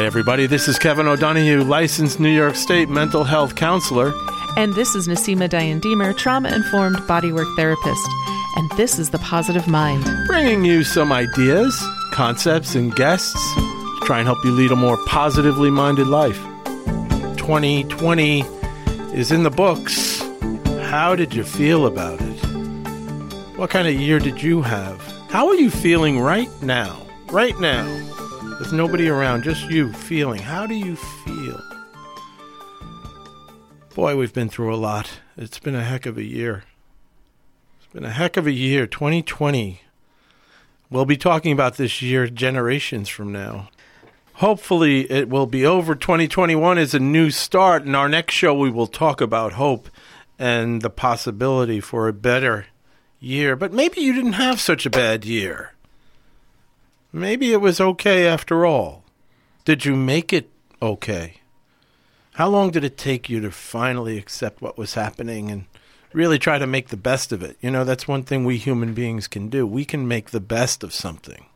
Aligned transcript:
Hi, 0.00 0.06
everybody. 0.06 0.46
This 0.46 0.66
is 0.66 0.78
Kevin 0.78 1.06
O'Donohue, 1.06 1.62
licensed 1.62 2.18
New 2.18 2.30
York 2.30 2.54
State 2.54 2.88
mental 2.88 3.22
health 3.22 3.54
counselor. 3.54 4.14
And 4.56 4.72
this 4.72 4.94
is 4.94 5.06
Niseema 5.06 5.46
Dyan 5.46 5.78
Diemer, 5.78 6.16
trauma 6.16 6.48
informed 6.54 6.96
bodywork 7.00 7.54
therapist. 7.54 8.08
And 8.56 8.70
this 8.78 8.98
is 8.98 9.10
The 9.10 9.18
Positive 9.18 9.68
Mind, 9.68 10.08
bringing 10.26 10.64
you 10.64 10.84
some 10.84 11.12
ideas, 11.12 11.78
concepts, 12.12 12.74
and 12.74 12.96
guests 12.96 13.54
to 13.56 14.00
try 14.04 14.20
and 14.20 14.26
help 14.26 14.42
you 14.42 14.52
lead 14.52 14.72
a 14.72 14.76
more 14.76 14.96
positively 15.04 15.68
minded 15.68 16.06
life. 16.06 16.38
2020 17.36 18.40
is 19.12 19.30
in 19.30 19.42
the 19.42 19.50
books. 19.50 20.22
How 20.80 21.14
did 21.14 21.34
you 21.34 21.44
feel 21.44 21.84
about 21.84 22.22
it? 22.22 22.38
What 23.58 23.68
kind 23.68 23.86
of 23.86 23.92
year 23.92 24.18
did 24.18 24.42
you 24.42 24.62
have? 24.62 24.98
How 25.28 25.48
are 25.48 25.56
you 25.56 25.68
feeling 25.68 26.18
right 26.18 26.48
now? 26.62 27.02
Right 27.30 27.60
now, 27.60 27.84
with 28.60 28.74
nobody 28.74 29.08
around, 29.08 29.42
just 29.42 29.70
you 29.70 29.90
feeling. 29.90 30.42
How 30.42 30.66
do 30.66 30.74
you 30.74 30.94
feel? 30.94 31.58
Boy, 33.94 34.14
we've 34.16 34.34
been 34.34 34.50
through 34.50 34.74
a 34.74 34.76
lot. 34.76 35.20
It's 35.34 35.58
been 35.58 35.74
a 35.74 35.82
heck 35.82 36.04
of 36.04 36.18
a 36.18 36.22
year. 36.22 36.64
It's 37.78 37.90
been 37.90 38.04
a 38.04 38.10
heck 38.10 38.36
of 38.36 38.46
a 38.46 38.52
year, 38.52 38.86
2020. 38.86 39.80
We'll 40.90 41.06
be 41.06 41.16
talking 41.16 41.52
about 41.52 41.78
this 41.78 42.02
year 42.02 42.26
generations 42.28 43.08
from 43.08 43.32
now. 43.32 43.70
Hopefully, 44.34 45.10
it 45.10 45.30
will 45.30 45.46
be 45.46 45.64
over. 45.64 45.94
2021 45.94 46.76
is 46.76 46.92
a 46.92 47.00
new 47.00 47.30
start. 47.30 47.86
In 47.86 47.94
our 47.94 48.10
next 48.10 48.34
show, 48.34 48.52
we 48.52 48.70
will 48.70 48.86
talk 48.86 49.22
about 49.22 49.54
hope 49.54 49.88
and 50.38 50.82
the 50.82 50.90
possibility 50.90 51.80
for 51.80 52.08
a 52.08 52.12
better 52.12 52.66
year. 53.20 53.56
But 53.56 53.72
maybe 53.72 54.02
you 54.02 54.12
didn't 54.12 54.34
have 54.34 54.60
such 54.60 54.84
a 54.84 54.90
bad 54.90 55.24
year. 55.24 55.72
Maybe 57.12 57.52
it 57.52 57.60
was 57.60 57.80
okay 57.80 58.26
after 58.26 58.64
all. 58.64 59.04
Did 59.64 59.84
you 59.84 59.96
make 59.96 60.32
it 60.32 60.48
okay? 60.80 61.40
How 62.34 62.48
long 62.48 62.70
did 62.70 62.84
it 62.84 62.96
take 62.96 63.28
you 63.28 63.40
to 63.40 63.50
finally 63.50 64.16
accept 64.16 64.62
what 64.62 64.78
was 64.78 64.94
happening 64.94 65.50
and 65.50 65.64
really 66.12 66.38
try 66.38 66.58
to 66.58 66.66
make 66.66 66.88
the 66.88 66.96
best 66.96 67.32
of 67.32 67.42
it? 67.42 67.56
You 67.60 67.70
know, 67.70 67.84
that's 67.84 68.06
one 68.06 68.22
thing 68.22 68.44
we 68.44 68.56
human 68.58 68.94
beings 68.94 69.26
can 69.26 69.48
do. 69.48 69.66
We 69.66 69.84
can 69.84 70.06
make 70.06 70.30
the 70.30 70.40
best 70.40 70.84
of 70.84 70.94
something. 70.94 71.46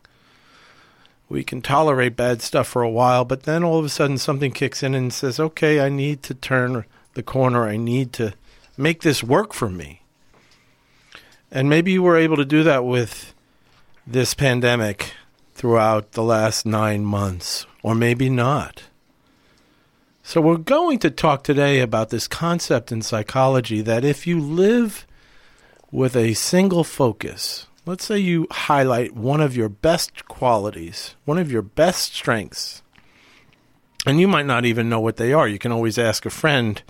We 1.29 1.45
can 1.45 1.63
tolerate 1.63 2.17
bad 2.17 2.43
stuff 2.43 2.69
for 2.69 2.83
a 2.83 2.91
while, 2.91 3.25
but 3.25 3.45
then 3.45 3.65
all 3.65 3.79
of 3.79 3.85
a 3.85 3.89
sudden 3.89 4.19
something 4.19 4.53
kicks 4.53 4.83
in 4.83 4.95
and 4.95 5.13
says, 5.13 5.41
okay, 5.41 5.81
I 5.81 5.89
need 5.89 6.23
to 6.25 6.35
turn 6.35 6.85
the 7.15 7.23
corner. 7.23 7.67
I 7.67 7.77
need 7.77 8.13
to 8.15 8.35
make 8.77 9.03
this 9.03 9.23
work 9.23 9.55
for 9.55 9.71
me. 9.71 10.03
And 11.51 11.69
maybe 11.69 11.93
you 11.93 12.03
were 12.03 12.17
able 12.17 12.37
to 12.37 12.45
do 12.45 12.65
that 12.65 12.85
with 12.85 13.33
this 14.07 14.35
pandemic 14.35 15.13
throughout 15.55 16.13
the 16.13 16.23
last 16.23 16.67
nine 16.67 17.05
months, 17.05 17.67
or 17.83 17.95
maybe 17.95 18.29
not. 18.29 18.85
So, 20.23 20.41
we're 20.41 20.57
going 20.57 20.99
to 21.01 21.11
talk 21.11 21.45
today 21.45 21.81
about 21.81 22.11
this 22.11 22.27
concept 22.27 22.91
in 22.91 23.03
psychology 23.03 23.83
that 23.83 24.05
if 24.05 24.27
you 24.27 24.41
live 24.41 25.07
with 25.91 26.17
a 26.17 26.35
single 26.35 26.83
focus, 26.83 27.67
let's 27.87 28.05
say 28.05 28.19
you 28.19 28.47
highlight 28.51 29.15
one 29.15 29.41
of 29.41 29.57
your 29.57 29.69
best 29.69 30.27
qualities, 30.27 31.15
one 31.25 31.39
of 31.39 31.53
your 31.53 31.63
best 31.63 32.15
strengths, 32.15 32.83
and 34.07 34.19
you 34.19 34.27
might 34.27 34.47
not 34.47 34.65
even 34.65 34.89
know 34.89 35.01
what 35.01 35.17
they 35.17 35.33
are. 35.33 35.47
You 35.47 35.59
can 35.59 35.73
always 35.73 35.99
ask 35.99 36.27
a 36.27 36.31
friend, 36.31 36.83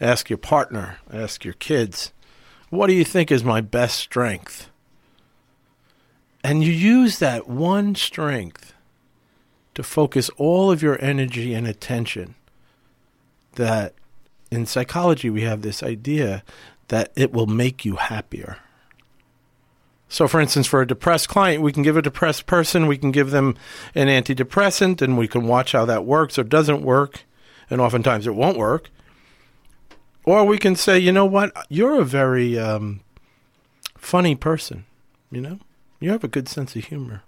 ask 0.00 0.30
your 0.30 0.38
partner, 0.38 0.98
ask 1.12 1.44
your 1.44 1.54
kids, 1.54 2.12
what 2.70 2.86
do 2.86 2.92
you 2.92 3.04
think 3.04 3.30
is 3.30 3.44
my 3.44 3.60
best 3.60 3.98
strength? 3.98 4.70
And 6.46 6.62
you 6.62 6.70
use 6.70 7.18
that 7.18 7.48
one 7.48 7.96
strength 7.96 8.72
to 9.74 9.82
focus 9.82 10.30
all 10.36 10.70
of 10.70 10.80
your 10.80 10.96
energy 11.02 11.52
and 11.52 11.66
attention. 11.66 12.36
That 13.56 13.94
in 14.52 14.64
psychology, 14.64 15.28
we 15.28 15.42
have 15.42 15.62
this 15.62 15.82
idea 15.82 16.44
that 16.86 17.10
it 17.16 17.32
will 17.32 17.48
make 17.48 17.84
you 17.84 17.96
happier. 17.96 18.58
So, 20.08 20.28
for 20.28 20.40
instance, 20.40 20.68
for 20.68 20.80
a 20.80 20.86
depressed 20.86 21.28
client, 21.28 21.64
we 21.64 21.72
can 21.72 21.82
give 21.82 21.96
a 21.96 22.00
depressed 22.00 22.46
person, 22.46 22.86
we 22.86 22.96
can 22.96 23.10
give 23.10 23.32
them 23.32 23.56
an 23.96 24.06
antidepressant, 24.06 25.02
and 25.02 25.18
we 25.18 25.26
can 25.26 25.48
watch 25.48 25.72
how 25.72 25.84
that 25.86 26.04
works 26.04 26.38
or 26.38 26.44
doesn't 26.44 26.80
work. 26.80 27.24
And 27.68 27.80
oftentimes 27.80 28.24
it 28.24 28.36
won't 28.36 28.56
work. 28.56 28.90
Or 30.24 30.44
we 30.44 30.58
can 30.58 30.76
say, 30.76 30.96
you 30.96 31.10
know 31.10 31.26
what, 31.26 31.52
you're 31.68 32.00
a 32.00 32.04
very 32.04 32.56
um, 32.56 33.00
funny 33.98 34.36
person, 34.36 34.84
you 35.32 35.40
know? 35.40 35.58
You 35.98 36.10
have 36.10 36.24
a 36.24 36.28
good 36.28 36.48
sense 36.48 36.76
of 36.76 36.84
humor. 36.84 37.22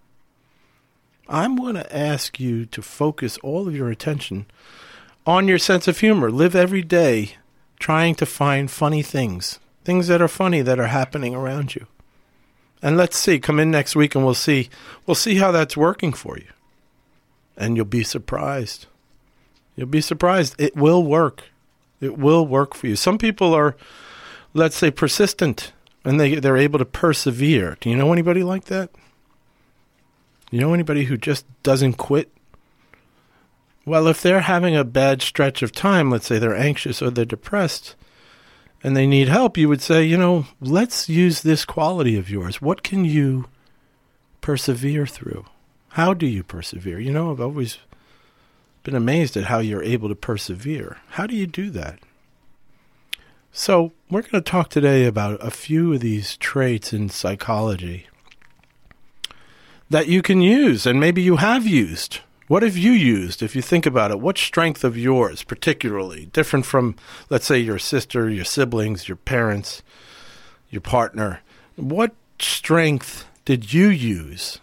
I'm 1.29 1.57
going 1.57 1.75
to 1.75 1.97
ask 1.97 2.41
you 2.41 2.67
to 2.67 2.83
focus 2.83 3.39
all 3.39 3.69
of 3.69 3.77
your 3.77 3.91
attention 3.91 4.47
on 5.27 5.47
your 5.47 5.59
sense 5.59 5.87
of 5.87 5.99
humor. 5.99 6.31
Live 6.31 6.55
every 6.55 6.83
day 6.83 7.37
trying 7.79 8.15
to 8.17 8.27
find 8.27 8.71
funny 8.71 9.03
things, 9.03 9.59
things 9.85 10.07
that 10.09 10.23
are 10.23 10.29
funny 10.29 10.63
that 10.63 10.81
are 10.81 10.87
happening 10.87 11.35
around 11.35 11.75
you. 11.75 11.87
And 12.83 12.97
let's 12.97 13.19
see, 13.19 13.39
come 13.39 13.59
in 13.59 13.71
next 13.71 13.97
week 13.97 14.15
and 14.15 14.25
we'll 14.25 14.35
see 14.35 14.69
we'll 15.07 15.15
see 15.15 15.37
how 15.37 15.51
that's 15.51 15.77
working 15.77 16.13
for 16.13 16.39
you. 16.39 16.49
And 17.57 17.77
you'll 17.77 17.87
be 17.87 18.05
surprised. 18.05 18.87
You'll 19.75 19.89
be 19.89 20.01
surprised. 20.01 20.55
It 20.59 20.77
will 20.77 21.03
work. 21.03 21.45
It 22.01 22.17
will 22.17 22.47
work 22.47 22.75
for 22.75 22.87
you. 22.87 22.97
Some 22.97 23.19
people 23.19 23.53
are 23.53 23.77
let's 24.55 24.77
say 24.77 24.91
persistent 24.91 25.73
and 26.09 26.19
they 26.19 26.37
they're 26.37 26.57
able 26.57 26.79
to 26.79 26.87
persevere. 26.87 27.77
Do 27.81 27.91
you 27.91 27.97
know 27.97 28.15
anybody 28.15 28.43
like 28.43 28.65
that? 28.65 28.89
You 30.51 30.59
know 30.59 30.73
anybody 30.73 31.05
who 31.05 31.19
just 31.19 31.45
doesn't 31.63 31.95
quit? 31.95 32.33
Well, 33.85 34.07
if 34.07 34.23
they're 34.23 34.41
having 34.41 34.75
a 34.75 34.85
bad 34.85 35.21
stretch 35.21 35.63
of 35.63 35.71
time, 35.71 36.11
let's 36.11 36.27
say 36.27 36.39
they're 36.39 36.57
anxious 36.57 37.03
or 37.03 37.11
they're 37.11 37.27
depressed, 37.27 37.95
and 38.83 38.97
they 38.97 39.07
need 39.07 39.29
help, 39.29 39.59
you 39.59 39.69
would 39.69 39.83
say, 39.83 40.03
you 40.03 40.17
know, 40.17 40.47
let's 40.63 41.11
use 41.11 41.43
this 41.43 41.67
quality 41.67 42.17
of 42.17 42.31
yours. 42.31 42.63
What 42.63 42.83
can 42.83 43.05
you 43.05 43.47
persevere 44.41 45.07
through? 45.07 45.45
How 45.91 46.15
do 46.15 46.27
you 46.27 46.43
persevere? 46.43 47.01
You 47.01 47.13
know, 47.13 47.31
I've 47.31 47.41
always 47.41 47.79
been 48.83 48.97
amazed 48.97 49.37
at 49.37 49.45
how 49.45 49.59
you're 49.59 49.83
able 49.83 50.09
to 50.09 50.15
persevere. 50.15 50.97
How 51.11 51.27
do 51.27 51.37
you 51.37 51.47
do 51.47 51.69
that? 51.71 51.99
So, 53.53 53.93
we're 54.11 54.23
going 54.23 54.33
to 54.33 54.41
talk 54.41 54.69
today 54.69 55.05
about 55.05 55.45
a 55.45 55.51
few 55.51 55.95
of 55.95 56.01
these 56.01 56.37
traits 56.37 56.93
in 56.93 57.09
psychology 57.09 58.07
that 59.91 60.07
you 60.07 60.23
can 60.23 60.41
use, 60.41 60.87
and 60.87 61.01
maybe 61.01 61.23
you 61.23 61.37
have 61.37 61.67
used. 61.67 62.21
What 62.47 62.63
have 62.63 62.77
you 62.77 62.93
used, 62.93 63.43
if 63.43 63.57
you 63.57 63.63
think 63.63 63.87
about 63.87 64.11
it? 64.11 64.21
What 64.21 64.39
strength 64.39 64.85
of 64.85 64.97
yours, 64.97 65.43
particularly, 65.43 66.27
different 66.27 66.67
from, 66.67 66.95
let's 67.31 67.47
say, 67.47 67.59
your 67.59 67.79
sister, 67.79 68.29
your 68.29 68.45
siblings, 68.45 69.09
your 69.09 69.17
parents, 69.17 69.83
your 70.71 70.83
partner? 70.83 71.41
What 71.77 72.15
strength 72.39 73.27
did 73.45 73.73
you 73.73 73.89
use 73.89 74.61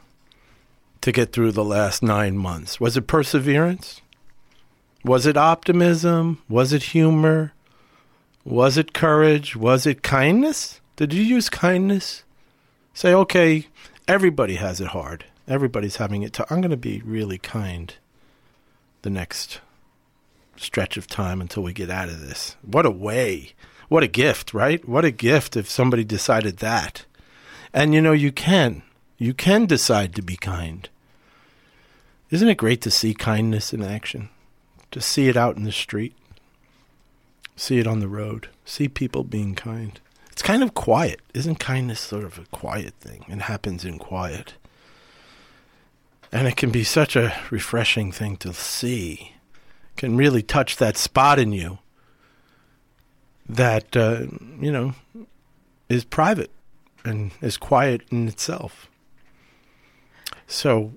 to 1.01 1.11
get 1.11 1.31
through 1.31 1.51
the 1.51 1.63
last 1.63 2.01
nine 2.03 2.37
months? 2.37 2.79
Was 2.79 2.95
it 2.97 3.07
perseverance? 3.07 4.01
Was 5.03 5.25
it 5.25 5.37
optimism? 5.37 6.41
Was 6.47 6.71
it 6.71 6.83
humor? 6.83 7.53
Was 8.45 8.77
it 8.77 8.93
courage? 8.93 9.55
Was 9.55 9.87
it 9.87 10.03
kindness? 10.03 10.79
Did 10.95 11.13
you 11.13 11.23
use 11.23 11.49
kindness? 11.49 12.23
Say, 12.93 13.11
okay, 13.13 13.67
everybody 14.07 14.55
has 14.55 14.79
it 14.79 14.87
hard. 14.87 15.25
Everybody's 15.47 15.97
having 15.97 16.21
it. 16.21 16.39
I'm 16.49 16.61
going 16.61 16.69
to 16.69 16.77
be 16.77 17.01
really 17.03 17.39
kind 17.39 17.93
the 19.01 19.09
next 19.09 19.59
stretch 20.57 20.95
of 20.95 21.07
time 21.07 21.41
until 21.41 21.63
we 21.63 21.73
get 21.73 21.89
out 21.89 22.09
of 22.09 22.21
this. 22.21 22.55
What 22.61 22.85
a 22.85 22.91
way. 22.91 23.53
What 23.89 24.03
a 24.03 24.07
gift, 24.07 24.53
right? 24.53 24.87
What 24.87 25.05
a 25.05 25.11
gift 25.11 25.57
if 25.57 25.69
somebody 25.69 26.03
decided 26.03 26.57
that. 26.57 27.05
And 27.73 27.93
you 27.93 28.01
know, 28.01 28.13
you 28.13 28.31
can. 28.31 28.83
You 29.17 29.33
can 29.33 29.65
decide 29.65 30.13
to 30.15 30.21
be 30.21 30.37
kind. 30.37 30.87
Isn't 32.29 32.47
it 32.47 32.57
great 32.57 32.81
to 32.81 32.91
see 32.91 33.13
kindness 33.13 33.73
in 33.73 33.83
action? 33.83 34.29
To 34.91 35.01
see 35.01 35.27
it 35.29 35.37
out 35.37 35.57
in 35.57 35.63
the 35.63 35.71
street? 35.71 36.15
See 37.55 37.79
it 37.79 37.87
on 37.87 37.99
the 37.99 38.07
road, 38.07 38.49
see 38.65 38.87
people 38.87 39.23
being 39.23 39.55
kind. 39.55 39.99
It's 40.31 40.41
kind 40.41 40.63
of 40.63 40.73
quiet. 40.73 41.21
Isn't 41.33 41.59
kindness 41.59 42.01
sort 42.01 42.25
of 42.25 42.37
a 42.37 42.45
quiet 42.47 42.93
thing 42.95 43.25
It 43.27 43.41
happens 43.41 43.85
in 43.85 43.99
quiet? 43.99 44.55
And 46.31 46.47
it 46.47 46.57
can 46.57 46.71
be 46.71 46.83
such 46.83 47.15
a 47.15 47.33
refreshing 47.49 48.11
thing 48.11 48.35
to 48.37 48.53
see. 48.53 49.33
It 49.91 49.97
can 49.97 50.17
really 50.17 50.43
touch 50.43 50.75
that 50.75 50.97
spot 50.97 51.39
in 51.39 51.53
you 51.53 51.79
that, 53.47 53.95
uh, 53.95 54.25
you 54.59 54.71
know, 54.71 54.95
is 55.87 56.03
private 56.03 56.51
and 57.05 57.31
is 57.41 57.57
quiet 57.57 58.01
in 58.11 58.27
itself. 58.27 58.89
So 60.47 60.91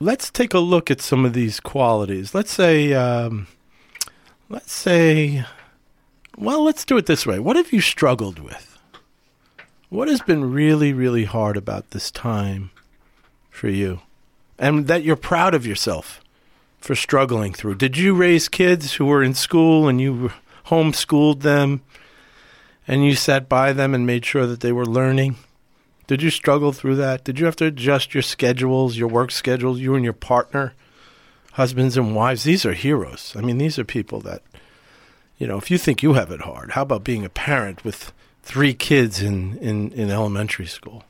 let's 0.00 0.30
take 0.30 0.52
a 0.52 0.58
look 0.58 0.90
at 0.90 1.00
some 1.00 1.24
of 1.24 1.32
these 1.32 1.60
qualities. 1.60 2.34
Let's 2.34 2.52
say, 2.52 2.92
um, 2.92 3.46
let's 4.48 4.72
say, 4.72 5.44
well, 6.36 6.64
let's 6.64 6.84
do 6.84 6.96
it 6.96 7.06
this 7.06 7.26
way. 7.26 7.38
What 7.38 7.56
have 7.56 7.72
you 7.72 7.80
struggled 7.80 8.38
with? 8.38 8.78
What 9.88 10.08
has 10.08 10.22
been 10.22 10.52
really, 10.52 10.92
really 10.92 11.24
hard 11.24 11.56
about 11.56 11.90
this 11.90 12.10
time 12.10 12.70
for 13.50 13.68
you? 13.68 14.00
And 14.58 14.86
that 14.88 15.02
you're 15.02 15.16
proud 15.16 15.54
of 15.54 15.66
yourself 15.66 16.20
for 16.78 16.94
struggling 16.94 17.52
through. 17.52 17.76
Did 17.76 17.96
you 17.96 18.14
raise 18.14 18.48
kids 18.48 18.94
who 18.94 19.06
were 19.06 19.22
in 19.22 19.34
school 19.34 19.88
and 19.88 20.00
you 20.00 20.32
homeschooled 20.66 21.40
them 21.40 21.82
and 22.86 23.04
you 23.04 23.14
sat 23.14 23.48
by 23.48 23.72
them 23.72 23.94
and 23.94 24.06
made 24.06 24.24
sure 24.24 24.46
that 24.46 24.60
they 24.60 24.72
were 24.72 24.86
learning? 24.86 25.36
Did 26.06 26.22
you 26.22 26.30
struggle 26.30 26.72
through 26.72 26.96
that? 26.96 27.24
Did 27.24 27.38
you 27.38 27.46
have 27.46 27.56
to 27.56 27.66
adjust 27.66 28.14
your 28.14 28.22
schedules, 28.22 28.96
your 28.96 29.08
work 29.08 29.30
schedules, 29.30 29.80
you 29.80 29.94
and 29.94 30.04
your 30.04 30.12
partner, 30.12 30.74
husbands 31.54 31.96
and 31.96 32.14
wives? 32.14 32.44
These 32.44 32.64
are 32.64 32.74
heroes. 32.74 33.34
I 33.36 33.40
mean, 33.40 33.58
these 33.58 33.78
are 33.78 33.84
people 33.84 34.20
that, 34.20 34.42
you 35.38 35.46
know, 35.46 35.56
if 35.56 35.70
you 35.70 35.78
think 35.78 36.02
you 36.02 36.12
have 36.12 36.30
it 36.30 36.42
hard, 36.42 36.72
how 36.72 36.82
about 36.82 37.04
being 37.04 37.24
a 37.24 37.30
parent 37.30 37.84
with 37.84 38.12
three 38.42 38.74
kids 38.74 39.22
in, 39.22 39.56
in, 39.58 39.90
in 39.92 40.10
elementary 40.10 40.66
school? 40.66 41.04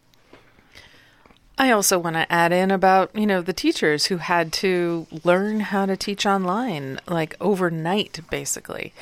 I 1.56 1.70
also 1.70 1.98
want 1.98 2.16
to 2.16 2.30
add 2.32 2.52
in 2.52 2.70
about, 2.70 3.14
you 3.14 3.26
know, 3.26 3.40
the 3.40 3.52
teachers 3.52 4.06
who 4.06 4.16
had 4.16 4.52
to 4.54 5.06
learn 5.22 5.60
how 5.60 5.86
to 5.86 5.96
teach 5.96 6.26
online, 6.26 6.98
like 7.06 7.36
overnight, 7.40 8.20
basically, 8.28 8.92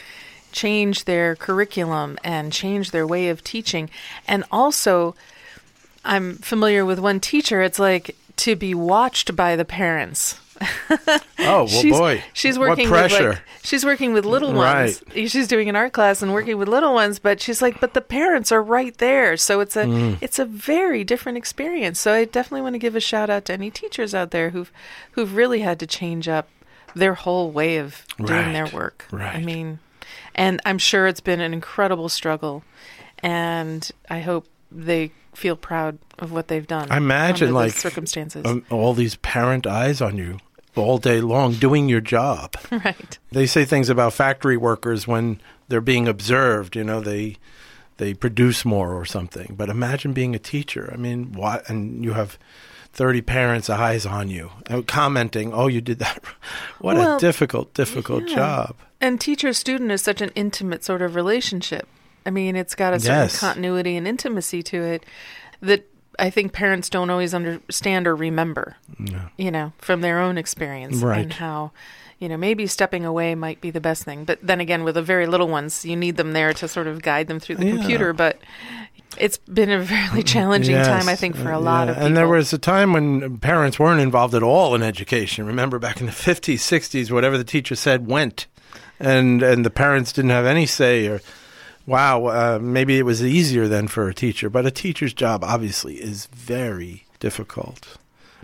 change 0.53 1.05
their 1.05 1.35
curriculum 1.35 2.19
and 2.23 2.53
change 2.53 2.91
their 2.91 3.07
way 3.07 3.31
of 3.31 3.43
teaching. 3.43 3.89
And 4.29 4.45
also, 4.53 5.15
I'm 6.05 6.37
familiar 6.37 6.85
with 6.85 6.99
one 6.99 7.21
teacher, 7.21 7.63
it's 7.63 7.79
like 7.79 8.15
to 8.37 8.55
be 8.55 8.75
watched 8.75 9.35
by 9.35 9.57
the 9.57 9.65
parents. 9.65 10.39
oh 10.91 11.19
well, 11.39 11.67
she's, 11.67 11.99
boy! 11.99 12.23
She's 12.33 12.59
working 12.59 12.89
what 12.91 13.09
pressure. 13.09 13.29
with 13.31 13.37
like, 13.37 13.45
she's 13.65 13.85
working 13.85 14.13
with 14.13 14.25
little 14.25 14.53
ones. 14.53 15.03
Right. 15.15 15.31
She's 15.31 15.49
doing 15.49 15.69
an 15.69 15.77
art 15.77 15.93
class 15.93 16.23
and 16.23 16.33
working 16.33 16.59
with 16.59 16.69
little 16.69 16.95
ones, 16.95 17.19
but 17.19 17.41
she's 17.41 17.61
like, 17.63 17.81
but 17.81 17.95
the 17.95 18.01
parents 18.01 18.51
are 18.53 18.63
right 18.63 18.97
there, 18.99 19.37
so 19.37 19.61
it's 19.61 19.77
a 19.77 19.85
Mm. 19.85 20.19
it's 20.21 20.39
a 20.39 20.45
very 20.45 21.05
different 21.05 21.39
experience. 21.39 21.99
So 22.01 22.13
I 22.13 22.25
definitely 22.25 22.63
want 22.63 22.75
to 22.75 22.79
give 22.79 22.95
a 22.97 23.01
shout 23.01 23.29
out 23.31 23.45
to 23.47 23.53
any 23.53 23.71
teachers 23.71 24.15
out 24.15 24.31
there 24.31 24.51
who've 24.51 24.71
who've 25.13 25.35
really 25.35 25.61
had 25.61 25.79
to 25.81 25.87
change 25.87 26.29
up 26.29 26.49
their 26.95 27.15
whole 27.15 27.51
way 27.51 27.79
of 27.79 28.05
doing 28.19 28.53
their 28.53 28.67
work. 28.69 29.07
Right. 29.11 29.35
I 29.37 29.41
mean, 29.41 29.79
and 30.35 30.61
I'm 30.65 30.79
sure 30.79 31.07
it's 31.07 31.21
been 31.21 31.41
an 31.41 31.53
incredible 31.55 32.09
struggle, 32.09 32.63
and 33.21 33.91
I 34.11 34.21
hope 34.21 34.47
they 34.71 35.13
feel 35.35 35.57
proud 35.57 35.99
of 36.19 36.31
what 36.33 36.49
they've 36.49 36.67
done. 36.67 36.89
I 36.91 36.99
imagine, 36.99 37.55
like, 37.55 37.73
circumstances, 37.73 38.45
Um, 38.45 38.65
all 38.71 38.93
these 38.93 39.17
parent 39.17 39.67
eyes 39.67 40.01
on 40.03 40.19
you 40.19 40.39
all 40.77 40.99
day 40.99 41.21
long 41.21 41.53
doing 41.55 41.89
your 41.89 42.01
job. 42.01 42.57
right? 42.71 43.19
They 43.31 43.47
say 43.47 43.65
things 43.65 43.89
about 43.89 44.13
factory 44.13 44.57
workers 44.57 45.07
when 45.07 45.41
they're 45.69 45.81
being 45.81 46.09
observed. 46.09 46.77
You 46.77 46.85
know, 46.85 47.01
they 47.01 47.37
they 47.99 48.15
produce 48.15 48.65
more 48.65 48.95
or 48.95 49.05
something. 49.05 49.55
But 49.57 49.69
imagine 49.69 50.13
being 50.13 50.35
a 50.35 50.39
teacher. 50.39 50.91
I 50.93 50.97
mean, 50.97 51.33
what? 51.33 51.69
And 51.69 52.05
you 52.05 52.13
have 52.15 52.39
thirty 52.93 53.21
parents' 53.23 53.71
eyes 53.71 54.07
on 54.07 54.29
you, 54.29 54.51
uh, 54.71 54.83
commenting, 54.87 55.53
"Oh, 55.53 55.67
you 55.67 55.81
did 55.81 55.99
that." 55.99 56.23
what 56.79 56.97
Well, 56.97 57.17
a 57.17 57.21
difficult, 57.21 57.75
difficult 57.75 58.29
yeah. 58.29 58.35
job. 58.35 58.77
And 59.01 59.21
teacher 59.21 59.53
student 59.53 59.91
is 59.91 60.01
such 60.03 60.21
an 60.21 60.31
intimate 60.35 60.85
sort 60.85 61.03
of 61.03 61.15
relationship. 61.17 61.89
I 62.25 62.31
mean, 62.31 62.55
it's 62.55 62.75
got 62.77 62.95
a 62.95 63.01
certain 63.01 63.17
Yes. 63.17 63.41
continuity 63.41 63.97
and 63.97 64.07
intimacy 64.07 64.63
to 64.63 64.81
it 64.83 65.05
that 65.61 65.89
I 66.19 66.31
think 66.31 66.53
parents 66.53 66.89
don't 66.89 67.11
always 67.11 67.35
understand 67.35 68.07
or 68.07 68.15
remember, 68.15 68.77
Yeah. 68.99 69.29
you 69.37 69.51
know, 69.51 69.73
from 69.79 70.01
their 70.01 70.19
own 70.21 70.37
experience 70.39 70.97
Right. 71.03 71.21
and 71.23 71.33
how, 71.33 71.73
you 72.19 72.29
know, 72.29 72.37
maybe 72.37 72.67
stepping 72.67 73.05
away 73.05 73.35
might 73.35 73.61
be 73.61 73.71
the 73.71 73.81
best 73.81 74.05
thing. 74.05 74.25
But 74.25 74.39
then 74.43 74.61
again, 74.61 74.85
with 74.85 74.95
the 74.97 75.03
very 75.03 75.27
little 75.27 75.49
ones, 75.49 75.85
you 75.85 75.97
need 75.97 76.17
them 76.17 76.33
there 76.33 76.53
to 76.55 76.69
sort 76.69 76.87
of 76.87 77.03
guide 77.03 77.27
them 77.29 77.41
through 77.41 77.57
the 77.57 77.67
Yeah. 77.67 77.77
computer. 77.77 78.13
But 78.13 78.39
it's 79.19 79.39
been 79.39 79.71
a 79.71 79.81
really 79.81 80.23
challenging 80.23 80.77
time, 80.77 81.09
I 81.09 81.17
think, 81.17 81.37
for 81.37 81.53
uh, 81.53 81.59
a 81.59 81.61
lot 81.61 81.85
yeah. 81.87 81.91
of 81.93 81.97
people. 81.97 82.07
And 82.07 82.17
there 82.17 82.29
was 82.29 82.53
a 82.53 82.59
time 82.59 82.93
when 82.93 83.39
parents 83.39 83.79
weren't 83.79 84.01
involved 84.01 84.35
at 84.35 84.43
all 84.43 84.75
in 84.75 84.83
education. 84.83 85.47
Remember 85.47 85.79
back 85.79 86.01
in 86.01 86.07
the 86.07 86.13
50s, 86.13 86.61
60s, 86.61 87.11
whatever 87.11 87.37
the 87.39 87.45
teacher 87.45 87.75
said 87.75 88.07
went. 88.07 88.47
And 89.01 89.43
and 89.43 89.65
the 89.67 89.71
parents 89.71 90.13
didn't 90.13 90.31
have 90.31 90.47
any 90.47 90.65
say 90.67 91.07
or 91.09 91.21
wow, 91.87 92.27
uh, 92.27 92.59
maybe 92.61 92.99
it 92.99 93.05
was 93.05 93.25
easier 93.25 93.69
than 93.69 93.89
for 93.89 94.09
a 94.09 94.15
teacher, 94.15 94.49
but 94.51 94.67
a 94.67 94.71
teacher's 94.71 95.15
job 95.15 95.45
obviously 95.45 95.97
is 95.97 96.27
very 96.27 97.05
difficult. 97.21 97.99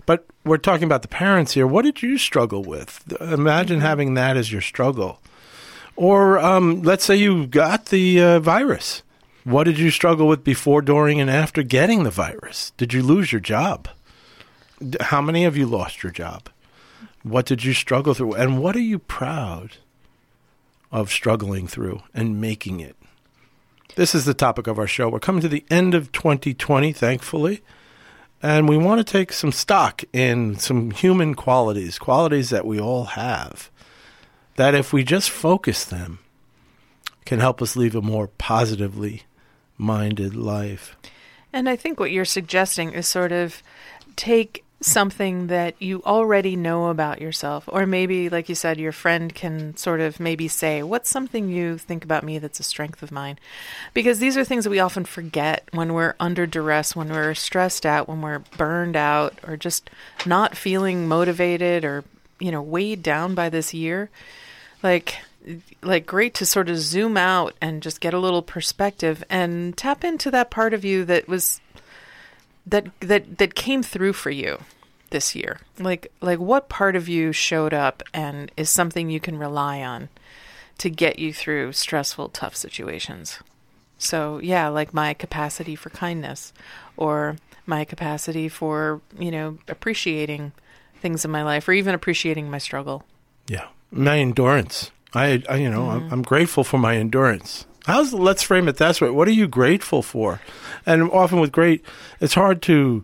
But 0.05 0.25
we're 0.43 0.57
talking 0.57 0.85
about 0.85 1.03
the 1.03 1.07
parents 1.07 1.53
here. 1.53 1.67
What 1.67 1.83
did 1.83 2.01
you 2.01 2.17
struggle 2.17 2.63
with? 2.63 3.03
Imagine 3.21 3.81
having 3.81 4.15
that 4.15 4.37
as 4.37 4.51
your 4.51 4.61
struggle. 4.61 5.21
Or 5.95 6.39
um, 6.39 6.81
let's 6.81 7.03
say 7.03 7.15
you 7.15 7.45
got 7.45 7.87
the 7.87 8.21
uh, 8.21 8.39
virus. 8.39 9.03
What 9.43 9.65
did 9.65 9.79
you 9.79 9.91
struggle 9.91 10.27
with 10.27 10.43
before, 10.43 10.81
during, 10.81 11.19
and 11.19 11.29
after 11.29 11.63
getting 11.63 12.03
the 12.03 12.09
virus? 12.09 12.71
Did 12.77 12.93
you 12.93 13.03
lose 13.03 13.31
your 13.31 13.41
job? 13.41 13.87
How 14.99 15.21
many 15.21 15.45
of 15.45 15.57
you 15.57 15.65
lost 15.65 16.03
your 16.03 16.11
job? 16.11 16.49
What 17.23 17.45
did 17.45 17.63
you 17.63 17.73
struggle 17.73 18.13
through? 18.13 18.33
And 18.33 18.59
what 18.61 18.75
are 18.75 18.81
you 18.81 18.99
proud 18.99 19.77
of 20.91 21.11
struggling 21.11 21.67
through 21.67 22.01
and 22.13 22.39
making 22.39 22.79
it? 22.79 22.95
This 23.99 24.15
is 24.15 24.23
the 24.23 24.33
topic 24.33 24.67
of 24.67 24.79
our 24.79 24.87
show. 24.87 25.09
We're 25.09 25.19
coming 25.19 25.41
to 25.41 25.49
the 25.49 25.65
end 25.69 25.93
of 25.93 26.13
2020, 26.13 26.93
thankfully. 26.93 27.61
And 28.41 28.69
we 28.69 28.77
want 28.77 28.99
to 28.99 29.03
take 29.03 29.33
some 29.33 29.51
stock 29.51 30.05
in 30.13 30.57
some 30.57 30.91
human 30.91 31.35
qualities, 31.35 31.99
qualities 31.99 32.49
that 32.49 32.65
we 32.65 32.79
all 32.79 33.03
have, 33.03 33.69
that 34.55 34.73
if 34.73 34.93
we 34.93 35.03
just 35.03 35.29
focus 35.29 35.83
them, 35.83 36.19
can 37.25 37.41
help 37.41 37.61
us 37.61 37.75
live 37.75 37.93
a 37.93 38.01
more 38.01 38.27
positively 38.27 39.23
minded 39.77 40.33
life. 40.33 40.95
And 41.51 41.67
I 41.67 41.75
think 41.75 41.99
what 41.99 42.11
you're 42.11 42.23
suggesting 42.23 42.93
is 42.93 43.05
sort 43.05 43.33
of 43.33 43.61
take 44.15 44.63
something 44.81 45.47
that 45.47 45.75
you 45.81 46.01
already 46.05 46.55
know 46.55 46.87
about 46.87 47.21
yourself, 47.21 47.65
or 47.67 47.85
maybe, 47.85 48.29
like 48.29 48.47
you 48.47 48.55
said, 48.55 48.79
your 48.79 48.91
friend 48.91 49.33
can 49.33 49.75
sort 49.75 49.99
of 49.99 50.19
maybe 50.19 50.47
say, 50.47 50.81
What's 50.83 51.09
something 51.09 51.49
you 51.49 51.77
think 51.77 52.03
about 52.03 52.23
me 52.23 52.39
that's 52.39 52.59
a 52.59 52.63
strength 52.63 53.03
of 53.03 53.11
mine? 53.11 53.37
Because 53.93 54.19
these 54.19 54.37
are 54.37 54.43
things 54.43 54.63
that 54.63 54.69
we 54.69 54.79
often 54.79 55.05
forget 55.05 55.67
when 55.71 55.93
we're 55.93 56.15
under 56.19 56.45
duress, 56.45 56.95
when 56.95 57.09
we're 57.09 57.33
stressed 57.33 57.85
out, 57.85 58.07
when 58.07 58.21
we're 58.21 58.39
burned 58.57 58.95
out, 58.95 59.37
or 59.45 59.57
just 59.57 59.89
not 60.25 60.55
feeling 60.55 61.07
motivated 61.07 61.83
or, 61.83 62.03
you 62.39 62.51
know, 62.51 62.61
weighed 62.61 63.03
down 63.03 63.35
by 63.35 63.49
this 63.49 63.73
year. 63.73 64.09
Like, 64.81 65.17
like 65.81 66.05
great 66.05 66.33
to 66.35 66.45
sort 66.45 66.69
of 66.69 66.77
zoom 66.77 67.17
out 67.17 67.53
and 67.61 67.81
just 67.81 68.01
get 68.01 68.13
a 68.13 68.19
little 68.19 68.41
perspective 68.41 69.23
and 69.29 69.75
tap 69.77 70.03
into 70.03 70.29
that 70.31 70.49
part 70.51 70.73
of 70.73 70.85
you 70.85 71.05
that 71.05 71.27
was 71.27 71.59
that 72.69 72.87
that 73.01 73.37
that 73.37 73.55
came 73.55 73.83
through 73.83 74.13
for 74.13 74.29
you 74.29 74.59
this 75.09 75.35
year? 75.35 75.59
Like 75.77 76.11
like 76.21 76.39
what 76.39 76.69
part 76.69 76.95
of 76.95 77.07
you 77.07 77.31
showed 77.31 77.73
up 77.73 78.03
and 78.13 78.51
is 78.57 78.69
something 78.69 79.09
you 79.09 79.19
can 79.19 79.37
rely 79.37 79.81
on 79.81 80.09
to 80.79 80.89
get 80.89 81.19
you 81.19 81.33
through 81.33 81.73
stressful 81.73 82.29
tough 82.29 82.55
situations? 82.55 83.39
So 83.97 84.39
yeah 84.41 84.67
like 84.67 84.93
my 84.93 85.13
capacity 85.13 85.75
for 85.75 85.89
kindness 85.89 86.53
or 86.97 87.37
my 87.65 87.85
capacity 87.85 88.49
for 88.49 89.01
you 89.17 89.31
know 89.31 89.57
appreciating 89.67 90.51
things 90.99 91.25
in 91.25 91.31
my 91.31 91.43
life 91.43 91.67
or 91.67 91.73
even 91.73 91.95
appreciating 91.95 92.49
my 92.49 92.57
struggle. 92.57 93.03
Yeah, 93.47 93.67
my 93.91 94.19
endurance. 94.19 94.91
I, 95.13 95.43
I 95.49 95.55
you 95.55 95.69
know, 95.69 95.89
I'm, 95.89 96.01
mm-hmm. 96.01 96.13
I'm 96.13 96.21
grateful 96.21 96.63
for 96.63 96.77
my 96.77 96.95
endurance. 96.97 97.65
How's 97.89 98.13
let's 98.13 98.43
frame 98.43 98.67
it 98.67 98.77
that 98.77 99.01
way? 99.01 99.09
What 99.09 99.27
are 99.27 99.31
you 99.31 99.47
grateful 99.47 100.03
for? 100.03 100.39
And 100.85 101.09
often 101.09 101.39
with 101.39 101.51
great, 101.51 101.83
it's 102.21 102.35
hard 102.35 102.61
to, 102.63 103.03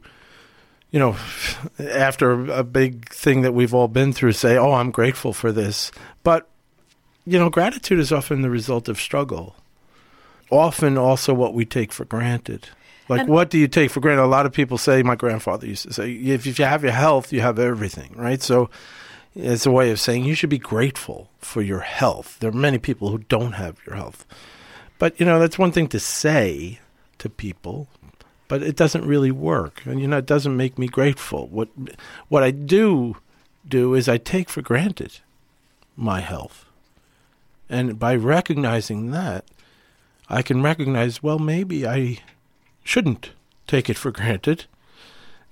you 0.92 1.00
know, 1.00 1.18
after 1.80 2.52
a 2.52 2.64
big 2.64 3.10
thing 3.10 3.42
that 3.42 3.54
we've 3.54 3.74
all 3.74 3.88
been 3.88 4.14
through, 4.14 4.34
say, 4.34 4.58
"Oh, 4.58 4.74
I'm 4.74 4.92
grateful 4.92 5.34
for 5.34 5.52
this." 5.52 5.92
But 6.24 6.48
you 7.26 7.40
know, 7.40 7.50
gratitude 7.50 7.98
is 7.98 8.12
often 8.12 8.44
the 8.44 8.50
result 8.52 8.88
of 8.88 9.00
struggle. 9.00 9.56
Often, 10.52 11.00
also 11.00 11.34
what 11.34 11.56
we 11.56 11.66
take 11.66 11.92
for 11.92 12.06
granted. 12.06 12.70
Like, 13.10 13.22
And- 13.22 13.30
what 13.30 13.50
do 13.50 13.58
you 13.58 13.68
take 13.68 13.90
for 13.90 14.00
granted? 14.00 14.24
A 14.24 14.28
lot 14.28 14.46
of 14.46 14.52
people 14.52 14.78
say, 14.78 15.02
my 15.02 15.16
grandfather 15.16 15.66
used 15.66 15.88
to 15.88 15.94
say, 15.94 16.12
if, 16.12 16.46
if 16.46 16.60
you 16.60 16.66
have 16.66 16.84
your 16.84 16.92
health, 16.92 17.34
you 17.34 17.42
have 17.42 17.58
everything, 17.58 18.14
right? 18.16 18.42
So, 18.44 18.70
it's 19.36 19.66
a 19.66 19.72
way 19.72 19.90
of 19.90 20.00
saying 20.00 20.24
you 20.24 20.36
should 20.36 20.52
be 20.52 20.60
grateful 20.60 21.30
for 21.40 21.64
your 21.64 21.80
health. 21.80 22.38
There 22.40 22.52
are 22.52 22.54
many 22.54 22.78
people 22.78 23.10
who 23.10 23.18
don't 23.18 23.54
have 23.54 23.78
your 23.88 23.96
health. 23.96 24.24
But, 24.98 25.20
you 25.20 25.26
know, 25.26 25.40
that's 25.40 25.60
one 25.60 25.72
thing 25.72 25.88
to 25.90 26.00
say 26.00 26.80
to 27.18 27.30
people, 27.30 27.88
but 28.48 28.62
it 28.62 28.76
doesn't 28.76 29.06
really 29.06 29.32
work. 29.32 29.82
And, 29.86 30.00
you 30.00 30.08
know, 30.08 30.18
it 30.18 30.26
doesn't 30.26 30.56
make 30.56 30.78
me 30.78 30.88
grateful. 30.88 31.48
What, 31.48 31.70
what 32.30 32.44
I 32.44 32.52
do 32.52 33.18
do 33.68 33.94
is 33.94 34.08
I 34.08 34.18
take 34.18 34.50
for 34.50 34.62
granted 34.62 35.20
my 35.98 36.20
health. 36.20 36.66
And 37.70 37.98
by 37.98 38.16
recognizing 38.16 39.12
that, 39.12 39.46
I 40.30 40.42
can 40.42 40.62
recognize, 40.62 41.22
well, 41.22 41.40
maybe 41.40 41.88
I 41.88 42.20
shouldn't 42.84 43.32
take 43.68 43.90
it 43.90 43.98
for 43.98 44.12
granted. 44.12 44.66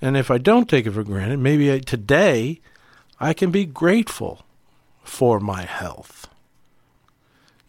And 0.01 0.17
if 0.17 0.29
I 0.29 0.37
don't 0.37 0.69
take 0.69 0.85
it 0.85 0.91
for 0.91 1.03
granted, 1.03 1.39
maybe 1.39 1.71
I, 1.71 1.79
today 1.79 2.59
I 3.19 3.33
can 3.33 3.51
be 3.51 3.65
grateful 3.65 4.45
for 5.03 5.39
my 5.39 5.63
health. 5.63 6.27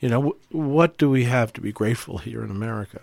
You 0.04 0.10
know, 0.10 0.36
what 0.50 0.98
do 0.98 1.08
we 1.08 1.24
have 1.24 1.50
to 1.54 1.62
be 1.62 1.72
grateful 1.72 2.18
here 2.18 2.44
in 2.44 2.50
America? 2.50 3.00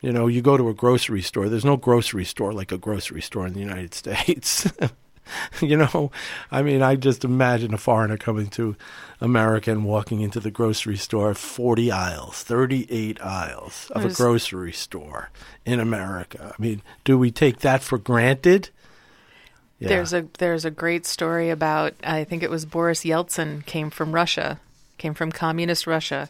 You 0.00 0.12
know, 0.12 0.28
you 0.28 0.40
go 0.40 0.56
to 0.56 0.68
a 0.68 0.72
grocery 0.72 1.20
store, 1.20 1.48
there's 1.48 1.64
no 1.64 1.76
grocery 1.76 2.24
store 2.24 2.52
like 2.52 2.70
a 2.70 2.78
grocery 2.78 3.22
store 3.22 3.44
in 3.44 3.54
the 3.54 3.58
United 3.60 3.92
States. 4.02 4.72
you 5.60 5.76
know, 5.76 6.12
I 6.52 6.62
mean, 6.62 6.80
I 6.80 6.94
just 6.94 7.24
imagine 7.24 7.74
a 7.74 7.76
foreigner 7.76 8.16
coming 8.16 8.46
to 8.50 8.76
America 9.20 9.72
and 9.72 9.84
walking 9.84 10.20
into 10.20 10.38
the 10.38 10.52
grocery 10.52 10.96
store, 10.96 11.34
40 11.34 11.90
aisles, 11.90 12.44
38 12.44 13.20
aisles 13.20 13.90
of 13.90 14.02
There's- 14.02 14.14
a 14.14 14.22
grocery 14.22 14.72
store 14.72 15.30
in 15.66 15.80
America. 15.80 16.54
I 16.56 16.62
mean, 16.62 16.82
do 17.02 17.18
we 17.18 17.32
take 17.32 17.58
that 17.60 17.82
for 17.82 17.98
granted? 17.98 18.70
Yeah. 19.80 19.88
There's 19.88 20.12
a 20.14 20.28
there's 20.38 20.64
a 20.64 20.70
great 20.70 21.04
story 21.04 21.50
about 21.50 21.94
I 22.04 22.22
think 22.22 22.44
it 22.44 22.50
was 22.50 22.64
Boris 22.64 23.02
Yeltsin 23.04 23.66
came 23.66 23.90
from 23.90 24.12
Russia, 24.12 24.60
came 24.98 25.14
from 25.14 25.32
communist 25.32 25.86
Russia, 25.86 26.28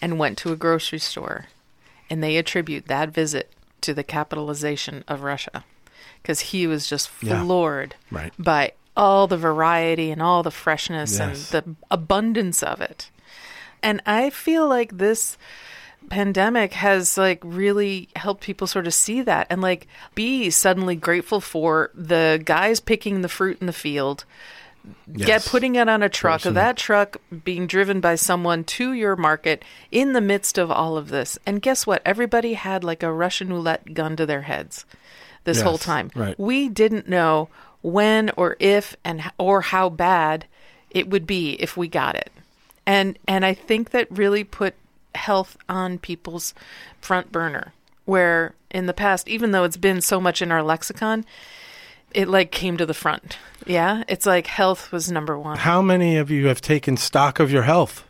and 0.00 0.18
went 0.18 0.38
to 0.38 0.52
a 0.52 0.56
grocery 0.56 0.98
store, 0.98 1.46
and 2.08 2.22
they 2.22 2.36
attribute 2.36 2.86
that 2.86 3.10
visit 3.10 3.52
to 3.80 3.92
the 3.94 4.04
capitalization 4.04 5.04
of 5.08 5.22
Russia, 5.22 5.64
because 6.22 6.40
he 6.40 6.66
was 6.66 6.88
just 6.88 7.10
Yeah. 7.20 7.42
floored 7.42 7.94
right. 8.10 8.32
by 8.38 8.72
all 8.96 9.26
the 9.26 9.36
variety 9.36 10.10
and 10.10 10.20
all 10.20 10.42
the 10.42 10.50
freshness 10.50 11.18
Yes. 11.18 11.52
and 11.52 11.64
the 11.64 11.76
abundance 11.90 12.62
of 12.62 12.80
it. 12.80 13.10
And 13.82 14.00
I 14.06 14.30
feel 14.30 14.66
like 14.68 14.98
this 14.98 15.36
pandemic 16.10 16.72
has 16.74 17.18
like 17.18 17.40
really 17.44 18.08
helped 18.16 18.42
people 18.42 18.66
sort 18.66 18.86
of 18.86 18.94
see 18.94 19.20
that 19.22 19.46
and 19.50 19.60
like 19.60 19.86
be 20.14 20.48
suddenly 20.50 20.96
grateful 20.96 21.40
for 21.40 21.90
the 21.94 22.40
guys 22.44 22.80
picking 22.80 23.20
the 23.20 23.28
fruit 23.28 23.58
in 23.60 23.66
the 23.66 23.72
field 23.72 24.24
get 25.12 25.44
putting 25.44 25.76
it 25.76 25.88
on 25.88 26.02
a 26.02 26.08
truck. 26.08 26.40
Person. 26.40 26.54
that 26.54 26.76
truck 26.76 27.16
being 27.44 27.66
driven 27.66 28.00
by 28.00 28.14
someone 28.14 28.64
to 28.64 28.92
your 28.92 29.16
market 29.16 29.64
in 29.90 30.12
the 30.12 30.20
midst 30.20 30.58
of 30.58 30.70
all 30.70 30.96
of 30.96 31.08
this. 31.08 31.38
And 31.46 31.62
guess 31.62 31.86
what? 31.86 32.02
Everybody 32.04 32.54
had 32.54 32.84
like 32.84 33.02
a 33.02 33.12
russian 33.12 33.52
roulette 33.52 33.94
gun 33.94 34.16
to 34.16 34.26
their 34.26 34.42
heads 34.42 34.84
this 35.44 35.60
whole 35.62 35.78
time. 35.78 36.10
Right. 36.14 36.38
we 36.38 36.68
didn't 36.68 37.08
know 37.08 37.48
when 37.80 38.30
or 38.36 38.56
if 38.58 38.96
and 39.04 39.22
or 39.38 39.62
how 39.62 39.88
bad 39.88 40.46
it 40.90 41.08
would 41.08 41.26
be 41.26 41.52
if 41.54 41.76
we 41.76 41.88
got 41.88 42.14
it. 42.16 42.30
And 42.86 43.18
and 43.26 43.44
i 43.44 43.54
think 43.54 43.90
that 43.90 44.10
really 44.10 44.44
put 44.44 44.74
health 45.14 45.56
on 45.68 45.98
people's 45.98 46.54
front 47.00 47.32
burner 47.32 47.72
where 48.04 48.54
in 48.70 48.86
the 48.86 48.94
past 48.94 49.28
even 49.28 49.50
though 49.50 49.64
it's 49.64 49.76
been 49.76 50.00
so 50.00 50.20
much 50.20 50.40
in 50.40 50.52
our 50.52 50.62
lexicon 50.62 51.24
it 52.12 52.28
like 52.28 52.50
came 52.50 52.76
to 52.76 52.86
the 52.86 52.94
front 52.94 53.38
yeah 53.66 54.02
it's 54.08 54.26
like 54.26 54.46
health 54.46 54.92
was 54.92 55.10
number 55.10 55.38
one 55.38 55.58
How 55.58 55.82
many 55.82 56.16
of 56.16 56.30
you 56.30 56.46
have 56.46 56.60
taken 56.60 56.96
stock 56.96 57.38
of 57.40 57.50
your 57.50 57.62
health 57.62 58.04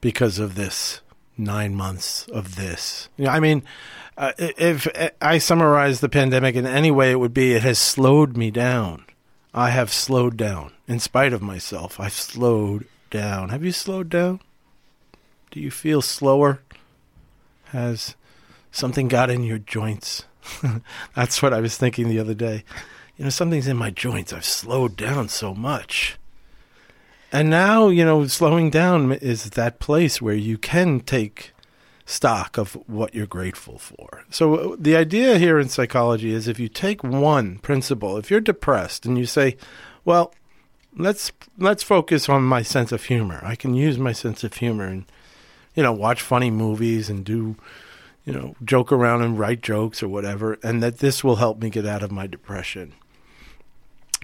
because 0.00 0.38
of 0.38 0.54
this 0.54 1.00
nine 1.38 1.74
months 1.74 2.26
of 2.28 2.56
this? 2.56 3.08
I 3.26 3.40
mean, 3.40 3.62
uh, 4.16 4.32
if 4.38 4.88
I 5.22 5.38
summarize 5.38 6.00
the 6.00 6.08
pandemic 6.08 6.56
in 6.56 6.66
any 6.66 6.90
way, 6.90 7.12
it 7.12 7.20
would 7.20 7.32
be 7.32 7.52
it 7.52 7.62
has 7.62 7.78
slowed 7.78 8.36
me 8.36 8.50
down. 8.50 9.04
I 9.54 9.70
have 9.70 9.92
slowed 9.92 10.36
down 10.36 10.72
in 10.86 10.98
spite 10.98 11.32
of 11.32 11.40
myself. 11.40 11.98
I've 11.98 12.12
slowed 12.12 12.86
down. 13.10 13.48
Have 13.48 13.64
you 13.64 13.72
slowed 13.72 14.08
down? 14.08 14.40
Do 15.50 15.60
you 15.60 15.70
feel 15.70 16.02
slower? 16.02 16.60
Has 17.66 18.16
something 18.70 19.08
got 19.08 19.30
in 19.30 19.42
your 19.42 19.58
joints? 19.58 20.24
That's 21.14 21.40
what 21.40 21.54
I 21.54 21.60
was 21.60 21.76
thinking 21.76 22.08
the 22.08 22.18
other 22.18 22.34
day. 22.34 22.64
You 23.18 23.24
know, 23.24 23.30
something's 23.30 23.66
in 23.66 23.76
my 23.76 23.90
joints. 23.90 24.32
I've 24.32 24.44
slowed 24.44 24.96
down 24.96 25.28
so 25.28 25.52
much. 25.52 26.18
And 27.32 27.50
now, 27.50 27.88
you 27.88 28.04
know, 28.04 28.26
slowing 28.26 28.70
down 28.70 29.12
is 29.12 29.50
that 29.50 29.80
place 29.80 30.22
where 30.22 30.34
you 30.34 30.56
can 30.56 31.00
take 31.00 31.52
stock 32.06 32.56
of 32.56 32.72
what 32.86 33.14
you're 33.14 33.26
grateful 33.26 33.76
for. 33.76 34.24
So 34.30 34.54
uh, 34.54 34.76
the 34.78 34.96
idea 34.96 35.38
here 35.38 35.58
in 35.58 35.68
psychology 35.68 36.32
is 36.32 36.48
if 36.48 36.58
you 36.58 36.68
take 36.68 37.04
one 37.04 37.58
principle, 37.58 38.16
if 38.16 38.30
you're 38.30 38.40
depressed 38.40 39.04
and 39.04 39.18
you 39.18 39.26
say, 39.26 39.58
well, 40.06 40.32
let's 40.96 41.32
let's 41.58 41.82
focus 41.82 42.28
on 42.28 42.44
my 42.44 42.62
sense 42.62 42.92
of 42.92 43.04
humor. 43.04 43.40
I 43.42 43.56
can 43.56 43.74
use 43.74 43.98
my 43.98 44.12
sense 44.12 44.42
of 44.42 44.54
humor 44.54 44.86
and 44.86 45.04
you 45.74 45.82
know, 45.82 45.92
watch 45.92 46.22
funny 46.22 46.50
movies 46.50 47.10
and 47.10 47.24
do 47.24 47.56
you 48.24 48.32
know, 48.32 48.54
joke 48.64 48.90
around 48.90 49.22
and 49.22 49.38
write 49.38 49.60
jokes 49.60 50.02
or 50.02 50.08
whatever 50.08 50.58
and 50.62 50.82
that 50.82 50.98
this 50.98 51.22
will 51.22 51.36
help 51.36 51.60
me 51.60 51.68
get 51.68 51.84
out 51.84 52.02
of 52.02 52.10
my 52.10 52.26
depression. 52.26 52.94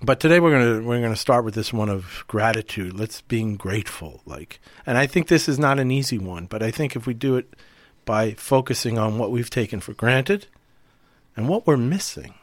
But 0.03 0.21
today 0.21 0.41
we're 0.41 0.51
gonna 0.51 0.87
we're 0.87 1.01
gonna 1.01 1.17
start 1.17 1.45
with 1.45 1.55
this 1.55 1.73
one 1.73 1.89
of 1.89 2.25
gratitude. 2.27 2.99
Let's 2.99 3.21
being 3.23 3.57
grateful, 3.57 4.23
like, 4.27 4.61
and 4.87 4.99
I 4.99 5.07
think 5.07 5.29
this 5.29 5.49
is 5.49 5.59
not 5.59 5.79
an 5.79 5.91
easy 5.91 6.19
one, 6.19 6.47
but 6.47 6.63
I 6.63 6.71
think 6.71 6.97
if 6.97 7.07
we 7.07 7.15
do 7.15 7.37
it 7.37 7.55
by 8.05 8.33
focusing 8.33 8.99
on 8.99 9.19
what 9.19 9.31
we've 9.31 9.51
taken 9.51 9.81
for 9.81 9.95
granted 9.95 10.47
and 11.37 11.49
what 11.49 11.67
we're 11.67 11.77
missing, 11.77 12.35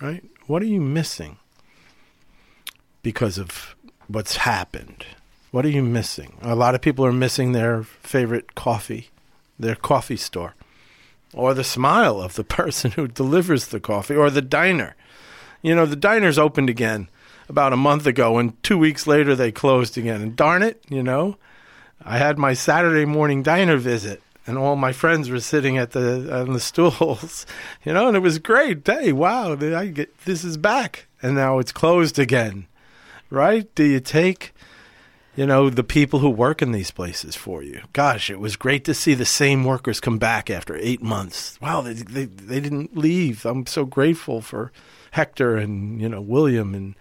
right? 0.00 0.24
What 0.46 0.62
are 0.62 0.66
you 0.66 0.80
missing 0.80 1.36
because 3.02 3.38
of 3.38 3.76
what's 4.08 4.38
happened? 4.38 5.04
What 5.50 5.64
are 5.64 5.70
you 5.70 5.82
missing? 5.82 6.38
A 6.42 6.54
lot 6.54 6.74
of 6.74 6.80
people 6.80 7.04
are 7.04 7.12
missing 7.12 7.52
their 7.52 7.82
favorite 7.82 8.54
coffee, 8.54 9.08
their 9.58 9.76
coffee 9.76 10.16
store, 10.16 10.54
or 11.32 11.54
the 11.54 11.64
smile 11.64 12.20
of 12.20 12.34
the 12.34 12.44
person 12.58 12.92
who 12.92 13.08
delivers 13.08 13.68
the 13.68 13.80
coffee, 13.80 14.16
or 14.16 14.30
the 14.30 14.42
diner. 14.42 14.96
You 15.62 15.74
know, 15.74 15.86
the 15.86 15.96
diners 15.96 16.38
opened 16.38 16.70
again 16.70 17.08
about 17.48 17.72
a 17.72 17.76
month 17.76 18.06
ago, 18.06 18.38
and 18.38 18.60
two 18.62 18.78
weeks 18.78 19.06
later 19.06 19.34
they 19.34 19.50
closed 19.50 19.98
again. 19.98 20.20
And 20.20 20.36
darn 20.36 20.62
it, 20.62 20.82
you 20.88 21.02
know, 21.02 21.36
I 22.02 22.18
had 22.18 22.38
my 22.38 22.54
Saturday 22.54 23.04
morning 23.04 23.42
diner 23.42 23.76
visit, 23.76 24.22
and 24.46 24.56
all 24.56 24.76
my 24.76 24.92
friends 24.92 25.30
were 25.30 25.40
sitting 25.40 25.78
at 25.78 25.92
the 25.92 26.42
on 26.42 26.52
the 26.52 26.60
stools, 26.72 27.46
you 27.84 27.92
know, 27.92 28.08
and 28.08 28.16
it 28.16 28.20
was 28.20 28.38
great. 28.38 28.86
Hey, 28.86 29.12
wow, 29.12 29.52
I 29.52 29.86
get 29.86 30.16
this 30.24 30.44
is 30.44 30.56
back, 30.56 31.06
and 31.22 31.34
now 31.34 31.58
it's 31.58 31.72
closed 31.72 32.18
again, 32.18 32.66
right? 33.30 33.72
Do 33.74 33.84
you 33.84 34.00
take? 34.00 34.54
You 35.36 35.46
know, 35.46 35.70
the 35.70 35.84
people 35.84 36.18
who 36.18 36.30
work 36.30 36.62
in 36.62 36.72
these 36.72 36.90
places 36.90 37.36
for 37.36 37.62
you. 37.62 37.82
Gosh, 37.92 38.28
it 38.28 38.40
was 38.40 38.56
great 38.56 38.84
to 38.86 38.92
see 38.92 39.14
the 39.14 39.24
same 39.24 39.62
workers 39.62 40.00
come 40.00 40.18
back 40.18 40.50
after 40.50 40.76
eight 40.76 41.00
months. 41.00 41.56
Wow, 41.60 41.82
they, 41.82 41.92
they, 41.92 42.24
they 42.24 42.58
didn't 42.58 42.96
leave. 42.96 43.46
I'm 43.46 43.64
so 43.64 43.84
grateful 43.84 44.40
for 44.40 44.72
Hector 45.18 45.56
and, 45.56 46.00
you 46.00 46.08
know, 46.08 46.20
William 46.20 46.76
and 46.76 46.94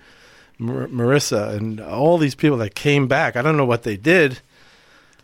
Mar- 0.58 0.88
Marissa 0.88 1.56
and 1.56 1.80
all 1.80 2.18
these 2.18 2.34
people 2.34 2.58
that 2.58 2.74
came 2.74 3.08
back. 3.08 3.36
I 3.36 3.44
don't 3.44 3.58
know 3.58 3.66
what 3.66 3.84
they 3.84 3.96
did. 3.96 4.40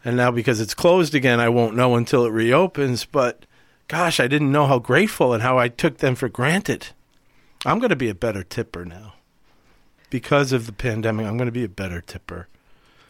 And 0.05 0.15
now 0.15 0.29
because 0.29 0.61
it's 0.61 0.75
closed 0.75 1.15
again, 1.15 1.39
I 1.39 1.49
won't 1.49 1.75
know 1.75 1.95
until 1.95 2.23
it 2.23 2.29
reopens. 2.29 3.03
But 3.03 3.47
gosh, 3.87 4.19
I 4.19 4.27
didn't 4.27 4.51
know 4.51 4.67
how 4.67 4.77
grateful 4.77 5.33
and 5.33 5.41
how 5.41 5.57
I 5.57 5.69
took 5.69 5.97
them 5.97 6.13
for 6.13 6.29
granted. 6.29 6.89
I'm 7.65 7.79
going 7.79 7.89
to 7.89 7.95
be 7.95 8.09
a 8.09 8.15
better 8.15 8.43
tipper 8.43 8.85
now. 8.85 9.13
Because 10.11 10.51
of 10.51 10.67
the 10.67 10.71
pandemic, 10.71 11.25
I'm 11.25 11.37
going 11.37 11.47
to 11.47 11.51
be 11.51 11.63
a 11.63 11.69
better 11.69 11.99
tipper. 11.99 12.47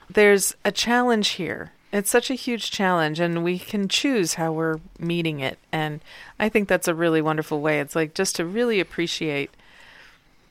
there's 0.09 0.55
a 0.63 0.71
challenge 0.71 1.29
here. 1.31 1.73
It's 1.91 2.09
such 2.09 2.31
a 2.31 2.35
huge 2.35 2.71
challenge, 2.71 3.19
and 3.19 3.43
we 3.43 3.59
can 3.59 3.87
choose 3.87 4.35
how 4.35 4.51
we're 4.53 4.79
meeting 4.97 5.41
it. 5.41 5.59
And 5.71 6.01
I 6.39 6.49
think 6.49 6.67
that's 6.67 6.87
a 6.87 6.95
really 6.95 7.21
wonderful 7.21 7.59
way. 7.61 7.79
It's 7.81 7.95
like 7.95 8.15
just 8.15 8.37
to 8.37 8.45
really 8.45 8.79
appreciate 8.79 9.51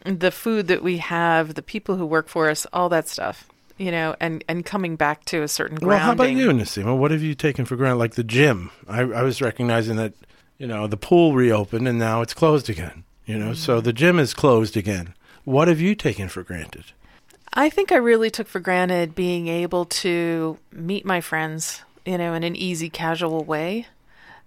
the 0.04 0.30
food 0.30 0.68
that 0.68 0.82
we 0.82 0.98
have, 0.98 1.54
the 1.54 1.62
people 1.62 1.96
who 1.96 2.06
work 2.06 2.28
for 2.28 2.50
us, 2.50 2.66
all 2.72 2.88
that 2.90 3.08
stuff, 3.08 3.48
you 3.78 3.90
know, 3.90 4.16
and, 4.20 4.44
and 4.48 4.64
coming 4.64 4.96
back 4.96 5.24
to 5.26 5.42
a 5.42 5.48
certain 5.48 5.76
grounding. 5.76 5.88
Well, 5.88 5.98
how 6.06 6.12
about 6.12 6.32
you, 6.32 6.48
Niseema? 6.48 6.96
What 6.96 7.10
have 7.10 7.22
you 7.22 7.34
taken 7.34 7.64
for 7.64 7.76
granted? 7.76 7.98
Like 7.98 8.14
the 8.14 8.24
gym. 8.24 8.70
I, 8.88 9.00
I 9.00 9.22
was 9.22 9.40
recognizing 9.40 9.96
that, 9.96 10.12
you 10.58 10.66
know, 10.66 10.86
the 10.86 10.96
pool 10.96 11.34
reopened 11.34 11.88
and 11.88 11.98
now 11.98 12.22
it's 12.22 12.34
closed 12.34 12.68
again. 12.68 13.04
You 13.24 13.38
know, 13.38 13.54
so 13.54 13.80
the 13.80 13.92
gym 13.92 14.18
is 14.18 14.34
closed 14.34 14.76
again. 14.76 15.14
What 15.44 15.68
have 15.68 15.80
you 15.80 15.94
taken 15.94 16.28
for 16.28 16.42
granted? 16.42 16.86
I 17.54 17.70
think 17.70 17.92
I 17.92 17.96
really 17.96 18.30
took 18.30 18.48
for 18.48 18.60
granted 18.60 19.14
being 19.14 19.46
able 19.46 19.84
to 19.84 20.58
meet 20.72 21.04
my 21.04 21.20
friends, 21.20 21.82
you 22.04 22.18
know, 22.18 22.34
in 22.34 22.42
an 22.42 22.56
easy, 22.56 22.90
casual 22.90 23.44
way. 23.44 23.86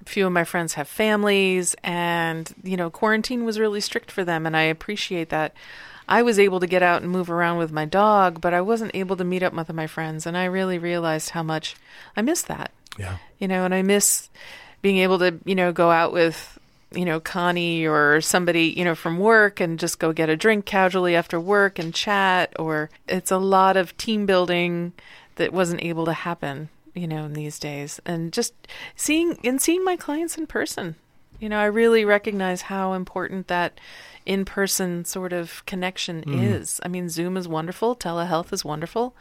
A 0.01 0.09
few 0.09 0.25
of 0.25 0.31
my 0.33 0.43
friends 0.43 0.73
have 0.75 0.87
families, 0.87 1.75
and, 1.83 2.53
you 2.63 2.77
know, 2.77 2.89
quarantine 2.89 3.43
was 3.45 3.59
really 3.59 3.81
strict 3.81 4.11
for 4.11 4.23
them, 4.23 4.45
and 4.45 4.55
I 4.55 4.63
appreciate 4.63 5.29
that. 5.29 5.53
I 6.07 6.21
was 6.21 6.37
able 6.37 6.59
to 6.59 6.67
get 6.67 6.83
out 6.83 7.01
and 7.01 7.09
move 7.11 7.31
around 7.31 7.57
with 7.57 7.71
my 7.71 7.85
dog, 7.85 8.39
but 8.39 8.53
I 8.53 8.61
wasn't 8.61 8.91
able 8.93 9.15
to 9.17 9.23
meet 9.23 9.41
up 9.41 9.53
with 9.53 9.73
my 9.73 9.87
friends, 9.87 10.27
and 10.27 10.37
I 10.37 10.45
really 10.45 10.77
realized 10.77 11.31
how 11.31 11.41
much 11.41 11.75
I 12.15 12.21
miss 12.21 12.43
that, 12.43 12.71
Yeah. 12.97 13.17
you 13.39 13.47
know, 13.47 13.65
and 13.65 13.73
I 13.73 13.81
miss 13.81 14.29
being 14.83 14.97
able 14.97 15.17
to, 15.19 15.39
you 15.45 15.55
know, 15.55 15.71
go 15.71 15.89
out 15.89 16.13
with, 16.13 16.59
you 16.91 17.05
know, 17.05 17.19
Connie 17.19 17.87
or 17.87 18.21
somebody, 18.21 18.65
you 18.77 18.85
know, 18.85 18.93
from 18.93 19.17
work 19.17 19.59
and 19.59 19.79
just 19.79 19.97
go 19.97 20.13
get 20.13 20.29
a 20.29 20.37
drink 20.37 20.65
casually 20.65 21.15
after 21.15 21.39
work 21.39 21.79
and 21.79 21.91
chat. 21.91 22.53
Or 22.59 22.91
it's 23.07 23.31
a 23.31 23.39
lot 23.39 23.75
of 23.75 23.97
team 23.97 24.27
building 24.27 24.93
that 25.37 25.51
wasn't 25.51 25.83
able 25.83 26.05
to 26.05 26.13
happen, 26.13 26.69
you 26.95 27.07
know, 27.07 27.25
in 27.25 27.33
these 27.33 27.59
days. 27.59 27.99
And 28.05 28.33
just 28.33 28.53
seeing 28.95 29.37
and 29.43 29.61
seeing 29.61 29.83
my 29.83 29.95
clients 29.95 30.37
in 30.37 30.47
person, 30.47 30.95
you 31.39 31.49
know, 31.49 31.59
I 31.59 31.65
really 31.65 32.05
recognize 32.05 32.63
how 32.63 32.93
important 32.93 33.47
that 33.47 33.79
in 34.25 34.45
person 34.45 35.05
sort 35.05 35.33
of 35.33 35.63
connection 35.65 36.21
mm-hmm. 36.21 36.39
is. 36.39 36.79
I 36.83 36.87
mean, 36.87 37.09
Zoom 37.09 37.37
is 37.37 37.47
wonderful, 37.47 37.95
telehealth 37.95 38.51
is 38.51 38.65
wonderful. 38.65 39.13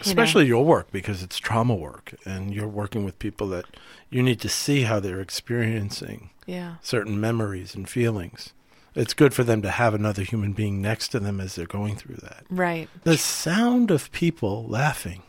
you 0.00 0.04
know. 0.04 0.10
Especially 0.10 0.46
your 0.46 0.64
work 0.64 0.90
because 0.90 1.22
it's 1.22 1.38
trauma 1.38 1.74
work 1.74 2.14
and 2.26 2.52
you're 2.52 2.68
working 2.68 3.04
with 3.04 3.18
people 3.18 3.46
that 3.48 3.64
you 4.10 4.22
need 4.22 4.40
to 4.40 4.48
see 4.48 4.82
how 4.82 5.00
they're 5.00 5.20
experiencing 5.20 6.30
Yeah. 6.44 6.74
certain 6.82 7.20
memories 7.20 7.74
and 7.74 7.88
feelings. 7.88 8.52
It's 8.94 9.14
good 9.14 9.32
for 9.32 9.42
them 9.42 9.62
to 9.62 9.70
have 9.70 9.94
another 9.94 10.22
human 10.22 10.52
being 10.52 10.82
next 10.82 11.08
to 11.08 11.20
them 11.20 11.40
as 11.40 11.54
they're 11.54 11.64
going 11.64 11.96
through 11.96 12.16
that. 12.16 12.44
Right. 12.50 12.90
The 13.04 13.16
sound 13.16 13.90
of 13.90 14.12
people 14.12 14.66
laughing, 14.68 15.22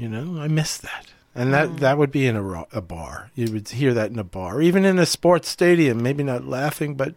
you 0.00 0.08
know, 0.08 0.40
I 0.40 0.48
miss 0.48 0.78
that. 0.78 1.06
And 1.34 1.52
that, 1.54 1.68
Mm. 1.68 1.78
that 1.80 1.98
would 1.98 2.10
be 2.10 2.26
in 2.26 2.36
a, 2.36 2.66
a 2.72 2.80
bar. 2.80 3.30
You 3.34 3.52
would 3.52 3.68
hear 3.68 3.94
that 3.94 4.10
in 4.10 4.18
a 4.18 4.24
bar, 4.24 4.60
even 4.60 4.84
in 4.84 4.98
a 4.98 5.06
sports 5.06 5.48
stadium. 5.48 6.02
Maybe 6.02 6.24
not 6.24 6.44
laughing, 6.44 6.94
but 6.96 7.14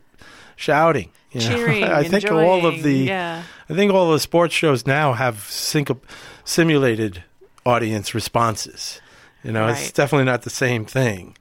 shouting. 0.56 1.10
You 1.32 1.42
know? 1.42 1.48
Cheering. 1.56 1.84
I 1.86 2.04
think 2.04 2.30
all 2.32 2.66
of 2.66 2.84
the 2.84 2.94
yeah. 2.94 3.44
I 3.70 3.74
think 3.74 3.92
all 3.94 4.12
the 4.12 4.20
sports 4.20 4.54
shows 4.54 4.86
now 4.86 5.13
have 5.13 5.40
sync- 5.50 6.06
simulated 6.46 7.24
audience 7.66 8.13
responses. 8.13 9.02
You 9.44 9.52
know, 9.52 9.68
it's 9.68 9.92
definitely 9.92 10.25
not 10.25 10.44
the 10.44 10.50
same 10.50 10.86
thing. 10.86 11.36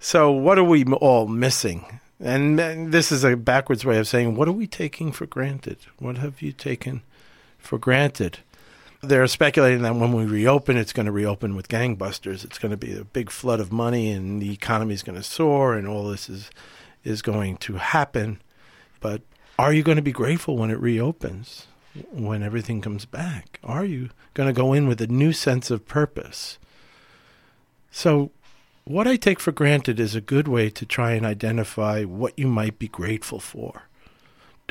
So, 0.00 0.30
what 0.30 0.58
are 0.58 0.64
we 0.64 0.84
all 0.84 1.26
missing? 1.28 2.00
And, 2.20 2.58
and 2.58 2.90
this 2.92 3.12
is 3.12 3.22
a 3.24 3.36
backwards 3.36 3.84
way 3.84 3.98
of 3.98 4.08
saying, 4.08 4.34
what 4.34 4.48
are 4.48 4.52
we 4.52 4.66
taking 4.66 5.12
for 5.12 5.26
granted? 5.26 5.76
What 5.98 6.18
have 6.18 6.42
you 6.42 6.50
taken 6.52 7.02
for 7.58 7.78
granted? 7.78 8.38
They're 9.00 9.26
speculating 9.28 9.82
that 9.82 9.94
when 9.94 10.12
we 10.12 10.24
reopen, 10.24 10.76
it's 10.76 10.92
going 10.92 11.06
to 11.06 11.12
reopen 11.12 11.54
with 11.54 11.68
gangbusters. 11.68 12.44
It's 12.44 12.58
going 12.58 12.72
to 12.72 12.76
be 12.76 12.96
a 12.96 13.04
big 13.04 13.30
flood 13.30 13.60
of 13.60 13.70
money, 13.70 14.10
and 14.10 14.42
the 14.42 14.52
economy 14.52 14.94
is 14.94 15.04
going 15.04 15.16
to 15.16 15.22
soar, 15.22 15.74
and 15.74 15.86
all 15.86 16.08
this 16.08 16.28
is 16.28 16.50
is 17.04 17.22
going 17.22 17.56
to 17.58 17.74
happen. 17.74 18.40
But 19.00 19.22
are 19.58 19.72
you 19.72 19.82
going 19.82 19.96
to 19.96 20.02
be 20.02 20.12
grateful 20.12 20.56
when 20.56 20.70
it 20.70 20.80
reopens, 20.80 21.68
when 22.10 22.42
everything 22.42 22.80
comes 22.80 23.04
back? 23.04 23.60
Are 23.62 23.84
you 23.84 24.10
going 24.34 24.48
to 24.48 24.52
go 24.52 24.72
in 24.72 24.88
with 24.88 25.00
a 25.00 25.06
new 25.06 25.32
sense 25.32 25.70
of 25.70 25.86
purpose? 25.86 26.58
So, 27.90 28.30
what 28.84 29.06
I 29.06 29.16
take 29.16 29.38
for 29.38 29.52
granted 29.52 30.00
is 30.00 30.14
a 30.14 30.20
good 30.20 30.48
way 30.48 30.70
to 30.70 30.86
try 30.86 31.12
and 31.12 31.24
identify 31.24 32.04
what 32.04 32.38
you 32.38 32.46
might 32.46 32.78
be 32.78 32.88
grateful 32.88 33.38
for. 33.40 33.82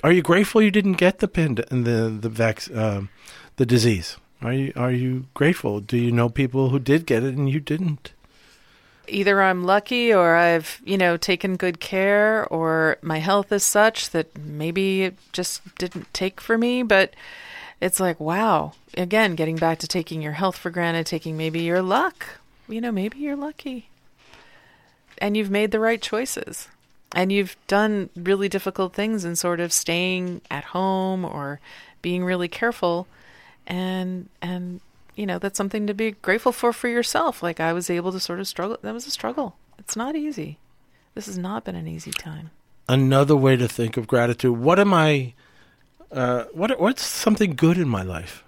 Are 0.03 0.11
you 0.11 0.21
grateful 0.21 0.61
you 0.61 0.71
didn't 0.71 0.93
get 0.93 1.19
the 1.19 1.27
pand- 1.27 1.65
the 1.69 2.15
the 2.19 2.29
vac- 2.29 2.75
um, 2.75 3.09
the 3.57 3.65
disease? 3.65 4.17
Are 4.41 4.53
you 4.53 4.71
are 4.75 4.91
you 4.91 5.25
grateful? 5.33 5.81
Do 5.81 5.97
you 5.97 6.11
know 6.11 6.29
people 6.29 6.69
who 6.69 6.79
did 6.79 7.05
get 7.05 7.23
it 7.23 7.35
and 7.35 7.49
you 7.49 7.59
didn't? 7.59 8.13
Either 9.09 9.41
I'm 9.41 9.63
lucky 9.63 10.13
or 10.13 10.35
I've, 10.35 10.81
you 10.83 10.97
know, 10.97 11.15
taken 11.15 11.55
good 11.55 11.79
care 11.79 12.45
or 12.47 12.97
my 13.01 13.19
health 13.19 13.51
is 13.51 13.63
such 13.63 14.09
that 14.09 14.37
maybe 14.37 15.03
it 15.03 15.15
just 15.31 15.75
didn't 15.77 16.13
take 16.13 16.41
for 16.41 16.57
me, 16.57 16.83
but 16.83 17.13
it's 17.79 17.99
like, 17.99 18.19
wow. 18.19 18.73
Again, 18.97 19.35
getting 19.35 19.55
back 19.55 19.79
to 19.79 19.87
taking 19.87 20.21
your 20.21 20.33
health 20.33 20.57
for 20.57 20.69
granted, 20.69 21.05
taking 21.05 21.37
maybe 21.37 21.61
your 21.61 21.81
luck. 21.81 22.25
You 22.67 22.81
know, 22.81 22.91
maybe 22.91 23.19
you're 23.19 23.37
lucky. 23.37 23.89
And 25.19 25.37
you've 25.37 25.51
made 25.51 25.71
the 25.71 25.79
right 25.79 26.01
choices. 26.01 26.67
And 27.13 27.31
you've 27.31 27.55
done 27.67 28.09
really 28.13 28.49
difficult 28.49 28.93
things 28.93 29.23
and 29.23 29.37
sort 29.37 29.61
of 29.61 29.71
staying 29.71 30.41
at 30.51 30.65
home 30.65 31.23
or 31.23 31.61
being 32.01 32.25
really 32.25 32.49
careful 32.49 33.07
and 33.67 34.29
and 34.41 34.81
you 35.15 35.25
know 35.25 35.37
that's 35.37 35.57
something 35.57 35.85
to 35.85 35.93
be 35.93 36.11
grateful 36.11 36.51
for 36.51 36.73
for 36.73 36.87
yourself 36.87 37.43
like 37.43 37.59
i 37.59 37.71
was 37.73 37.89
able 37.89 38.11
to 38.11 38.19
sort 38.19 38.39
of 38.39 38.47
struggle 38.47 38.77
that 38.81 38.93
was 38.93 39.05
a 39.05 39.11
struggle 39.11 39.55
it's 39.77 39.95
not 39.95 40.15
easy 40.15 40.57
this 41.13 41.25
has 41.27 41.37
not 41.37 41.63
been 41.63 41.75
an 41.75 41.87
easy 41.87 42.11
time 42.11 42.49
Another 42.89 43.35
way 43.35 43.57
to 43.57 43.67
think 43.67 43.97
of 43.97 44.07
gratitude. 44.07 44.57
What 44.57 44.79
am 44.79 44.93
I? 44.93 45.33
Uh, 46.09 46.45
what 46.53 46.79
what's 46.79 47.05
something 47.05 47.55
good 47.55 47.77
in 47.77 47.89
my 47.89 48.01
life? 48.01 48.43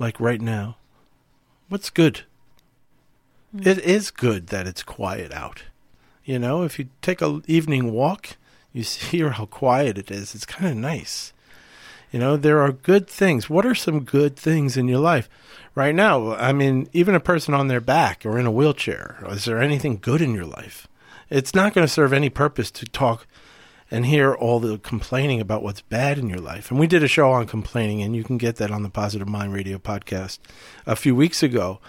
Like 0.00 0.18
right 0.18 0.40
now, 0.40 0.76
what's 1.68 1.90
good? 1.90 2.22
It 3.56 3.78
is 3.78 4.10
good 4.10 4.48
that 4.48 4.66
it's 4.66 4.82
quiet 4.82 5.32
out. 5.32 5.62
You 6.24 6.38
know, 6.38 6.62
if 6.64 6.78
you 6.78 6.88
take 7.02 7.22
a 7.22 7.40
evening 7.46 7.92
walk, 7.92 8.36
you 8.72 8.82
hear 9.10 9.30
how 9.30 9.46
quiet 9.46 9.96
it 9.96 10.10
is. 10.10 10.34
It's 10.34 10.44
kind 10.44 10.70
of 10.72 10.76
nice. 10.76 11.32
You 12.10 12.18
know, 12.18 12.36
there 12.36 12.60
are 12.60 12.72
good 12.72 13.06
things. 13.06 13.50
What 13.50 13.66
are 13.66 13.74
some 13.74 14.04
good 14.04 14.36
things 14.36 14.76
in 14.76 14.88
your 14.88 15.00
life? 15.00 15.28
Right 15.74 15.94
now, 15.94 16.34
I 16.34 16.52
mean, 16.52 16.88
even 16.92 17.14
a 17.14 17.20
person 17.20 17.54
on 17.54 17.68
their 17.68 17.80
back 17.80 18.24
or 18.24 18.38
in 18.38 18.46
a 18.46 18.50
wheelchair, 18.50 19.22
is 19.28 19.44
there 19.44 19.60
anything 19.60 19.98
good 20.00 20.22
in 20.22 20.34
your 20.34 20.46
life? 20.46 20.88
It's 21.30 21.54
not 21.54 21.74
going 21.74 21.86
to 21.86 21.92
serve 21.92 22.12
any 22.12 22.30
purpose 22.30 22.70
to 22.72 22.86
talk 22.86 23.26
and 23.90 24.06
hear 24.06 24.34
all 24.34 24.60
the 24.60 24.78
complaining 24.78 25.40
about 25.40 25.62
what's 25.62 25.80
bad 25.82 26.18
in 26.18 26.28
your 26.28 26.40
life. 26.40 26.70
And 26.70 26.80
we 26.80 26.86
did 26.86 27.02
a 27.02 27.08
show 27.08 27.30
on 27.30 27.46
complaining, 27.46 28.02
and 28.02 28.16
you 28.16 28.24
can 28.24 28.38
get 28.38 28.56
that 28.56 28.70
on 28.70 28.82
the 28.82 28.90
Positive 28.90 29.28
Mind 29.28 29.52
Radio 29.52 29.78
podcast 29.78 30.38
a 30.86 30.96
few 30.96 31.14
weeks 31.14 31.42
ago. 31.42 31.80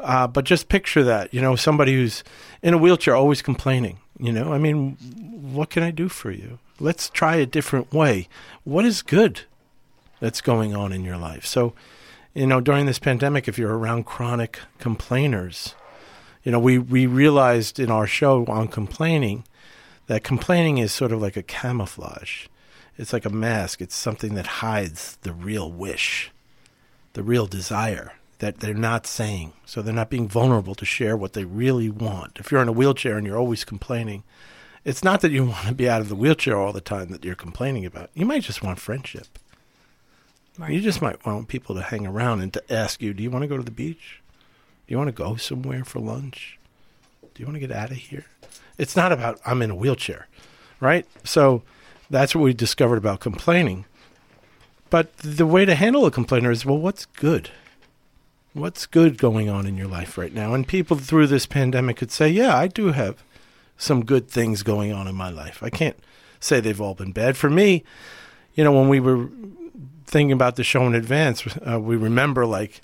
Uh, 0.00 0.26
but 0.26 0.44
just 0.44 0.68
picture 0.68 1.04
that, 1.04 1.32
you 1.32 1.40
know, 1.40 1.54
somebody 1.54 1.94
who's 1.94 2.24
in 2.62 2.74
a 2.74 2.78
wheelchair 2.78 3.14
always 3.14 3.42
complaining. 3.42 3.98
You 4.18 4.32
know, 4.32 4.52
I 4.52 4.58
mean, 4.58 4.96
what 5.52 5.70
can 5.70 5.82
I 5.82 5.90
do 5.90 6.08
for 6.08 6.30
you? 6.30 6.58
Let's 6.80 7.08
try 7.08 7.36
a 7.36 7.46
different 7.46 7.92
way. 7.92 8.28
What 8.64 8.84
is 8.84 9.02
good 9.02 9.42
that's 10.20 10.40
going 10.40 10.74
on 10.74 10.92
in 10.92 11.04
your 11.04 11.16
life? 11.16 11.46
So, 11.46 11.74
you 12.34 12.46
know, 12.46 12.60
during 12.60 12.86
this 12.86 12.98
pandemic, 12.98 13.48
if 13.48 13.58
you're 13.58 13.76
around 13.76 14.04
chronic 14.06 14.58
complainers, 14.78 15.74
you 16.42 16.52
know, 16.52 16.58
we, 16.58 16.78
we 16.78 17.06
realized 17.06 17.78
in 17.80 17.90
our 17.90 18.06
show 18.06 18.44
on 18.46 18.68
complaining 18.68 19.44
that 20.06 20.24
complaining 20.24 20.78
is 20.78 20.92
sort 20.92 21.12
of 21.12 21.22
like 21.22 21.36
a 21.36 21.42
camouflage. 21.42 22.46
It's 22.98 23.12
like 23.12 23.24
a 23.24 23.30
mask. 23.30 23.80
It's 23.80 23.96
something 23.96 24.34
that 24.34 24.46
hides 24.46 25.16
the 25.22 25.32
real 25.32 25.70
wish, 25.70 26.30
the 27.14 27.22
real 27.22 27.46
desire 27.46 28.12
that 28.38 28.60
they're 28.60 28.74
not 28.74 29.06
saying. 29.06 29.52
So 29.64 29.80
they're 29.80 29.94
not 29.94 30.10
being 30.10 30.28
vulnerable 30.28 30.74
to 30.74 30.84
share 30.84 31.16
what 31.16 31.32
they 31.32 31.44
really 31.44 31.88
want. 31.88 32.38
If 32.38 32.50
you're 32.50 32.62
in 32.62 32.68
a 32.68 32.72
wheelchair 32.72 33.16
and 33.16 33.26
you're 33.26 33.38
always 33.38 33.64
complaining, 33.64 34.22
it's 34.84 35.02
not 35.02 35.22
that 35.22 35.32
you 35.32 35.44
want 35.46 35.68
to 35.68 35.74
be 35.74 35.88
out 35.88 36.00
of 36.00 36.08
the 36.08 36.16
wheelchair 36.16 36.58
all 36.58 36.72
the 36.72 36.80
time 36.80 37.08
that 37.08 37.24
you're 37.24 37.34
complaining 37.34 37.86
about. 37.86 38.10
You 38.14 38.26
might 38.26 38.42
just 38.42 38.62
want 38.62 38.78
friendship. 38.78 39.38
You 40.68 40.80
just 40.80 41.02
might 41.02 41.24
want 41.26 41.48
people 41.48 41.74
to 41.74 41.82
hang 41.82 42.06
around 42.06 42.40
and 42.40 42.52
to 42.52 42.72
ask 42.72 43.02
you, 43.02 43.12
do 43.12 43.22
you 43.22 43.30
want 43.30 43.42
to 43.42 43.48
go 43.48 43.56
to 43.56 43.62
the 43.62 43.70
beach? 43.70 44.20
Do 44.86 44.92
you 44.92 44.98
want 44.98 45.08
to 45.08 45.12
go 45.12 45.36
somewhere 45.36 45.84
for 45.84 45.98
lunch? 45.98 46.58
Do 47.34 47.40
you 47.40 47.46
want 47.46 47.56
to 47.56 47.66
get 47.66 47.72
out 47.72 47.90
of 47.90 47.96
here? 47.96 48.26
It's 48.78 48.94
not 48.94 49.12
about 49.12 49.40
I'm 49.44 49.62
in 49.62 49.70
a 49.70 49.74
wheelchair, 49.74 50.28
right? 50.78 51.06
So 51.24 51.62
that's 52.08 52.34
what 52.34 52.42
we 52.42 52.54
discovered 52.54 52.98
about 52.98 53.20
complaining. 53.20 53.84
But 54.90 55.16
the 55.18 55.46
way 55.46 55.64
to 55.64 55.74
handle 55.74 56.06
a 56.06 56.10
complainer 56.10 56.50
is 56.50 56.64
well, 56.64 56.78
what's 56.78 57.06
good? 57.06 57.50
What's 58.52 58.86
good 58.86 59.18
going 59.18 59.48
on 59.50 59.66
in 59.66 59.76
your 59.76 59.88
life 59.88 60.16
right 60.16 60.32
now? 60.32 60.54
And 60.54 60.68
people 60.68 60.96
through 60.96 61.26
this 61.26 61.46
pandemic 61.46 61.96
could 61.96 62.12
say, 62.12 62.28
yeah, 62.28 62.56
I 62.56 62.68
do 62.68 62.92
have 62.92 63.24
some 63.76 64.04
good 64.04 64.28
things 64.28 64.62
going 64.62 64.92
on 64.92 65.08
in 65.08 65.16
my 65.16 65.30
life. 65.30 65.60
I 65.62 65.70
can't 65.70 65.98
say 66.38 66.60
they've 66.60 66.80
all 66.80 66.94
been 66.94 67.10
bad. 67.10 67.36
For 67.36 67.50
me, 67.50 67.82
you 68.54 68.62
know, 68.62 68.70
when 68.70 68.88
we 68.88 69.00
were 69.00 69.28
thinking 70.14 70.30
about 70.30 70.54
the 70.54 70.62
show 70.62 70.86
in 70.86 70.94
advance, 70.94 71.44
uh, 71.68 71.80
we 71.80 71.96
remember 71.96 72.46
like 72.46 72.80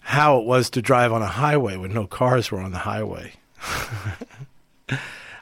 how 0.00 0.38
it 0.38 0.46
was 0.46 0.70
to 0.70 0.80
drive 0.80 1.12
on 1.12 1.20
a 1.20 1.26
highway 1.26 1.76
when 1.76 1.92
no 1.92 2.06
cars 2.06 2.50
were 2.50 2.60
on 2.60 2.72
the 2.72 2.78
highway. 2.78 3.34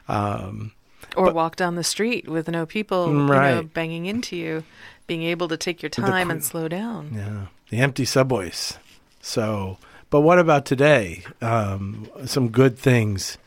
um, 0.09 0.73
or 1.15 1.27
But- 1.27 1.35
walk 1.35 1.55
down 1.55 1.75
the 1.75 1.85
street 1.85 2.27
with 2.27 2.49
no 2.49 2.65
people 2.65 3.07
you 3.07 3.13
know, 3.13 3.63
banging 3.73 4.07
into 4.07 4.35
you 4.35 4.65
being 5.07 5.23
able 5.23 5.47
to 5.47 5.55
take 5.55 5.81
your 5.81 5.89
time 5.89 6.29
and 6.29 6.43
slow 6.43 6.67
down 6.67 7.11
Yeah, 7.15 7.45
the 7.69 7.77
empty 7.77 8.03
subways. 8.03 8.77
So, 9.21 9.77
but 10.09 10.19
what 10.19 10.37
about 10.37 10.65
today? 10.65 11.23
Um, 11.41 12.09
some 12.25 12.49
good 12.49 12.77
things. 12.77 13.37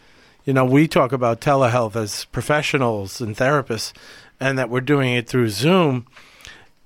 You 0.47 0.55
know, 0.55 0.65
we 0.65 0.89
talk 0.89 1.13
about 1.13 1.43
telehealth 1.43 1.97
as 1.97 2.25
professionals 2.27 3.21
and 3.21 3.37
therapists, 3.37 3.93
and 4.41 4.59
that 4.59 4.71
we're 4.71 4.81
doing 4.81 5.13
it 5.13 5.29
through 5.29 5.51
Zoom, 5.51 6.07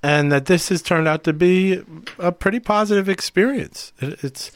and 0.02 0.32
that 0.32 0.46
this 0.46 0.68
has 0.68 0.82
turned 0.82 1.06
out 1.06 1.24
to 1.24 1.32
be 1.32 1.82
a 2.18 2.32
pretty 2.32 2.60
positive 2.60 3.08
experience. 3.08 3.92
It, 4.00 4.22
it's, 4.24 4.50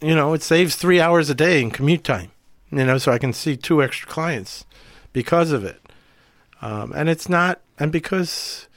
you 0.00 0.14
know, 0.14 0.32
it 0.32 0.42
saves 0.42 0.76
three 0.76 1.00
hours 1.00 1.30
a 1.30 1.34
day 1.34 1.62
in 1.62 1.70
commute 1.70 2.04
time. 2.04 2.32
You 2.70 2.84
know, 2.84 2.98
so 2.98 3.10
I 3.10 3.18
can 3.18 3.32
see 3.32 3.56
two 3.56 3.82
extra 3.82 4.08
clients 4.08 4.64
because 5.12 5.50
of 5.50 5.64
it, 5.64 5.80
um, 6.62 6.92
and 6.94 7.08
it's 7.08 7.28
not, 7.28 7.60
and 7.78 7.90
because 7.90 8.68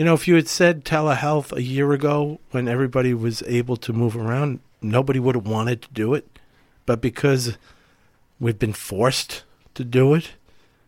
you 0.00 0.04
know, 0.06 0.14
if 0.14 0.26
you 0.26 0.34
had 0.34 0.48
said 0.48 0.86
telehealth 0.86 1.52
a 1.54 1.62
year 1.62 1.92
ago 1.92 2.40
when 2.52 2.68
everybody 2.68 3.12
was 3.12 3.42
able 3.42 3.76
to 3.76 3.92
move 3.92 4.16
around, 4.16 4.60
nobody 4.80 5.18
would 5.18 5.34
have 5.34 5.46
wanted 5.46 5.82
to 5.82 5.92
do 5.92 6.14
it. 6.14 6.38
But 6.86 7.02
because 7.02 7.58
we've 8.40 8.58
been 8.58 8.72
forced 8.72 9.44
to 9.74 9.84
do 9.84 10.14
it, 10.14 10.30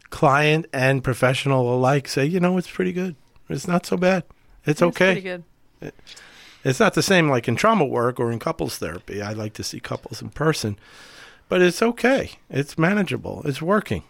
client 0.09 0.64
and 0.72 1.05
professional 1.05 1.75
alike 1.75 2.09
say, 2.09 2.25
you 2.25 2.40
know, 2.40 2.57
it's 2.57 2.70
pretty 2.70 2.94
good. 2.94 3.14
It's 3.51 3.68
not 3.68 3.85
so 3.85 3.98
bad. 3.98 4.25
It's 4.64 4.81
It's 4.81 4.83
okay. 4.83 5.12
pretty 5.20 5.20
good 5.20 5.44
It's 6.64 6.79
not 6.81 6.94
the 6.94 7.03
same 7.03 7.29
like 7.29 7.48
in 7.48 7.57
trauma 7.57 7.85
work 7.85 8.20
or 8.20 8.31
in 8.31 8.38
couples 8.38 8.79
therapy. 8.79 9.20
I 9.20 9.33
like 9.33 9.55
to 9.55 9.64
see 9.64 9.81
couples 9.81 10.22
in 10.22 10.31
person, 10.31 10.79
but 11.48 11.61
it's 11.61 11.83
okay. 11.83 12.33
It's 12.48 12.79
manageable. 12.79 13.42
It's 13.44 13.61
working. 13.62 14.03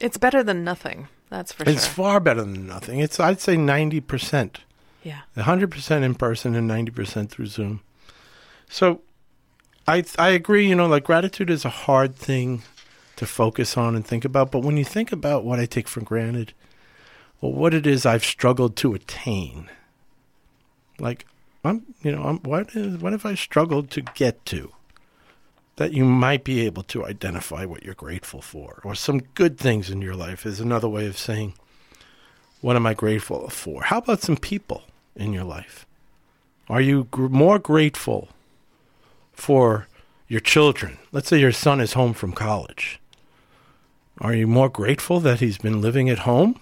it's 0.00 0.16
better 0.16 0.42
than 0.42 0.64
nothing 0.64 1.08
that's 1.30 1.52
for 1.52 1.64
It's 1.64 1.70
sure 1.72 1.76
It's 1.76 1.86
far 1.86 2.20
better 2.20 2.40
than 2.42 2.66
nothing. 2.66 3.00
It's 3.00 3.20
I'd 3.20 3.40
say 3.40 3.56
90%. 3.56 4.56
yeah 5.02 5.20
100% 5.36 6.02
in 6.02 6.14
person 6.14 6.54
and 6.54 6.70
90% 6.70 7.28
through 7.28 7.46
Zoom. 7.46 7.80
So 8.70 9.02
I 9.86 10.04
I 10.18 10.28
agree, 10.30 10.66
you 10.68 10.74
know, 10.74 10.86
like 10.86 11.04
gratitude 11.04 11.50
is 11.50 11.64
a 11.66 11.70
hard 11.86 12.14
thing 12.16 12.62
to 13.16 13.26
focus 13.26 13.76
on 13.76 13.94
and 13.96 14.06
think 14.06 14.24
about, 14.24 14.50
but 14.52 14.62
when 14.62 14.76
you 14.76 14.84
think 14.84 15.12
about 15.12 15.44
what 15.44 15.58
I 15.58 15.66
take 15.66 15.88
for 15.88 16.00
granted, 16.00 16.52
well, 17.40 17.52
what 17.52 17.74
it 17.74 17.86
is 17.86 18.06
I've 18.06 18.24
struggled 18.24 18.76
to 18.76 18.94
attain. 18.94 19.68
Like, 20.98 21.26
I'm, 21.64 21.82
you 22.02 22.12
know, 22.12 22.22
I'm, 22.22 22.38
what, 22.38 22.74
is, 22.74 22.98
what 22.98 23.12
have 23.12 23.26
I 23.26 23.34
struggled 23.34 23.90
to 23.92 24.02
get 24.02 24.44
to? 24.46 24.72
That 25.76 25.92
you 25.92 26.04
might 26.04 26.42
be 26.42 26.60
able 26.66 26.82
to 26.84 27.04
identify 27.04 27.64
what 27.64 27.84
you're 27.84 27.94
grateful 27.94 28.42
for, 28.42 28.80
or 28.84 28.94
some 28.94 29.20
good 29.34 29.58
things 29.58 29.90
in 29.90 30.02
your 30.02 30.16
life 30.16 30.44
is 30.44 30.58
another 30.58 30.88
way 30.88 31.06
of 31.06 31.16
saying, 31.16 31.54
what 32.60 32.74
am 32.74 32.86
I 32.86 32.94
grateful 32.94 33.48
for? 33.48 33.84
How 33.84 33.98
about 33.98 34.20
some 34.20 34.36
people 34.36 34.82
in 35.14 35.32
your 35.32 35.44
life? 35.44 35.86
Are 36.68 36.80
you 36.80 37.04
gr- 37.10 37.28
more 37.28 37.58
grateful 37.60 38.28
for 39.32 39.86
your 40.26 40.40
children? 40.40 40.98
Let's 41.12 41.28
say 41.28 41.38
your 41.38 41.52
son 41.52 41.80
is 41.80 41.92
home 41.92 42.12
from 42.12 42.32
college. 42.32 43.00
Are 44.20 44.34
you 44.34 44.48
more 44.48 44.68
grateful 44.68 45.20
that 45.20 45.38
he's 45.38 45.58
been 45.58 45.80
living 45.80 46.10
at 46.10 46.20
home 46.20 46.58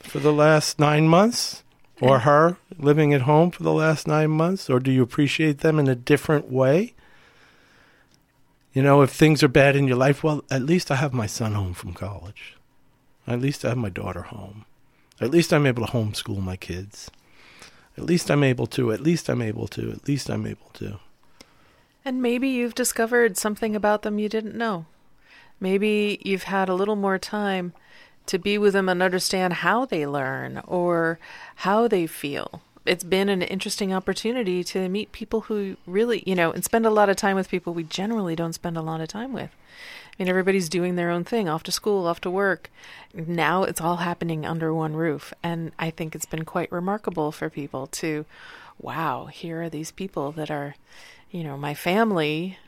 for 0.00 0.18
the 0.18 0.32
last 0.32 0.80
nine 0.80 1.06
months? 1.06 1.62
Or 2.00 2.20
her 2.20 2.56
living 2.78 3.14
at 3.14 3.22
home 3.22 3.50
for 3.50 3.62
the 3.62 3.72
last 3.72 4.08
nine 4.08 4.30
months? 4.30 4.68
Or 4.68 4.80
do 4.80 4.90
you 4.90 5.02
appreciate 5.02 5.58
them 5.58 5.78
in 5.78 5.88
a 5.88 5.94
different 5.94 6.50
way? 6.50 6.94
You 8.72 8.82
know, 8.82 9.02
if 9.02 9.10
things 9.10 9.42
are 9.42 9.48
bad 9.48 9.76
in 9.76 9.86
your 9.86 9.96
life, 9.96 10.24
well, 10.24 10.42
at 10.50 10.62
least 10.62 10.90
I 10.90 10.96
have 10.96 11.12
my 11.12 11.26
son 11.26 11.52
home 11.52 11.74
from 11.74 11.92
college. 11.92 12.56
At 13.26 13.40
least 13.40 13.64
I 13.64 13.68
have 13.68 13.78
my 13.78 13.90
daughter 13.90 14.22
home. 14.22 14.64
At 15.20 15.30
least 15.30 15.52
I'm 15.52 15.66
able 15.66 15.86
to 15.86 15.92
homeschool 15.92 16.42
my 16.42 16.56
kids. 16.56 17.10
At 17.96 18.04
least 18.04 18.30
I'm 18.30 18.42
able 18.42 18.66
to. 18.68 18.90
At 18.90 19.00
least 19.00 19.28
I'm 19.28 19.42
able 19.42 19.68
to. 19.68 19.92
At 19.92 20.08
least 20.08 20.30
I'm 20.30 20.46
able 20.46 20.70
to. 20.74 20.98
And 22.04 22.20
maybe 22.20 22.48
you've 22.48 22.74
discovered 22.74 23.36
something 23.36 23.76
about 23.76 24.02
them 24.02 24.18
you 24.18 24.28
didn't 24.28 24.56
know. 24.56 24.86
Maybe 25.60 26.20
you've 26.24 26.44
had 26.44 26.68
a 26.68 26.74
little 26.74 26.96
more 26.96 27.18
time 27.18 27.72
to 28.26 28.38
be 28.38 28.58
with 28.58 28.72
them 28.72 28.88
and 28.88 29.02
understand 29.02 29.54
how 29.54 29.84
they 29.84 30.06
learn 30.06 30.62
or 30.66 31.18
how 31.56 31.88
they 31.88 32.06
feel. 32.06 32.62
It's 32.84 33.04
been 33.04 33.28
an 33.28 33.42
interesting 33.42 33.92
opportunity 33.92 34.64
to 34.64 34.88
meet 34.88 35.12
people 35.12 35.42
who 35.42 35.76
really, 35.86 36.24
you 36.26 36.34
know, 36.34 36.50
and 36.50 36.64
spend 36.64 36.84
a 36.84 36.90
lot 36.90 37.08
of 37.08 37.16
time 37.16 37.36
with 37.36 37.48
people 37.48 37.72
we 37.72 37.84
generally 37.84 38.34
don't 38.34 38.54
spend 38.54 38.76
a 38.76 38.82
lot 38.82 39.00
of 39.00 39.08
time 39.08 39.32
with. 39.32 39.50
I 39.50 40.14
mean, 40.18 40.28
everybody's 40.28 40.68
doing 40.68 40.96
their 40.96 41.10
own 41.10 41.24
thing, 41.24 41.48
off 41.48 41.62
to 41.64 41.72
school, 41.72 42.06
off 42.06 42.20
to 42.22 42.30
work. 42.30 42.70
Now 43.14 43.62
it's 43.62 43.80
all 43.80 43.96
happening 43.96 44.44
under 44.44 44.74
one 44.74 44.94
roof. 44.94 45.32
And 45.42 45.72
I 45.78 45.90
think 45.90 46.14
it's 46.14 46.26
been 46.26 46.44
quite 46.44 46.70
remarkable 46.70 47.32
for 47.32 47.48
people 47.48 47.86
to, 47.88 48.26
wow, 48.78 49.26
here 49.26 49.62
are 49.62 49.70
these 49.70 49.90
people 49.90 50.32
that 50.32 50.50
are, 50.50 50.74
you 51.30 51.42
know, 51.42 51.56
my 51.56 51.72
family. 51.72 52.58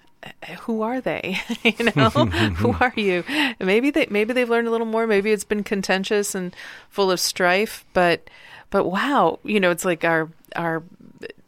Who 0.60 0.82
are 0.82 1.00
they? 1.00 1.38
you 1.62 1.84
know, 1.86 2.10
who 2.56 2.74
are 2.80 2.92
you? 2.96 3.24
Maybe 3.60 3.90
they 3.90 4.06
maybe 4.10 4.32
they've 4.32 4.48
learned 4.48 4.68
a 4.68 4.70
little 4.70 4.86
more. 4.86 5.06
Maybe 5.06 5.32
it's 5.32 5.44
been 5.44 5.64
contentious 5.64 6.34
and 6.34 6.54
full 6.88 7.10
of 7.10 7.20
strife, 7.20 7.84
but 7.92 8.28
but 8.70 8.84
wow, 8.84 9.38
you 9.44 9.60
know, 9.60 9.70
it's 9.70 9.84
like 9.84 10.04
our 10.04 10.28
our 10.56 10.82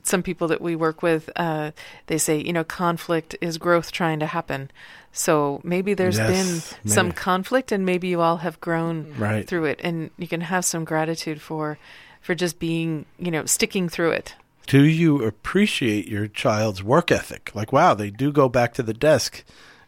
some 0.02 0.22
people 0.22 0.46
that 0.48 0.60
we 0.60 0.76
work 0.76 1.02
with, 1.02 1.28
uh, 1.36 1.72
they 2.06 2.16
say, 2.18 2.38
you 2.38 2.52
know, 2.52 2.62
conflict 2.62 3.34
is 3.40 3.58
growth 3.58 3.90
trying 3.90 4.20
to 4.20 4.26
happen. 4.26 4.70
So 5.12 5.60
maybe 5.64 5.94
there's 5.94 6.18
Yes, 6.18 6.28
been 6.28 6.90
some 6.92 7.10
conflict, 7.12 7.72
and 7.72 7.84
maybe 7.84 8.08
you 8.08 8.20
all 8.20 8.36
have 8.38 8.60
grown 8.60 9.14
Right. 9.18 9.46
through 9.46 9.64
it, 9.64 9.80
and 9.82 10.10
you 10.18 10.28
can 10.28 10.42
have 10.42 10.64
some 10.64 10.84
gratitude 10.84 11.40
for 11.40 11.78
for 12.20 12.34
just 12.34 12.58
being, 12.58 13.06
you 13.18 13.30
know, 13.30 13.46
sticking 13.46 13.88
through 13.88 14.10
it. 14.10 14.34
Do 14.66 14.84
you 14.84 15.24
appreciate 15.24 16.08
your 16.08 16.26
child's 16.26 16.82
work 16.82 17.12
ethic? 17.12 17.52
Like, 17.54 17.72
wow, 17.72 17.94
they 17.94 18.10
do 18.10 18.32
go 18.32 18.48
back 18.48 18.74
to 18.74 18.82
the 18.82 18.94
desk 18.94 19.44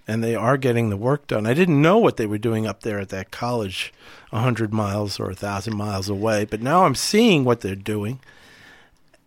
and 0.06 0.22
they 0.22 0.34
are 0.34 0.56
getting 0.56 0.88
the 0.88 0.96
work 0.96 1.26
done. 1.26 1.46
I 1.46 1.54
didn't 1.54 1.82
know 1.82 1.98
what 1.98 2.16
they 2.16 2.26
were 2.26 2.38
doing 2.38 2.66
up 2.66 2.82
there 2.82 2.98
at 2.98 3.10
that 3.10 3.30
college, 3.30 3.92
a 4.32 4.36
100 4.36 4.72
miles 4.72 5.18
or 5.18 5.24
a 5.24 5.28
1,000 5.28 5.76
miles 5.76 6.08
away, 6.08 6.44
but 6.44 6.62
now 6.62 6.84
I'm 6.84 6.94
seeing 6.94 7.44
what 7.44 7.60
they're 7.60 7.74
doing. 7.74 8.20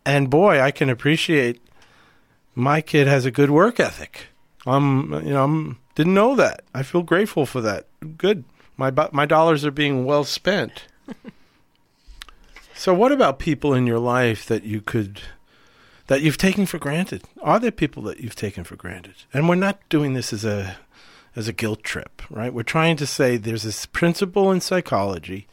And 0.06 0.30
boy, 0.30 0.60
I 0.60 0.72
can 0.72 0.90
appreciate 0.90 1.62
my 2.56 2.82
kid 2.82 3.08
has 3.08 3.26
a 3.26 3.32
good 3.32 3.52
work 3.52 3.80
ethic. 3.80 4.28
I'm, 4.66 5.14
you 5.14 5.34
know, 5.34 5.44
I'm, 5.44 5.80
didn't 5.96 6.14
know 6.14 6.36
that. 6.36 6.64
I 6.74 6.84
feel 6.84 7.04
grateful 7.04 7.46
for 7.46 7.62
that. 7.62 7.88
Good. 8.18 8.44
My 8.78 8.92
my 9.12 9.26
dollars 9.26 9.66
are 9.66 9.72
being 9.72 10.06
well 10.06 10.24
spent. 10.24 10.86
so 12.74 12.94
what 12.94 13.12
about 13.12 13.38
people 13.38 13.74
in 13.74 13.86
your 13.86 14.00
life 14.00 14.46
that 14.48 14.64
you 14.64 14.82
could 14.82 15.22
that 16.12 16.22
you've 16.22 16.38
taken 16.38 16.66
for 16.66 16.78
granted? 16.78 17.24
Are 17.42 17.58
there 17.58 17.72
people 17.72 18.04
that 18.04 18.20
you've 18.20 18.36
taken 18.36 18.66
for 18.66 18.76
granted? 18.76 19.16
And 19.34 19.48
we're 19.48 19.56
not 19.56 19.80
doing 19.88 20.14
this 20.14 20.34
as 20.34 20.44
a 20.44 20.76
as 21.38 21.48
a 21.48 21.54
guilt 21.54 21.84
trip, 21.84 22.22
right? 22.30 22.54
We're 22.54 22.64
trying 22.64 22.98
to 22.98 23.08
say 23.08 23.38
there's 23.38 23.64
this 23.64 23.86
principle 23.86 24.52
in 24.52 24.60
psychology 24.60 25.48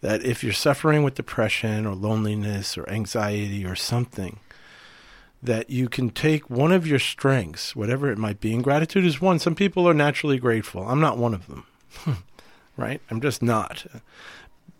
that 0.00 0.24
if 0.24 0.42
you're 0.42 0.54
suffering 0.54 1.02
with 1.02 1.16
depression 1.16 1.84
or 1.84 1.94
loneliness 1.94 2.78
or 2.78 2.88
anxiety 2.88 3.66
or 3.66 3.76
something, 3.76 4.40
that 5.42 5.68
you 5.68 5.90
can 5.90 6.08
take 6.08 6.48
one 6.48 6.72
of 6.72 6.86
your 6.86 6.98
strengths, 6.98 7.76
whatever 7.76 8.10
it 8.10 8.16
might 8.16 8.40
be, 8.40 8.54
and 8.54 8.64
gratitude 8.64 9.04
is 9.04 9.20
one. 9.20 9.38
Some 9.38 9.54
people 9.54 9.86
are 9.86 9.92
naturally 9.92 10.38
grateful. 10.38 10.88
I'm 10.88 11.00
not 11.00 11.18
one 11.18 11.34
of 11.34 11.48
them, 11.48 11.66
right? 12.78 13.02
I'm 13.10 13.20
just 13.20 13.42
not. 13.42 13.84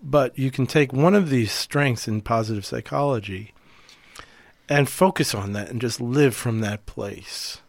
But 0.02 0.38
you 0.38 0.50
can 0.50 0.66
take 0.66 0.90
one 0.90 1.14
of 1.14 1.28
these 1.28 1.52
strengths 1.52 2.08
in 2.08 2.22
positive 2.22 2.64
psychology 2.64 3.52
and 4.68 4.88
focus 4.88 5.34
on 5.34 5.52
that 5.52 5.70
and 5.70 5.80
just 5.80 6.00
live 6.00 6.34
from 6.34 6.60
that 6.60 6.86
place 6.86 7.60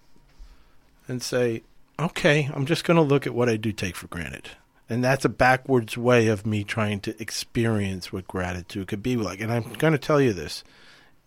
and 1.07 1.21
say, 1.21 1.63
okay, 1.97 2.49
I'm 2.53 2.65
just 2.65 2.83
going 2.83 2.97
to 2.97 3.03
look 3.03 3.25
at 3.25 3.33
what 3.33 3.49
I 3.49 3.57
do 3.57 3.71
take 3.71 3.95
for 3.95 4.07
granted. 4.07 4.49
And 4.89 5.03
that's 5.03 5.25
a 5.25 5.29
backwards 5.29 5.97
way 5.97 6.27
of 6.27 6.45
me 6.45 6.63
trying 6.63 6.99
to 7.01 7.21
experience 7.21 8.11
what 8.11 8.27
gratitude 8.27 8.87
could 8.87 9.03
be 9.03 9.15
like. 9.15 9.39
And 9.39 9.51
I'm 9.51 9.73
going 9.73 9.93
to 9.93 9.99
tell 9.99 10.19
you 10.19 10.33
this 10.33 10.63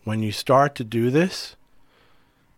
when 0.04 0.22
you 0.22 0.32
start 0.32 0.74
to 0.76 0.84
do 0.84 1.10
this, 1.10 1.54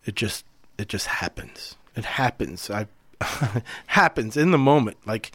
it 0.03 0.15
just 0.15 0.45
it 0.77 0.89
just 0.89 1.07
happens. 1.07 1.75
It 1.95 2.05
happens. 2.05 2.69
I 2.71 2.87
happens 3.87 4.35
in 4.35 4.49
the 4.49 4.57
moment. 4.57 4.97
Like 5.05 5.31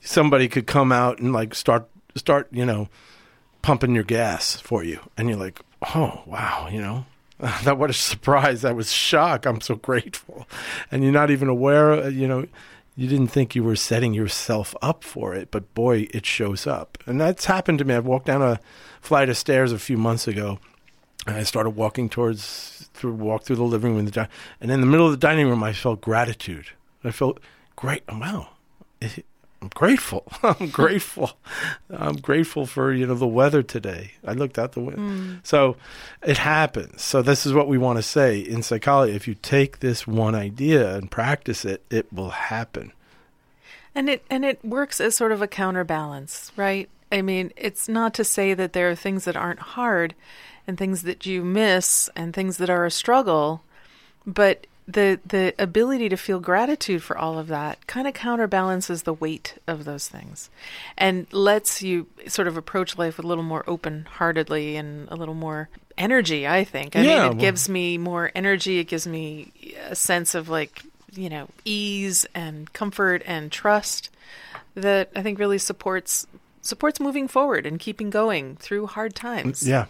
somebody 0.00 0.48
could 0.48 0.68
come 0.68 0.92
out 0.92 1.18
and 1.18 1.32
like 1.32 1.54
start 1.54 1.88
start, 2.14 2.46
you 2.52 2.64
know, 2.64 2.88
pumping 3.60 3.94
your 3.94 4.04
gas 4.04 4.56
for 4.60 4.84
you 4.84 5.00
and 5.16 5.28
you're 5.28 5.38
like, 5.38 5.60
"Oh, 5.94 6.22
wow, 6.26 6.68
you 6.70 6.80
know, 6.80 7.06
that 7.64 7.78
what 7.78 7.90
a 7.90 7.94
surprise. 7.94 8.62
That 8.62 8.76
was 8.76 8.92
shock. 8.92 9.46
I'm 9.46 9.60
so 9.60 9.74
grateful." 9.74 10.46
And 10.90 11.02
you're 11.02 11.12
not 11.12 11.30
even 11.30 11.48
aware, 11.48 11.92
uh, 11.92 12.08
you 12.08 12.28
know, 12.28 12.46
you 12.96 13.08
didn't 13.08 13.28
think 13.28 13.54
you 13.54 13.64
were 13.64 13.76
setting 13.76 14.14
yourself 14.14 14.74
up 14.82 15.02
for 15.04 15.34
it, 15.34 15.50
but 15.50 15.72
boy, 15.74 16.08
it 16.10 16.26
shows 16.26 16.66
up. 16.66 16.98
And 17.06 17.20
that's 17.20 17.46
happened 17.46 17.78
to 17.78 17.84
me. 17.84 17.94
I 17.94 18.00
walked 18.00 18.26
down 18.26 18.42
a 18.42 18.60
flight 19.00 19.28
of 19.28 19.36
stairs 19.36 19.72
a 19.72 19.78
few 19.78 19.96
months 19.96 20.28
ago 20.28 20.58
and 21.26 21.36
I 21.36 21.42
started 21.42 21.70
walking 21.70 22.08
towards 22.08 22.88
through 22.94 23.14
walk 23.14 23.44
through 23.44 23.56
the 23.56 23.62
living 23.62 23.90
room 23.92 24.00
and 24.00 24.08
the 24.08 24.12
di- 24.12 24.28
and 24.60 24.70
in 24.70 24.80
the 24.80 24.86
middle 24.86 25.06
of 25.06 25.12
the 25.12 25.18
dining 25.18 25.48
room 25.48 25.62
I 25.62 25.72
felt 25.72 26.00
gratitude. 26.00 26.66
I 27.04 27.10
felt 27.10 27.40
great. 27.76 28.02
Wow, 28.08 28.48
I'm 29.62 29.68
grateful. 29.68 30.24
I'm 30.42 30.70
grateful. 30.70 31.32
I'm 31.88 32.16
grateful 32.16 32.66
for 32.66 32.92
you 32.92 33.06
know 33.06 33.14
the 33.14 33.28
weather 33.28 33.62
today. 33.62 34.12
I 34.26 34.32
looked 34.32 34.58
out 34.58 34.72
the 34.72 34.80
window, 34.80 35.00
mm. 35.00 35.46
so 35.46 35.76
it 36.20 36.38
happens. 36.38 37.02
So 37.02 37.22
this 37.22 37.46
is 37.46 37.54
what 37.54 37.68
we 37.68 37.78
want 37.78 37.98
to 37.98 38.02
say 38.02 38.40
in 38.40 38.64
psychology. 38.64 39.14
If 39.14 39.28
you 39.28 39.34
take 39.34 39.78
this 39.78 40.04
one 40.04 40.34
idea 40.34 40.96
and 40.96 41.10
practice 41.10 41.64
it, 41.64 41.84
it 41.90 42.12
will 42.12 42.30
happen. 42.30 42.92
And 43.94 44.10
it 44.10 44.24
and 44.28 44.44
it 44.44 44.64
works 44.64 45.00
as 45.00 45.14
sort 45.14 45.30
of 45.30 45.40
a 45.40 45.46
counterbalance, 45.46 46.50
right? 46.56 46.88
I 47.12 47.22
mean, 47.22 47.52
it's 47.56 47.88
not 47.88 48.14
to 48.14 48.24
say 48.24 48.54
that 48.54 48.72
there 48.72 48.90
are 48.90 48.96
things 48.96 49.26
that 49.26 49.36
aren't 49.36 49.60
hard 49.60 50.14
and 50.66 50.76
things 50.76 51.02
that 51.02 51.24
you 51.24 51.44
miss 51.44 52.10
and 52.16 52.34
things 52.34 52.56
that 52.56 52.70
are 52.70 52.84
a 52.84 52.90
struggle, 52.90 53.62
but 54.26 54.66
the 54.88 55.20
the 55.24 55.54
ability 55.58 56.08
to 56.08 56.16
feel 56.16 56.40
gratitude 56.40 57.02
for 57.02 57.16
all 57.16 57.38
of 57.38 57.46
that 57.48 57.86
kind 57.86 58.08
of 58.08 58.14
counterbalances 58.14 59.04
the 59.04 59.12
weight 59.14 59.54
of 59.66 59.84
those 59.84 60.08
things 60.08 60.50
and 60.98 61.26
lets 61.32 61.82
you 61.82 62.06
sort 62.26 62.48
of 62.48 62.56
approach 62.56 62.98
life 62.98 63.16
with 63.16 63.24
a 63.24 63.28
little 63.28 63.44
more 63.44 63.62
open-heartedly 63.68 64.76
and 64.76 65.08
a 65.10 65.14
little 65.16 65.34
more 65.34 65.68
energy, 65.96 66.48
I 66.48 66.64
think. 66.64 66.96
I 66.96 67.02
Yeah, 67.02 67.06
mean, 67.06 67.16
it 67.16 67.28
well- 67.28 67.34
gives 67.34 67.68
me 67.68 67.96
more 67.98 68.30
energy, 68.34 68.78
it 68.80 68.84
gives 68.88 69.06
me 69.06 69.52
a 69.88 69.94
sense 69.94 70.34
of 70.34 70.48
like 70.48 70.82
you 71.14 71.28
know, 71.28 71.46
ease 71.66 72.24
and 72.34 72.72
comfort 72.72 73.22
and 73.26 73.52
trust 73.52 74.08
that 74.74 75.10
I 75.14 75.22
think 75.22 75.38
really 75.38 75.58
supports 75.58 76.26
supports 76.62 76.98
moving 77.00 77.28
forward 77.28 77.66
and 77.66 77.78
keeping 77.78 78.08
going 78.08 78.56
through 78.56 78.86
hard 78.86 79.14
times. 79.14 79.66
Yeah, 79.68 79.86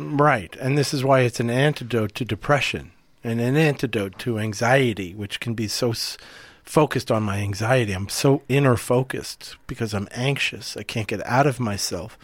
right. 0.00 0.54
And 0.56 0.76
this 0.76 0.92
is 0.92 1.04
why 1.04 1.20
it's 1.20 1.38
an 1.38 1.48
antidote 1.50 2.14
to 2.16 2.24
depression 2.24 2.90
and 3.24 3.40
an 3.40 3.56
antidote 3.56 4.18
to 4.20 4.38
anxiety, 4.38 5.14
which 5.14 5.40
can 5.40 5.54
be 5.54 5.66
so 5.66 5.90
s- 5.90 6.16
focused 6.62 7.10
on 7.10 7.22
my 7.22 7.38
anxiety. 7.38 7.92
I'm 7.92 8.08
so 8.08 8.42
inner 8.48 8.76
focused 8.76 9.56
because 9.66 9.94
I'm 9.94 10.08
anxious. 10.12 10.76
I 10.76 10.82
can't 10.82 11.08
get 11.08 11.26
out 11.26 11.46
of 11.46 11.58
myself. 11.58 12.18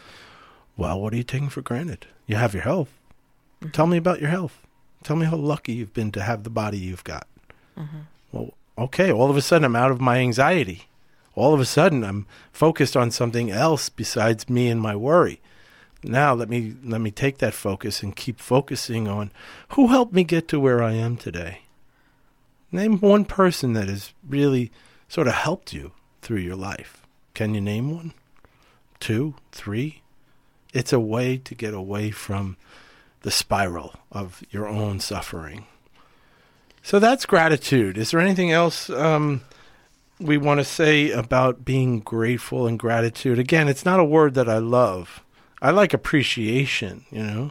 Well, 0.76 1.00
what 1.00 1.12
are 1.12 1.16
you 1.16 1.22
taking 1.24 1.48
for 1.48 1.62
granted? 1.62 2.06
You 2.26 2.36
have 2.36 2.54
your 2.54 2.62
health. 2.62 2.90
Mm-hmm. 3.62 3.70
Tell 3.72 3.86
me 3.86 3.96
about 3.96 4.20
your 4.20 4.30
health. 4.30 4.58
Tell 5.02 5.16
me 5.16 5.26
how 5.26 5.36
lucky 5.36 5.72
you've 5.72 5.94
been 5.94 6.12
to 6.12 6.22
have 6.22 6.44
the 6.44 6.50
body 6.50 6.78
you've 6.78 7.04
got. 7.04 7.26
Mm-hmm. 7.78 7.98
Well, 8.32 8.54
okay, 8.78 9.10
all 9.10 9.30
of 9.30 9.36
a 9.36 9.42
sudden 9.42 9.64
I'm 9.64 9.76
out 9.76 9.90
of 9.90 10.00
my 10.00 10.18
anxiety. 10.18 10.84
all 11.34 11.54
of 11.54 11.60
a 11.60 11.64
sudden 11.64 12.04
I'm 12.04 12.26
focused 12.52 12.96
on 12.96 13.10
something 13.10 13.50
else 13.50 13.88
besides 13.88 14.48
me 14.50 14.68
and 14.68 14.80
my 14.80 14.94
worry. 14.94 15.40
Now 16.02 16.32
let 16.34 16.48
me 16.48 16.74
let 16.82 17.00
me 17.00 17.10
take 17.10 17.38
that 17.38 17.54
focus 17.54 18.02
and 18.02 18.16
keep 18.16 18.40
focusing 18.40 19.06
on 19.06 19.30
who 19.70 19.88
helped 19.88 20.12
me 20.12 20.24
get 20.24 20.48
to 20.48 20.60
where 20.60 20.82
I 20.82 20.92
am 20.92 21.16
today. 21.16 21.62
Name 22.72 22.98
one 23.00 23.24
person 23.24 23.72
that 23.74 23.88
has 23.88 24.12
really 24.26 24.70
sort 25.08 25.26
of 25.26 25.34
helped 25.34 25.72
you 25.72 25.92
through 26.22 26.38
your 26.38 26.56
life. 26.56 27.06
Can 27.34 27.54
you 27.54 27.60
name 27.60 27.90
one? 27.94 28.14
Two, 28.98 29.34
three? 29.52 30.02
It's 30.72 30.92
a 30.92 31.00
way 31.00 31.36
to 31.38 31.54
get 31.54 31.74
away 31.74 32.10
from 32.10 32.56
the 33.22 33.30
spiral 33.30 33.94
of 34.12 34.42
your 34.50 34.68
own 34.68 35.00
suffering. 35.00 35.66
So 36.82 36.98
that's 36.98 37.26
gratitude. 37.26 37.98
Is 37.98 38.10
there 38.10 38.20
anything 38.20 38.52
else 38.52 38.88
um, 38.88 39.42
we 40.18 40.38
want 40.38 40.60
to 40.60 40.64
say 40.64 41.10
about 41.10 41.64
being 41.64 42.00
grateful 42.00 42.66
and 42.66 42.78
gratitude? 42.78 43.38
Again, 43.38 43.68
it's 43.68 43.84
not 43.84 44.00
a 44.00 44.04
word 44.04 44.34
that 44.34 44.48
I 44.48 44.58
love. 44.58 45.22
I 45.62 45.70
like 45.70 45.92
appreciation, 45.92 47.04
you 47.10 47.22
know. 47.22 47.50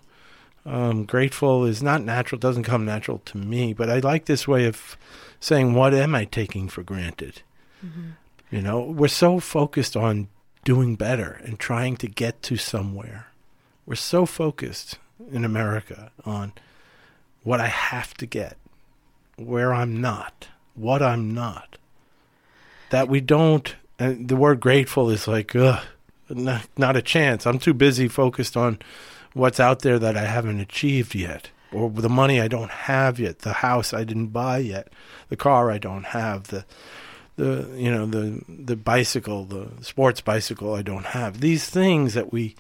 Um, 0.66 1.06
grateful 1.06 1.66
is 1.66 1.82
not 1.82 2.04
natural, 2.04 2.38
doesn't 2.38 2.64
come 2.64 2.86
natural 2.86 3.20
to 3.26 3.38
me, 3.38 3.74
but 3.74 3.90
I 3.90 4.00
like 4.00 4.26
this 4.26 4.48
way 4.48 4.66
of 4.66 4.98
saying, 5.40 5.74
what 5.74 5.94
am 5.94 6.14
I 6.14 6.26
taking 6.26 6.68
for 6.68 6.84
granted? 6.84 7.42
Mm-hmm. 7.86 8.10
You 8.52 8.62
know, 8.62 8.82
we're 8.82 9.08
so 9.08 9.40
focused 9.40 9.96
on 9.96 10.28
doing 10.64 10.96
better 10.96 11.40
and 11.44 11.60
trying 11.60 11.98
to 11.98 12.08
get 12.08 12.42
to 12.44 12.58
somewhere. 12.58 13.28
We're 13.86 13.96
so 13.96 14.26
focused 14.26 15.00
in 15.32 15.46
America 15.46 16.12
on 16.26 16.54
what 17.44 17.60
I 17.60 17.68
have 17.68 18.14
to 18.16 18.26
get, 18.26 18.58
where 19.38 19.74
I'm 19.74 20.02
not, 20.02 20.48
what 20.76 21.02
I'm 21.02 21.34
not, 21.34 21.78
that 22.90 23.08
we 23.08 23.22
don't. 23.22 23.76
And 23.98 24.28
the 24.28 24.36
word 24.36 24.60
grateful 24.60 25.10
is 25.10 25.28
like, 25.28 25.56
ugh, 25.56 25.84
not, 26.30 26.68
not 26.78 26.98
a 26.98 27.02
chance. 27.02 27.46
I'm 27.46 27.60
too 27.60 27.74
busy 27.74 28.08
focused 28.08 28.56
on 28.56 28.80
what's 29.34 29.60
out 29.60 29.80
there 29.82 30.00
that 30.00 30.18
I 30.18 30.26
haven't 30.26 30.60
achieved 30.60 31.16
yet, 31.16 31.50
or 31.72 31.90
the 31.90 32.10
money 32.10 32.42
I 32.42 32.48
don't 32.48 32.72
have 32.72 33.20
yet, 33.20 33.40
the 33.40 33.54
house 33.54 33.94
I 33.94 34.04
didn't 34.04 34.28
buy 34.28 34.60
yet, 34.60 34.92
the 35.30 35.38
car 35.38 35.72
I 35.72 35.78
don't 35.78 36.06
have, 36.06 36.48
the 36.48 36.66
the 37.36 37.70
you 37.76 37.90
know 37.90 38.06
the 38.06 38.44
the 38.50 38.76
bicycle, 38.76 39.46
the 39.46 39.70
sports 39.82 40.22
bicycle 40.22 40.74
I 40.74 40.82
don't 40.82 41.06
have. 41.06 41.40
These 41.40 41.70
things 41.70 42.14
that 42.14 42.34
we 42.34 42.56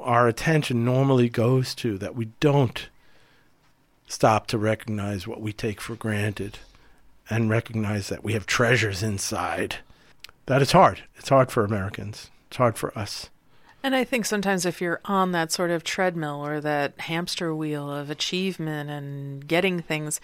our 0.00 0.28
attention 0.28 0.84
normally 0.84 1.28
goes 1.28 1.74
to 1.76 1.98
that 1.98 2.14
we 2.14 2.26
don't 2.40 2.88
stop 4.06 4.46
to 4.48 4.58
recognize 4.58 5.26
what 5.26 5.40
we 5.40 5.52
take 5.52 5.80
for 5.80 5.96
granted 5.96 6.58
and 7.30 7.48
recognize 7.48 8.08
that 8.08 8.22
we 8.22 8.34
have 8.34 8.46
treasures 8.46 9.02
inside. 9.02 9.76
That 10.46 10.62
is 10.62 10.72
hard. 10.72 11.04
It's 11.16 11.30
hard 11.30 11.50
for 11.50 11.64
Americans. 11.64 12.30
It's 12.54 12.58
hard 12.58 12.78
for 12.78 12.96
us. 12.96 13.30
And 13.82 13.96
I 13.96 14.04
think 14.04 14.24
sometimes 14.24 14.64
if 14.64 14.80
you're 14.80 15.00
on 15.06 15.32
that 15.32 15.50
sort 15.50 15.72
of 15.72 15.82
treadmill 15.82 16.46
or 16.46 16.60
that 16.60 17.00
hamster 17.00 17.52
wheel 17.52 17.90
of 17.90 18.10
achievement 18.10 18.90
and 18.90 19.44
getting 19.44 19.80
things, 19.80 20.20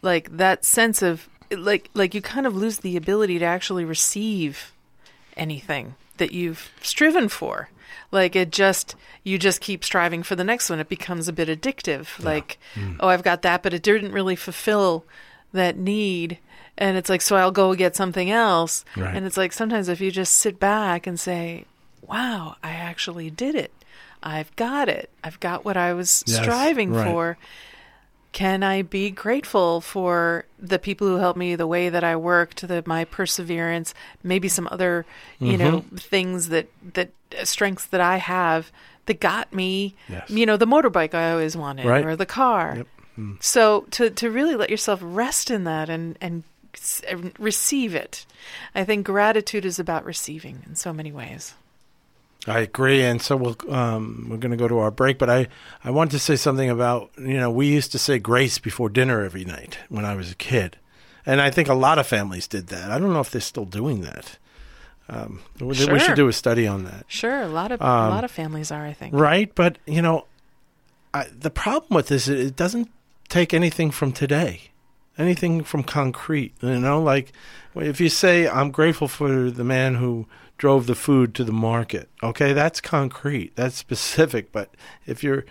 like 0.00 0.34
that 0.34 0.64
sense 0.64 1.02
of 1.02 1.28
like 1.50 1.90
like 1.92 2.14
you 2.14 2.22
kind 2.22 2.46
of 2.46 2.56
lose 2.56 2.78
the 2.78 2.96
ability 2.96 3.38
to 3.40 3.44
actually 3.44 3.84
receive 3.84 4.72
anything 5.36 5.94
that 6.16 6.32
you've 6.32 6.70
striven 6.80 7.28
for 7.28 7.68
like 8.10 8.34
it 8.34 8.50
just 8.50 8.96
you 9.22 9.36
just 9.36 9.60
keep 9.60 9.84
striving 9.84 10.22
for 10.22 10.36
the 10.36 10.44
next 10.44 10.70
one 10.70 10.80
it 10.80 10.88
becomes 10.88 11.28
a 11.28 11.34
bit 11.34 11.48
addictive 11.48 12.18
yeah. 12.18 12.24
like 12.24 12.58
mm. 12.74 12.96
oh 13.00 13.08
i've 13.08 13.22
got 13.22 13.42
that 13.42 13.62
but 13.62 13.74
it 13.74 13.82
didn't 13.82 14.12
really 14.12 14.36
fulfill 14.36 15.04
that 15.52 15.76
need 15.76 16.38
and 16.76 16.96
it's 16.96 17.08
like 17.08 17.22
so 17.22 17.36
i'll 17.36 17.50
go 17.50 17.74
get 17.74 17.96
something 17.96 18.30
else 18.30 18.84
right. 18.96 19.14
and 19.14 19.26
it's 19.26 19.36
like 19.36 19.52
sometimes 19.52 19.88
if 19.88 20.00
you 20.00 20.10
just 20.10 20.34
sit 20.34 20.60
back 20.60 21.06
and 21.06 21.18
say 21.18 21.64
wow 22.02 22.56
i 22.62 22.70
actually 22.70 23.30
did 23.30 23.54
it 23.54 23.72
i've 24.22 24.54
got 24.56 24.88
it 24.88 25.10
i've 25.24 25.40
got 25.40 25.64
what 25.64 25.76
i 25.76 25.92
was 25.92 26.22
yes, 26.26 26.38
striving 26.38 26.92
right. 26.92 27.10
for 27.10 27.38
can 28.32 28.62
I 28.62 28.82
be 28.82 29.10
grateful 29.10 29.80
for 29.80 30.44
the 30.58 30.78
people 30.78 31.06
who 31.06 31.16
helped 31.16 31.38
me, 31.38 31.56
the 31.56 31.66
way 31.66 31.88
that 31.88 32.04
I 32.04 32.16
worked, 32.16 32.66
the 32.68 32.82
my 32.86 33.04
perseverance, 33.04 33.94
maybe 34.22 34.48
some 34.48 34.68
other, 34.70 35.06
you 35.38 35.54
mm-hmm. 35.54 35.62
know, 35.62 35.84
things 35.96 36.48
that 36.50 36.68
that 36.94 37.10
uh, 37.36 37.44
strengths 37.44 37.86
that 37.86 38.00
I 38.00 38.18
have 38.18 38.70
that 39.06 39.20
got 39.20 39.52
me, 39.54 39.94
yes. 40.08 40.28
you 40.28 40.44
know, 40.46 40.56
the 40.56 40.66
motorbike 40.66 41.14
I 41.14 41.32
always 41.32 41.56
wanted 41.56 41.86
right. 41.86 42.04
or 42.04 42.16
the 42.16 42.26
car. 42.26 42.74
Yep. 42.76 42.86
Mm. 43.18 43.42
So 43.42 43.86
to 43.92 44.10
to 44.10 44.30
really 44.30 44.54
let 44.54 44.70
yourself 44.70 45.00
rest 45.02 45.50
in 45.50 45.64
that 45.64 45.88
and 45.90 46.16
and 46.20 46.44
receive 47.38 47.94
it. 47.94 48.26
I 48.74 48.84
think 48.84 49.06
gratitude 49.06 49.64
is 49.64 49.78
about 49.78 50.04
receiving 50.04 50.62
in 50.66 50.74
so 50.74 50.92
many 50.92 51.12
ways. 51.12 51.54
I 52.46 52.60
agree, 52.60 53.02
and 53.02 53.20
so 53.20 53.36
we'll 53.36 53.56
um, 53.68 54.28
we're 54.30 54.36
going 54.36 54.52
to 54.52 54.56
go 54.56 54.68
to 54.68 54.78
our 54.78 54.90
break. 54.90 55.18
But 55.18 55.28
I 55.28 55.48
I 55.82 55.90
wanted 55.90 56.12
to 56.12 56.18
say 56.18 56.36
something 56.36 56.70
about 56.70 57.10
you 57.18 57.38
know 57.38 57.50
we 57.50 57.66
used 57.66 57.92
to 57.92 57.98
say 57.98 58.18
grace 58.18 58.58
before 58.58 58.88
dinner 58.88 59.24
every 59.24 59.44
night 59.44 59.78
when 59.88 60.04
I 60.04 60.14
was 60.14 60.30
a 60.30 60.36
kid, 60.36 60.78
and 61.26 61.40
I 61.40 61.50
think 61.50 61.68
a 61.68 61.74
lot 61.74 61.98
of 61.98 62.06
families 62.06 62.46
did 62.46 62.68
that. 62.68 62.90
I 62.90 62.98
don't 62.98 63.12
know 63.12 63.20
if 63.20 63.30
they're 63.30 63.40
still 63.40 63.64
doing 63.64 64.02
that. 64.02 64.38
Um, 65.10 65.40
sure. 65.58 65.92
We 65.92 65.98
should 65.98 66.16
do 66.16 66.28
a 66.28 66.32
study 66.32 66.66
on 66.66 66.84
that. 66.84 67.06
Sure, 67.08 67.40
a 67.40 67.48
lot 67.48 67.72
of 67.72 67.82
um, 67.82 67.88
a 67.88 68.10
lot 68.10 68.24
of 68.24 68.30
families 68.30 68.70
are, 68.70 68.84
I 68.84 68.92
think. 68.92 69.14
Right, 69.14 69.52
but 69.54 69.78
you 69.86 70.00
know, 70.00 70.26
I, 71.12 71.26
the 71.36 71.50
problem 71.50 71.96
with 71.96 72.08
this 72.08 72.28
is 72.28 72.48
it 72.48 72.56
doesn't 72.56 72.88
take 73.28 73.52
anything 73.52 73.90
from 73.90 74.12
today, 74.12 74.70
anything 75.16 75.62
from 75.62 75.82
concrete. 75.82 76.54
You 76.60 76.78
know, 76.78 77.02
like 77.02 77.32
if 77.74 78.00
you 78.00 78.08
say 78.08 78.48
I'm 78.48 78.70
grateful 78.70 79.08
for 79.08 79.50
the 79.50 79.64
man 79.64 79.96
who 79.96 80.26
drove 80.58 80.86
the 80.86 80.94
food 80.94 81.34
to 81.36 81.44
the 81.44 81.52
market. 81.52 82.08
Okay, 82.22 82.52
that's 82.52 82.80
concrete, 82.80 83.54
that's 83.56 83.76
specific. 83.76 84.52
But 84.52 84.70
if 85.06 85.22
you're 85.22 85.44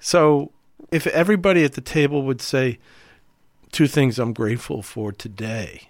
so, 0.00 0.50
if 0.90 1.06
everybody 1.06 1.64
at 1.64 1.74
the 1.74 1.80
table 1.80 2.22
would 2.22 2.42
say 2.42 2.78
two 3.72 3.86
things 3.86 4.18
I'm 4.18 4.32
grateful 4.32 4.82
for 4.82 5.12
today, 5.12 5.88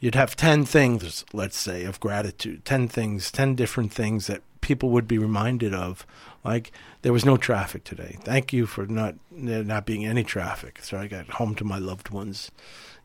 you'd 0.00 0.14
have 0.14 0.34
10 0.34 0.64
things, 0.64 1.24
let's 1.32 1.58
say, 1.58 1.84
of 1.84 2.00
gratitude, 2.00 2.64
10 2.64 2.88
things, 2.88 3.30
10 3.30 3.54
different 3.54 3.92
things 3.92 4.26
that 4.26 4.42
people 4.62 4.88
would 4.88 5.06
be 5.06 5.18
reminded 5.18 5.74
of. 5.74 6.06
Like 6.42 6.72
there 7.02 7.12
was 7.12 7.26
no 7.26 7.36
traffic 7.36 7.84
today. 7.84 8.16
Thank 8.22 8.52
you 8.52 8.64
for 8.64 8.86
not 8.86 9.16
there 9.30 9.62
not 9.62 9.84
being 9.84 10.06
any 10.06 10.24
traffic. 10.24 10.78
So 10.82 10.96
I 10.96 11.06
got 11.06 11.28
home 11.28 11.54
to 11.56 11.64
my 11.64 11.78
loved 11.78 12.08
ones, 12.08 12.50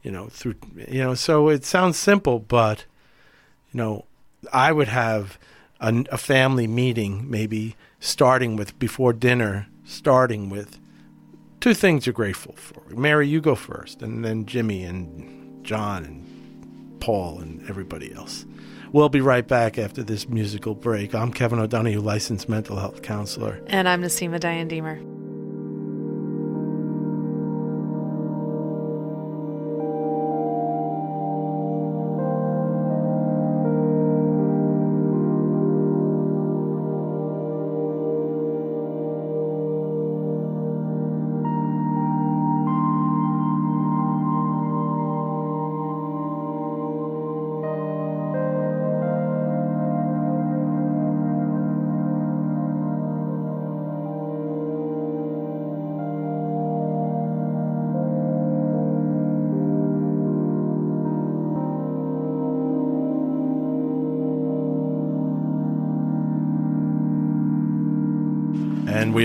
you 0.02 0.12
know, 0.12 0.28
through 0.28 0.56
you 0.88 1.04
know, 1.04 1.14
so 1.14 1.50
it 1.50 1.66
sounds 1.66 1.98
simple, 1.98 2.40
but 2.40 2.86
you 3.74 3.78
know, 3.78 4.06
I 4.54 4.72
would 4.72 4.88
have 4.88 5.38
a, 5.82 6.06
a 6.12 6.18
family 6.18 6.68
meeting, 6.68 7.30
maybe 7.30 7.76
starting 8.00 8.56
with 8.56 8.78
before 8.80 9.14
dinner, 9.14 9.68
starting 9.84 10.50
with 10.50 10.80
two 11.60 11.74
things 11.74 12.06
you're 12.06 12.14
grateful 12.14 12.54
for. 12.56 12.84
Mary, 12.96 13.28
you 13.28 13.42
go 13.42 13.56
first, 13.56 14.02
and 14.02 14.24
then 14.24 14.46
Jimmy 14.46 14.84
and 14.84 15.64
John 15.66 16.06
and 16.06 16.27
Paul 17.00 17.40
and 17.40 17.68
everybody 17.70 18.14
else. 18.14 18.46
We'll 18.92 19.10
be 19.10 19.22
right 19.22 19.48
back 19.48 19.78
after 19.78 20.04
this 20.04 20.30
musical 20.30 20.76
break. 20.76 21.14
I'm 21.14 21.34
Kevin 21.34 21.60
O'Donohue, 21.60 22.00
licensed 22.00 22.48
mental 22.48 22.78
health 22.78 23.02
counselor. 23.02 23.62
And 23.68 23.88
I'm 23.88 24.02
Niseema 24.02 24.40
Dyan 24.40 24.70
Diemer. 24.70 25.17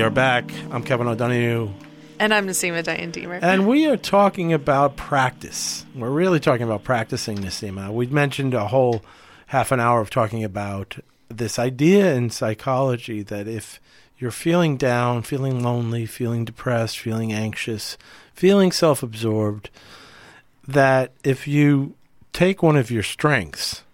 We 0.03 0.07
are 0.07 0.11
back. 0.11 0.53
I'm 0.73 0.83
Kevin 0.83 1.07
O'Donohue. 1.07 1.71
And 2.19 2.35
I'm 2.35 2.49
Niseema 2.49 2.83
Dyan 2.83 3.13
Diemer. 3.13 3.39
And 3.41 3.69
we 3.69 3.87
are 3.87 3.97
talking 3.97 4.53
about 4.53 4.97
practice. 4.97 5.87
We're 5.95 6.11
really 6.11 6.41
talking 6.41 6.65
about 6.65 6.83
practicing, 6.83 7.39
Niseema. 7.39 7.93
We've 7.93 8.11
mentioned 8.11 8.53
a 8.53 8.67
whole 8.67 9.05
half 9.47 9.71
an 9.71 9.79
hour 9.79 10.01
of 10.01 10.11
talking 10.11 10.43
about 10.43 10.97
this 11.29 11.57
idea 11.57 12.17
in 12.17 12.31
psychology 12.31 13.23
that 13.23 13.47
if 13.47 13.79
you're 14.19 14.33
feeling 14.33 14.77
down, 14.77 15.23
feeling 15.23 15.63
lonely, 15.63 16.05
feeling 16.07 16.45
depressed, 16.45 16.99
feeling 16.99 17.33
anxious, 17.33 17.97
feeling 18.35 18.73
self 18.73 19.05
absorbed, 19.05 19.71
that 20.67 21.13
if 21.23 21.47
you 21.47 21.95
take 22.33 22.61
one 22.61 22.77
of 22.77 22.91
your 22.91 23.05
strengths, 23.05 23.85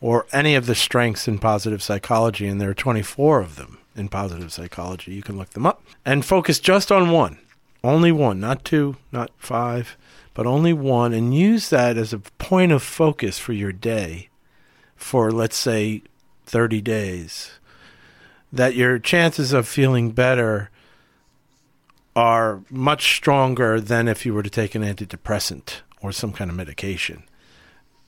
or 0.00 0.26
any 0.32 0.56
of 0.56 0.66
the 0.66 0.74
strengths 0.74 1.28
in 1.28 1.38
positive 1.38 1.84
psychology, 1.84 2.48
and 2.48 2.60
there 2.60 2.70
are 2.70 2.74
24 2.74 3.42
of 3.42 3.54
them 3.54 3.78
in 3.96 4.08
positive 4.08 4.52
psychology. 4.52 5.12
You 5.12 5.22
can 5.22 5.36
look 5.36 5.50
them 5.50 5.66
up 5.66 5.82
and 6.04 6.24
focus 6.24 6.58
just 6.58 6.90
on 6.92 7.10
one, 7.10 7.38
only 7.82 8.12
one, 8.12 8.40
not 8.40 8.64
two, 8.64 8.96
not 9.12 9.30
five, 9.38 9.96
but 10.34 10.46
only 10.46 10.72
one, 10.72 11.12
and 11.12 11.34
use 11.34 11.70
that 11.70 11.96
as 11.96 12.12
a 12.12 12.18
point 12.18 12.72
of 12.72 12.82
focus 12.82 13.38
for 13.38 13.52
your 13.52 13.72
day 13.72 14.28
for, 14.96 15.30
let's 15.30 15.56
say, 15.56 16.02
30 16.46 16.80
days. 16.80 17.52
That 18.52 18.74
your 18.74 18.98
chances 18.98 19.52
of 19.52 19.68
feeling 19.68 20.10
better 20.10 20.70
are 22.16 22.62
much 22.68 23.14
stronger 23.14 23.80
than 23.80 24.08
if 24.08 24.26
you 24.26 24.34
were 24.34 24.42
to 24.42 24.50
take 24.50 24.74
an 24.74 24.82
antidepressant 24.82 25.82
or 26.02 26.12
some 26.12 26.32
kind 26.32 26.50
of 26.50 26.56
medication. 26.56 27.22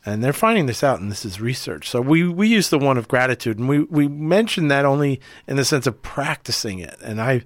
And 0.05 0.23
they're 0.23 0.33
finding 0.33 0.67
this 0.67 0.83
out, 0.83 1.01
and 1.01 1.11
this 1.13 1.25
is 1.25 1.41
research. 1.41 1.89
So 1.89 2.01
we, 2.01 2.27
we 2.27 2.49
use 2.49 2.71
the 2.71 2.79
one 2.79 2.99
of 2.99 3.07
gratitude, 3.07 3.59
and 3.59 3.69
we, 3.69 3.81
we 3.85 4.09
mentioned 4.09 4.71
that 4.71 4.85
only 4.85 5.21
in 5.47 5.57
the 5.57 5.65
sense 5.65 5.87
of 5.87 6.03
practicing 6.03 6.81
it. 6.81 6.99
And 7.03 7.21
I 7.21 7.43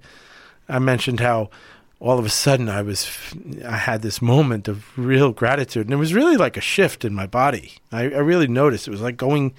I 0.69 0.79
mentioned 0.79 1.21
how 1.21 1.51
all 2.01 2.19
of 2.19 2.27
a 2.27 2.31
sudden 2.31 2.69
I 2.69 2.83
was 2.83 3.11
I 3.64 3.77
had 3.77 4.03
this 4.03 4.21
moment 4.21 4.69
of 4.69 4.87
real 4.99 5.33
gratitude, 5.33 5.87
and 5.87 5.92
it 5.92 5.99
was 5.99 6.14
really 6.14 6.37
like 6.37 6.57
a 6.57 6.62
shift 6.62 7.05
in 7.05 7.14
my 7.14 7.27
body. 7.27 7.75
I, 7.92 8.03
I 8.05 8.19
really 8.19 8.49
noticed 8.49 8.88
it 8.88 8.92
was 8.92 9.03
like 9.03 9.16
going 9.16 9.55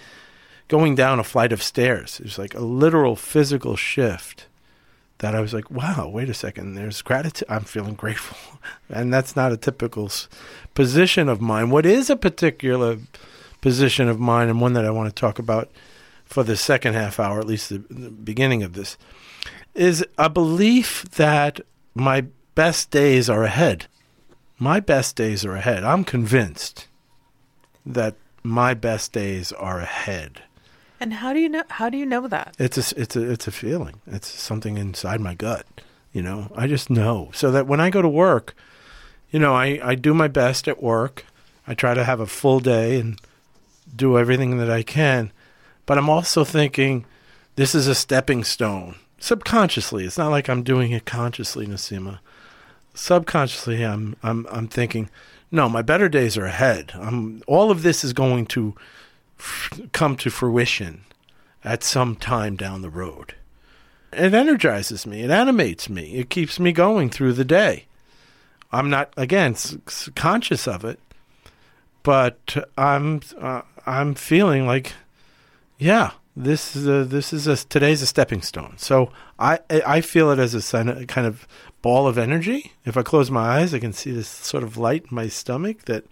going 0.67 0.95
down 0.95 1.19
a 1.19 1.23
flight 1.23 1.51
of 1.51 1.63
stairs. 1.63 2.19
It 2.19 2.25
was 2.25 2.37
like 2.37 2.53
a 2.55 2.59
literal 2.59 3.15
physical 3.15 3.75
shift 3.75 4.47
that 5.19 5.33
I 5.33 5.41
was 5.41 5.53
like, 5.53 5.71
wow, 5.71 6.07
wait 6.07 6.29
a 6.29 6.33
second, 6.33 6.75
there's 6.75 7.01
gratitude. 7.01 7.47
I'm 7.49 7.63
feeling 7.63 7.95
grateful. 7.95 8.37
And 8.89 9.13
that's 9.13 9.35
not 9.35 9.51
a 9.51 9.57
typical 9.57 10.09
position 10.73 11.29
of 11.29 11.41
mine. 11.41 11.69
What 11.69 11.85
is 11.85 12.09
a 12.09 12.15
particular 12.15 12.97
position 13.61 14.07
of 14.09 14.19
mine, 14.19 14.49
and 14.49 14.61
one 14.61 14.73
that 14.73 14.85
I 14.85 14.91
want 14.91 15.13
to 15.13 15.19
talk 15.19 15.39
about 15.39 15.69
for 16.25 16.43
the 16.43 16.57
second 16.57 16.93
half 16.93 17.19
hour, 17.19 17.39
at 17.39 17.47
least 17.47 17.69
the, 17.69 17.79
the 17.89 18.09
beginning 18.09 18.63
of 18.63 18.73
this, 18.73 18.97
is 19.73 20.05
a 20.17 20.29
belief 20.29 21.03
that 21.11 21.61
my 21.95 22.25
best 22.55 22.91
days 22.91 23.29
are 23.29 23.43
ahead. 23.43 23.87
My 24.59 24.79
best 24.79 25.15
days 25.15 25.45
are 25.45 25.55
ahead. 25.55 25.83
I'm 25.83 26.03
convinced 26.03 26.87
that 27.85 28.15
my 28.43 28.73
best 28.73 29.11
days 29.13 29.51
are 29.51 29.79
ahead. 29.79 30.41
And 30.99 31.13
how 31.13 31.33
do 31.33 31.39
you 31.39 31.49
know? 31.49 31.63
How 31.69 31.89
do 31.89 31.97
you 31.97 32.05
know 32.05 32.27
that? 32.27 32.55
It's 32.57 32.77
a 32.77 32.99
it's 32.99 33.15
a 33.15 33.31
it's 33.31 33.47
a 33.47 33.51
feeling. 33.51 34.01
It's 34.07 34.27
something 34.27 34.77
inside 34.77 35.21
my 35.21 35.35
gut. 35.35 35.65
You 36.11 36.21
know, 36.21 36.51
I 36.55 36.67
just 36.67 36.89
know. 36.89 37.29
So 37.33 37.51
that 37.51 37.67
when 37.67 37.79
I 37.79 37.89
go 37.89 38.01
to 38.01 38.09
work, 38.09 38.55
you 39.29 39.39
know, 39.39 39.53
I 39.53 39.79
I 39.83 39.95
do 39.95 40.13
my 40.13 40.27
best 40.27 40.67
at 40.67 40.81
work. 40.81 41.25
I 41.67 41.73
try 41.73 41.93
to 41.93 42.03
have 42.03 42.19
a 42.19 42.25
full 42.25 42.59
day 42.59 42.99
and 42.99 43.19
do 43.95 44.17
everything 44.17 44.57
that 44.57 44.69
I 44.69 44.83
can. 44.83 45.31
But 45.85 45.97
I'm 45.97 46.09
also 46.09 46.43
thinking, 46.43 47.05
this 47.55 47.75
is 47.75 47.87
a 47.87 47.95
stepping 47.95 48.43
stone. 48.43 48.95
Subconsciously, 49.19 50.05
it's 50.05 50.17
not 50.17 50.29
like 50.31 50.49
I'm 50.49 50.63
doing 50.63 50.91
it 50.91 51.05
consciously, 51.05 51.65
Niseema. 51.67 52.19
Subconsciously, 52.93 53.83
I'm 53.83 54.15
I'm 54.23 54.47
I'm 54.51 54.67
thinking, 54.67 55.09
no, 55.51 55.69
my 55.69 55.81
better 55.81 56.09
days 56.09 56.37
are 56.37 56.45
ahead. 56.45 56.91
I'm, 56.95 57.41
all 57.47 57.71
of 57.71 57.83
this 57.83 58.03
is 58.03 58.13
going 58.13 58.47
to 58.47 58.75
come 59.91 60.15
to 60.17 60.29
fruition 60.29 61.05
at 61.63 61.83
some 61.83 62.15
time 62.15 62.55
down 62.55 62.81
the 62.81 62.89
road. 62.89 63.35
It 64.13 64.33
energizes 64.33 65.05
me, 65.05 65.21
it 65.21 65.29
animates 65.29 65.89
me, 65.89 66.15
it 66.15 66.29
keeps 66.29 66.59
me 66.59 66.71
going 66.71 67.09
through 67.09 67.33
the 67.33 67.45
day. 67.45 67.85
I'm 68.71 68.89
not 68.89 69.13
again 69.17 69.55
conscious 70.15 70.67
of 70.67 70.83
it, 70.85 70.99
but 72.03 72.69
I'm 72.77 73.21
uh, 73.39 73.61
I'm 73.85 74.15
feeling 74.15 74.65
like, 74.65 74.93
yeah, 75.77 76.11
this 76.35 76.75
is 76.75 76.87
a, 76.87 77.03
this 77.05 77.33
is 77.33 77.47
a 77.47 77.57
today's 77.57 78.01
a 78.01 78.07
stepping 78.07 78.41
stone. 78.41 78.75
So 78.77 79.11
I 79.39 79.59
I 79.69 80.01
feel 80.01 80.31
it 80.31 80.39
as 80.39 80.53
a 80.73 81.05
kind 81.05 81.27
of 81.27 81.47
ball 81.81 82.07
of 82.07 82.17
energy. 82.17 82.73
If 82.85 82.97
I 82.97 83.03
close 83.03 83.31
my 83.31 83.59
eyes, 83.59 83.73
I 83.73 83.79
can 83.79 83.93
see 83.93 84.11
this 84.11 84.27
sort 84.27 84.63
of 84.63 84.77
light 84.77 85.05
in 85.09 85.15
my 85.15 85.27
stomach 85.27 85.85
that 85.85 86.05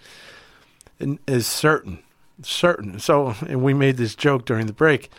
is 1.27 1.47
certain 1.47 1.99
certain. 2.41 2.99
So, 2.99 3.35
and 3.47 3.61
we 3.61 3.73
made 3.73 3.97
this 3.97 4.15
joke 4.15 4.45
during 4.45 4.67
the 4.67 4.73
break 4.73 5.09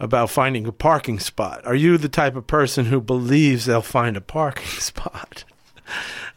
about 0.00 0.30
finding 0.30 0.66
a 0.66 0.72
parking 0.72 1.18
spot. 1.18 1.66
Are 1.66 1.74
you 1.74 1.98
the 1.98 2.08
type 2.08 2.36
of 2.36 2.46
person 2.46 2.86
who 2.86 3.00
believes 3.00 3.66
they'll 3.66 3.82
find 3.82 4.16
a 4.16 4.20
parking 4.20 4.66
spot? 4.80 5.44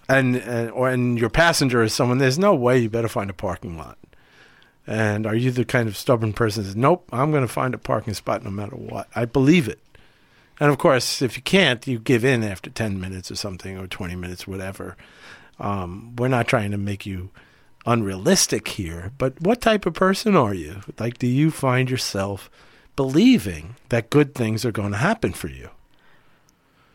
and, 0.10 0.36
and 0.38 0.72
or 0.72 0.90
and 0.90 1.20
your 1.20 1.30
passenger 1.30 1.84
is 1.84 1.94
someone 1.94 2.18
there's 2.18 2.40
no 2.40 2.56
way 2.56 2.80
you 2.80 2.90
better 2.90 3.08
find 3.08 3.30
a 3.30 3.34
parking 3.34 3.78
lot. 3.78 3.98
And 4.88 5.26
are 5.28 5.36
you 5.36 5.52
the 5.52 5.64
kind 5.64 5.88
of 5.88 5.96
stubborn 5.96 6.34
person 6.34 6.64
that 6.64 6.70
says, 6.70 6.76
"Nope, 6.76 7.08
I'm 7.12 7.32
going 7.32 7.46
to 7.46 7.54
find 7.54 7.74
a 7.74 7.78
parking 7.78 8.14
spot 8.14 8.44
no 8.44 8.50
matter 8.50 8.76
what." 8.76 9.08
I 9.16 9.26
believe 9.26 9.68
it. 9.68 9.80
And 10.60 10.70
of 10.70 10.78
course, 10.78 11.22
if 11.22 11.38
you 11.38 11.44
can't, 11.44 11.86
you 11.88 11.98
give 11.98 12.24
in 12.24 12.44
after 12.44 12.70
10 12.70 13.00
minutes 13.00 13.32
or 13.32 13.36
something 13.36 13.78
or 13.78 13.88
20 13.88 14.16
minutes 14.16 14.48
whatever. 14.48 14.96
Um, 15.60 16.16
we're 16.18 16.28
not 16.28 16.48
trying 16.48 16.72
to 16.72 16.78
make 16.78 17.06
you 17.06 17.32
unrealistic 17.86 18.68
here, 18.70 19.12
but 19.18 19.42
what 19.42 19.62
type 19.62 19.86
of 19.86 19.94
person 19.94 20.36
are 20.36 20.54
you? 20.54 20.82
Like, 21.00 21.18
do 21.18 21.28
you 21.28 21.52
find 21.52 21.90
yourself 21.90 22.50
believing 22.96 23.76
that 23.90 24.10
good 24.10 24.36
things 24.36 24.66
are 24.66 24.72
going 24.72 24.92
to 24.92 24.98
happen 24.98 25.34
for 25.34 25.48
you? 25.48 25.70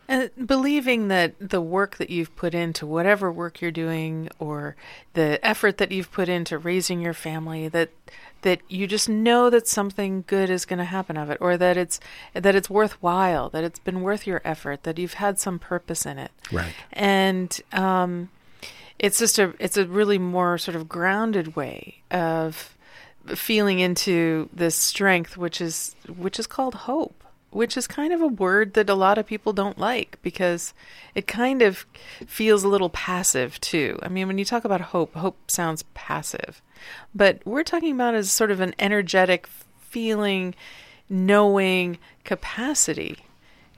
And 0.09 0.31
believing 0.47 1.09
that 1.09 1.35
the 1.37 1.59
work 1.59 1.97
that 1.97 2.09
you've 2.09 2.33
put 2.37 2.53
into 2.53 2.85
whatever 2.85 3.29
work 3.29 3.59
you're 3.59 3.71
doing 3.71 4.29
or 4.39 4.77
the 5.15 5.45
effort 5.45 5.79
that 5.79 5.91
you've 5.91 6.11
put 6.13 6.29
into 6.29 6.57
raising 6.57 7.01
your 7.01 7.13
family 7.13 7.67
that 7.67 7.89
that 8.43 8.61
you 8.69 8.87
just 8.87 9.09
know 9.09 9.49
that 9.49 9.67
something 9.67 10.23
good 10.27 10.49
is 10.49 10.63
going 10.63 10.79
to 10.79 10.85
happen 10.85 11.17
of 11.17 11.29
it 11.29 11.37
or 11.41 11.57
that 11.57 11.75
it's 11.75 11.99
that 12.33 12.55
it's 12.55 12.69
worthwhile, 12.69 13.49
that 13.49 13.65
it's 13.65 13.79
been 13.79 14.01
worth 14.01 14.25
your 14.25 14.41
effort, 14.45 14.83
that 14.83 14.97
you've 14.97 15.15
had 15.15 15.39
some 15.39 15.59
purpose 15.59 16.05
in 16.05 16.17
it. 16.17 16.31
Right. 16.53 16.73
And 16.93 17.59
um 17.73 18.29
it's 18.99 19.19
just 19.19 19.39
a 19.39 19.53
it's 19.59 19.77
a 19.77 19.85
really 19.85 20.17
more 20.17 20.57
sort 20.57 20.75
of 20.75 20.89
grounded 20.89 21.55
way 21.55 22.01
of 22.11 22.75
feeling 23.27 23.79
into 23.79 24.49
this 24.53 24.75
strength 24.75 25.37
which 25.37 25.59
is 25.59 25.95
which 26.07 26.39
is 26.39 26.47
called 26.47 26.73
hope 26.73 27.23
which 27.49 27.77
is 27.77 27.87
kind 27.87 28.13
of 28.13 28.21
a 28.21 28.27
word 28.27 28.73
that 28.73 28.89
a 28.89 28.95
lot 28.95 29.17
of 29.17 29.25
people 29.25 29.53
don't 29.53 29.79
like 29.79 30.17
because 30.21 30.73
it 31.15 31.27
kind 31.27 31.61
of 31.61 31.85
feels 32.25 32.63
a 32.63 32.67
little 32.67 32.89
passive 32.89 33.59
too. 33.61 33.97
I 34.03 34.09
mean, 34.09 34.27
when 34.27 34.37
you 34.37 34.45
talk 34.45 34.65
about 34.65 34.81
hope, 34.81 35.15
hope 35.15 35.49
sounds 35.49 35.83
passive. 35.93 36.61
But 37.15 37.41
we're 37.45 37.63
talking 37.63 37.95
about 37.95 38.15
as 38.15 38.31
sort 38.31 38.51
of 38.51 38.59
an 38.59 38.75
energetic 38.79 39.47
feeling, 39.79 40.55
knowing 41.09 41.97
capacity 42.25 43.17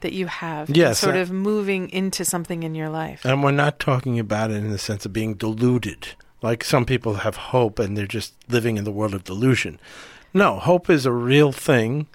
that 0.00 0.12
you 0.12 0.26
have. 0.26 0.70
Yes, 0.70 0.98
sort 0.98 1.16
of 1.16 1.30
moving 1.30 1.90
into 1.90 2.24
something 2.24 2.62
in 2.62 2.74
your 2.74 2.88
life. 2.88 3.24
And 3.24 3.42
we're 3.42 3.50
not 3.50 3.78
talking 3.78 4.18
about 4.18 4.50
it 4.50 4.56
in 4.56 4.70
the 4.70 4.78
sense 4.78 5.06
of 5.06 5.12
being 5.12 5.34
deluded. 5.34 6.08
Like 6.42 6.64
some 6.64 6.86
people 6.86 7.14
have 7.14 7.36
hope 7.36 7.78
and 7.78 7.96
they're 7.96 8.06
just 8.06 8.34
living 8.48 8.76
in 8.76 8.84
the 8.84 8.92
world 8.92 9.14
of 9.14 9.24
delusion. 9.24 9.78
No, 10.32 10.58
hope 10.58 10.88
is 10.88 11.06
a 11.06 11.12
real 11.12 11.52
thing 11.52 12.06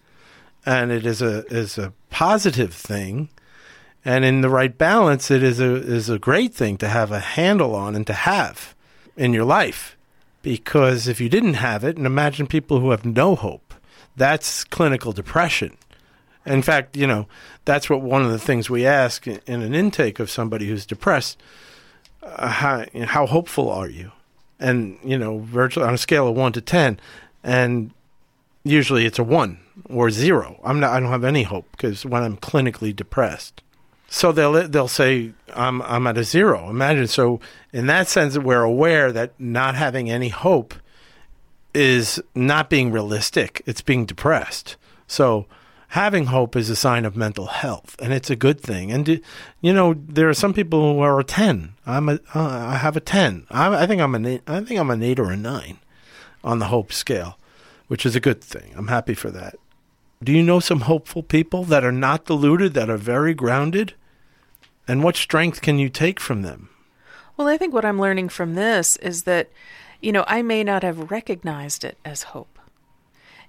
and 0.65 0.91
it 0.91 1.06
is 1.06 1.21
a 1.21 1.45
is 1.48 1.78
a 1.78 1.93
positive 2.10 2.73
thing. 2.73 3.29
And 4.04 4.23
in 4.25 4.42
the 4.42 4.50
right 4.50 4.75
balance 4.75 5.29
it 5.29 5.44
is 5.44 5.60
a 5.60 5.75
is 5.75 6.10
a 6.10 6.19
great 6.19 6.54
thing 6.54 6.77
to 6.77 6.88
have 6.88 7.12
a 7.12 7.19
handle 7.19 7.75
on 7.75 7.96
and 7.96 8.08
to 8.08 8.13
have 8.13 8.73
in 9.15 9.33
your 9.33 9.46
life. 9.46 9.96
Because 10.42 11.08
if 11.08 11.19
you 11.19 11.27
didn't 11.27 11.56
have 11.56 11.83
it, 11.83 11.98
and 11.98 12.06
imagine 12.06 12.46
people 12.46 12.79
who 12.79 12.92
have 12.92 13.04
no 13.04 13.36
hope, 13.36 13.73
that's 14.15 14.63
clinical 14.63 15.12
depression 15.12 15.75
in 16.46 16.62
fact, 16.62 16.96
you 16.96 17.08
know, 17.08 17.27
that's 17.65 17.89
what 17.89 18.02
one 18.02 18.23
of 18.23 18.31
the 18.31 18.39
things 18.39 18.69
we 18.69 18.85
ask 18.85 19.27
in 19.27 19.39
an 19.48 19.73
intake 19.73 20.19
of 20.19 20.29
somebody 20.29 20.67
who's 20.67 20.85
depressed. 20.85 21.41
Uh, 22.21 22.48
how, 22.48 22.85
how 23.06 23.25
hopeful 23.25 23.69
are 23.69 23.89
you? 23.89 24.12
And 24.60 24.98
you 25.04 25.17
know, 25.17 25.39
virtually 25.39 25.85
on 25.85 25.93
a 25.93 25.98
scale 25.98 26.27
of 26.27 26.35
one 26.35 26.54
to 26.54 26.62
ten, 26.62 27.00
and 27.43 27.91
usually 28.63 29.06
it's 29.06 29.19
a 29.19 29.23
one 29.23 29.60
or 29.89 30.10
zero. 30.10 30.60
I'm 30.63 30.79
not. 30.79 30.91
I 30.91 31.00
don't 31.00 31.10
have 31.10 31.25
any 31.25 31.43
hope 31.43 31.67
because 31.71 32.06
when 32.06 32.23
I'm 32.23 32.37
clinically 32.37 32.96
depressed, 32.96 33.62
so 34.08 34.31
they'll 34.31 34.67
they'll 34.69 34.87
say 34.87 35.33
I'm 35.54 35.81
I'm 35.81 36.08
at 36.08 36.17
a 36.17 36.23
zero. 36.23 36.69
Imagine 36.69 37.08
so. 37.08 37.41
In 37.73 37.87
that 37.87 38.08
sense, 38.08 38.37
we're 38.37 38.63
aware 38.63 39.12
that 39.12 39.33
not 39.37 39.75
having 39.75 40.10
any 40.10 40.29
hope 40.29 40.73
is 41.73 42.21
not 42.33 42.69
being 42.69 42.91
realistic. 42.91 43.62
It's 43.65 43.81
being 43.81 44.06
depressed. 44.06 44.77
So 45.06 45.46
having 45.96 46.25
hope 46.25 46.58
is 46.58 46.69
a 46.69 46.75
sign 46.75 47.06
of 47.06 47.15
mental 47.15 47.46
health, 47.46 47.96
and 48.02 48.12
it's 48.12 48.29
a 48.29 48.35
good 48.35 48.60
thing. 48.60 48.91
And 48.91 49.08
you 49.62 49.73
know, 49.73 49.93
there 49.93 50.27
are 50.27 50.33
some 50.33 50.54
people 50.54 50.81
who 50.81 51.00
are 51.00 51.17
a 51.21 51.23
ten. 51.23 51.73
I'm 51.85 52.10
a, 52.10 52.19
uh, 52.35 52.69
I 52.73 52.75
have 52.75 52.98
a 52.98 53.00
ten. 53.00 53.48
I, 53.50 53.83
I 53.83 53.87
think 53.87 54.02
I'm 54.02 54.13
an 54.13 54.25
eight, 54.25 54.41
I 54.46 54.60
think 54.60 54.77
I'm 54.77 54.91
an 54.91 55.02
eight 55.02 55.19
or 55.19 55.31
a 55.31 55.37
nine 55.37 55.79
on 56.43 56.60
the 56.60 56.67
hope 56.67 56.91
scale, 56.91 57.39
which 57.87 58.06
is 58.06 58.13
a 58.13 58.19
good 58.19 58.43
thing. 58.43 58.73
I'm 58.75 58.89
happy 58.89 59.13
for 59.13 59.31
that. 59.31 59.56
Do 60.21 60.33
you 60.33 60.43
know 60.43 60.60
some 60.60 60.81
hopeful 60.81 61.23
people 61.23 61.63
that 61.63 61.85
are 61.85 61.93
not 61.93 62.25
deluded, 62.25 62.73
that 62.73 62.89
are 62.89 62.98
very 62.98 63.33
grounded? 63.33 63.93
And 64.89 65.02
what 65.02 65.15
strength 65.15 65.62
can 65.62 65.79
you 65.79 65.87
take 65.87 66.19
from 66.19 66.41
them? 66.41 66.69
Well, 67.37 67.48
I 67.48 67.58
think 67.58 67.73
what 67.73 67.85
I'm 67.85 68.02
learning 68.02 68.29
from 68.29 68.56
this 68.56 68.98
is 68.98 69.23
that, 69.23 69.50
you 70.02 70.12
know, 70.12 70.25
I 70.27 70.41
may 70.41 70.62
not 70.62 70.83
have 70.83 71.10
recognized 71.10 71.85
it 71.85 71.98
as 72.04 72.23
hope 72.23 72.54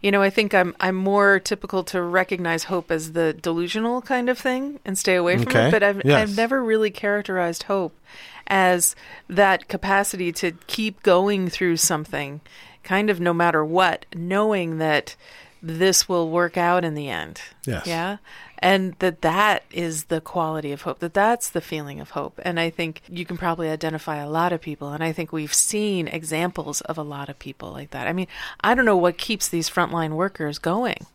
You 0.03 0.11
know, 0.11 0.22
I 0.22 0.30
think 0.30 0.55
I'm 0.55 0.74
I'm 0.80 0.94
more 0.97 1.40
typical 1.40 1.82
to 1.84 2.03
recognize 2.03 2.64
hope 2.64 2.90
as 2.90 3.12
the 3.12 3.32
delusional 3.32 4.03
kind 4.03 4.28
of 4.28 4.38
thing 4.38 4.78
and 4.84 4.97
stay 4.99 5.14
away 5.16 5.38
from 5.38 5.49
Okay. 5.49 5.68
it. 5.68 5.70
But 5.70 5.82
I've 5.82 6.03
Yes. 6.05 6.20
I've 6.30 6.36
never 6.36 6.62
really 6.62 6.90
characterized 6.90 7.64
hope 7.64 7.99
as 8.47 8.94
that 9.28 9.68
capacity 9.68 10.30
to 10.32 10.53
keep 10.66 11.03
going 11.03 11.49
through 11.49 11.78
something, 11.78 12.40
kind 12.84 13.11
of 13.11 13.18
no 13.20 13.32
matter 13.32 13.64
what, 13.64 14.07
knowing 14.14 14.78
that 14.78 15.16
this 15.62 16.09
will 16.09 16.30
work 16.30 16.57
out 16.57 16.84
in 16.84 16.94
the 16.94 17.09
end. 17.09 17.40
Yes. 17.66 17.86
Yeah. 17.86 18.18
And 18.59 18.94
that 19.00 19.20
that 19.20 19.64
is 19.70 20.04
the 20.04 20.20
quality 20.20 20.72
of 20.72 20.82
hope, 20.82 21.00
that 21.00 21.14
that's 21.14 21.50
the 21.50 21.61
feeling 21.61 22.00
of 22.00 22.11
hope. 22.11 22.40
And 22.42 22.59
I 22.59 22.70
think 22.70 23.02
you 23.09 23.26
can 23.26 23.36
probably 23.36 23.68
identify 23.68 24.16
a 24.16 24.28
lot 24.28 24.52
of 24.52 24.61
people. 24.61 24.92
And 24.92 25.04
I 25.04 25.12
think 25.12 25.32
we've 25.32 25.52
seen 25.52 26.09
examples 26.09 26.80
of 26.82 26.96
a 26.96 27.02
lot 27.02 27.28
of 27.28 27.38
people 27.38 27.70
like 27.70 27.90
that. 27.90 28.07
I 28.07 28.12
mean, 28.12 28.28
I 28.62 28.74
don't 28.74 28.86
know 28.86 28.96
what 28.96 29.18
keeps 29.18 29.48
these 29.48 29.68
frontline 29.68 30.12
workers 30.12 30.59
going. 30.59 31.07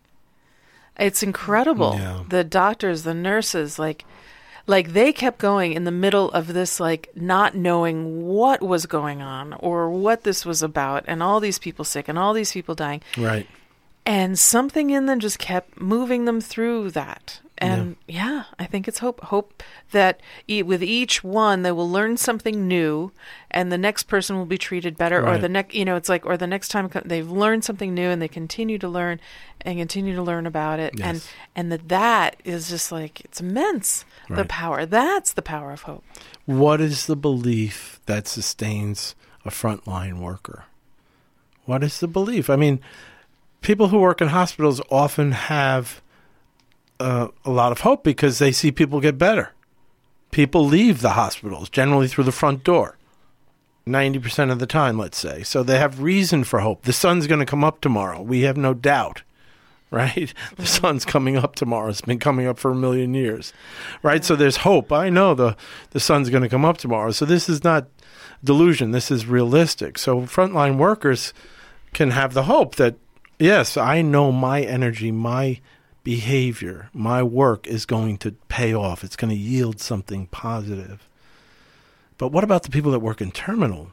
It's 0.97 1.23
incredible. 1.23 1.95
Yeah. 1.95 2.23
The 2.29 2.43
doctors, 2.43 3.03
the 3.03 3.13
nurses, 3.13 3.79
like, 3.79 4.05
like 4.67 4.93
they 4.93 5.11
kept 5.11 5.39
going 5.39 5.73
in 5.73 5.83
the 5.83 5.91
middle 5.91 6.31
of 6.31 6.53
this 6.53 6.79
like 6.79 7.09
not 7.15 7.55
knowing 7.55 8.25
what 8.27 8.61
was 8.61 8.85
going 8.85 9.21
on 9.21 9.53
or 9.53 9.89
what 9.89 10.23
this 10.23 10.45
was 10.45 10.61
about 10.61 11.03
and 11.07 11.23
all 11.23 11.39
these 11.39 11.57
people 11.59 11.83
sick 11.83 12.07
and 12.07 12.17
all 12.17 12.33
these 12.33 12.51
people 12.51 12.75
dying 12.75 13.01
Right. 13.17 13.47
And 14.05 14.37
something 14.39 14.89
in 14.89 15.05
them 15.05 15.19
just 15.19 15.39
kept 15.39 15.79
moving 15.79 16.25
them 16.25 16.41
through 16.41 16.91
that. 16.91 17.39
And 17.57 17.95
yeah, 18.07 18.45
i 18.57 18.65
think 18.65 18.87
it's 18.87 18.97
hope 18.97 19.21
hope 19.25 19.61
that 19.91 20.19
e- 20.49 20.63
with 20.63 20.81
each 20.81 21.23
one 21.23 21.61
they 21.61 21.71
will 21.71 21.87
learn 21.87 22.17
something 22.17 22.67
new 22.67 23.11
and 23.51 23.71
the 23.71 23.77
next 23.77 24.03
person 24.03 24.35
will 24.35 24.47
be 24.47 24.57
treated 24.57 24.97
better 24.97 25.23
or 25.23 25.37
the 25.37 25.47
next 25.47 25.75
you 25.75 25.85
know 25.85 25.95
it's 25.95 26.09
like 26.09 26.25
or 26.25 26.37
the 26.37 26.47
next 26.47 26.69
time 26.69 26.89
co- 26.89 27.03
they've 27.05 27.29
learned 27.29 27.63
something 27.63 27.93
new 27.93 28.09
and 28.09 28.19
they 28.19 28.27
continue 28.27 28.79
to 28.79 28.87
learn 28.89 29.19
and 29.61 29.77
continue 29.77 30.15
to 30.15 30.23
learn 30.23 30.47
about 30.47 30.79
it. 30.79 30.93
And 30.99 31.17
Yes. 31.17 31.29
and 31.55 31.71
that 31.71 31.87
that 31.89 32.35
is 32.43 32.67
just 32.67 32.91
like 32.91 33.21
it's 33.21 33.39
immense 33.41 34.05
the 34.27 34.45
power. 34.45 34.87
That's 34.87 35.31
the 35.33 35.43
power 35.43 35.71
of 35.71 35.83
hope. 35.83 36.03
What 36.47 36.81
is 36.81 37.05
the 37.05 37.15
belief 37.15 37.99
that 38.07 38.27
sustains 38.27 39.13
a 39.45 39.51
frontline 39.51 40.17
worker? 40.19 40.65
What 41.65 41.83
is 41.83 41.99
the 41.99 42.07
belief? 42.07 42.49
I 42.49 42.55
mean, 42.55 42.79
people 43.61 43.87
who 43.87 43.99
work 43.99 44.21
in 44.21 44.27
hospitals 44.27 44.81
often 44.89 45.31
have 45.31 46.01
uh, 46.99 47.29
a 47.45 47.49
lot 47.49 47.71
of 47.71 47.81
hope 47.81 48.03
because 48.03 48.39
they 48.39 48.51
see 48.51 48.71
people 48.71 48.99
get 48.99 49.17
better. 49.17 49.51
People 50.31 50.65
leave 50.65 51.01
the 51.01 51.11
hospitals 51.11 51.69
generally 51.69 52.07
through 52.07 52.23
the 52.23 52.31
front 52.31 52.63
door. 52.63 52.97
90% 53.87 54.51
of 54.51 54.59
the 54.59 54.67
time, 54.67 54.97
let's 54.97 55.17
say. 55.17 55.43
So 55.43 55.63
they 55.63 55.79
have 55.79 56.01
reason 56.01 56.43
for 56.43 56.59
hope. 56.59 56.83
The 56.83 56.93
sun's 56.93 57.27
going 57.27 57.39
to 57.39 57.45
come 57.45 57.63
up 57.63 57.81
tomorrow. 57.81 58.21
We 58.21 58.41
have 58.41 58.57
no 58.57 58.73
doubt, 58.73 59.23
right? 59.91 60.33
The 60.55 60.67
sun's 60.67 61.03
coming 61.03 61.37
up 61.37 61.55
tomorrow. 61.55 61.89
It's 61.89 62.01
been 62.01 62.19
coming 62.19 62.47
up 62.47 62.59
for 62.59 62.71
a 62.71 62.75
million 62.75 63.13
years, 63.13 63.53
right? 64.03 64.23
So 64.23 64.35
there's 64.35 64.57
hope. 64.57 64.91
I 64.91 65.09
know 65.09 65.33
the, 65.33 65.57
the 65.91 65.99
sun's 65.99 66.29
going 66.29 66.43
to 66.43 66.49
come 66.49 66.65
up 66.65 66.77
tomorrow. 66.77 67.11
So 67.11 67.25
this 67.25 67.49
is 67.49 67.63
not 67.63 67.87
delusion. 68.43 68.91
This 68.91 69.11
is 69.11 69.25
realistic. 69.25 69.97
So 69.97 70.21
frontline 70.21 70.77
workers 70.77 71.33
can 71.93 72.11
have 72.11 72.33
the 72.33 72.43
hope 72.43 72.75
that, 72.75 72.95
yes, 73.41 73.75
I 73.77 74.01
know 74.01 74.31
my 74.31 74.61
energy, 74.61 75.11
my 75.11 75.59
behavior, 76.03 76.89
my 76.93 77.21
work 77.23 77.67
is 77.67 77.85
going 77.85 78.17
to 78.19 78.31
pay 78.47 78.73
off. 78.73 79.03
It's 79.03 79.15
going 79.15 79.31
to 79.31 79.39
yield 79.39 79.79
something 79.79 80.27
positive. 80.27 81.07
But 82.17 82.31
what 82.31 82.43
about 82.43 82.63
the 82.63 82.69
people 82.69 82.91
that 82.91 82.99
work 82.99 83.21
in 83.21 83.31
terminal 83.31 83.91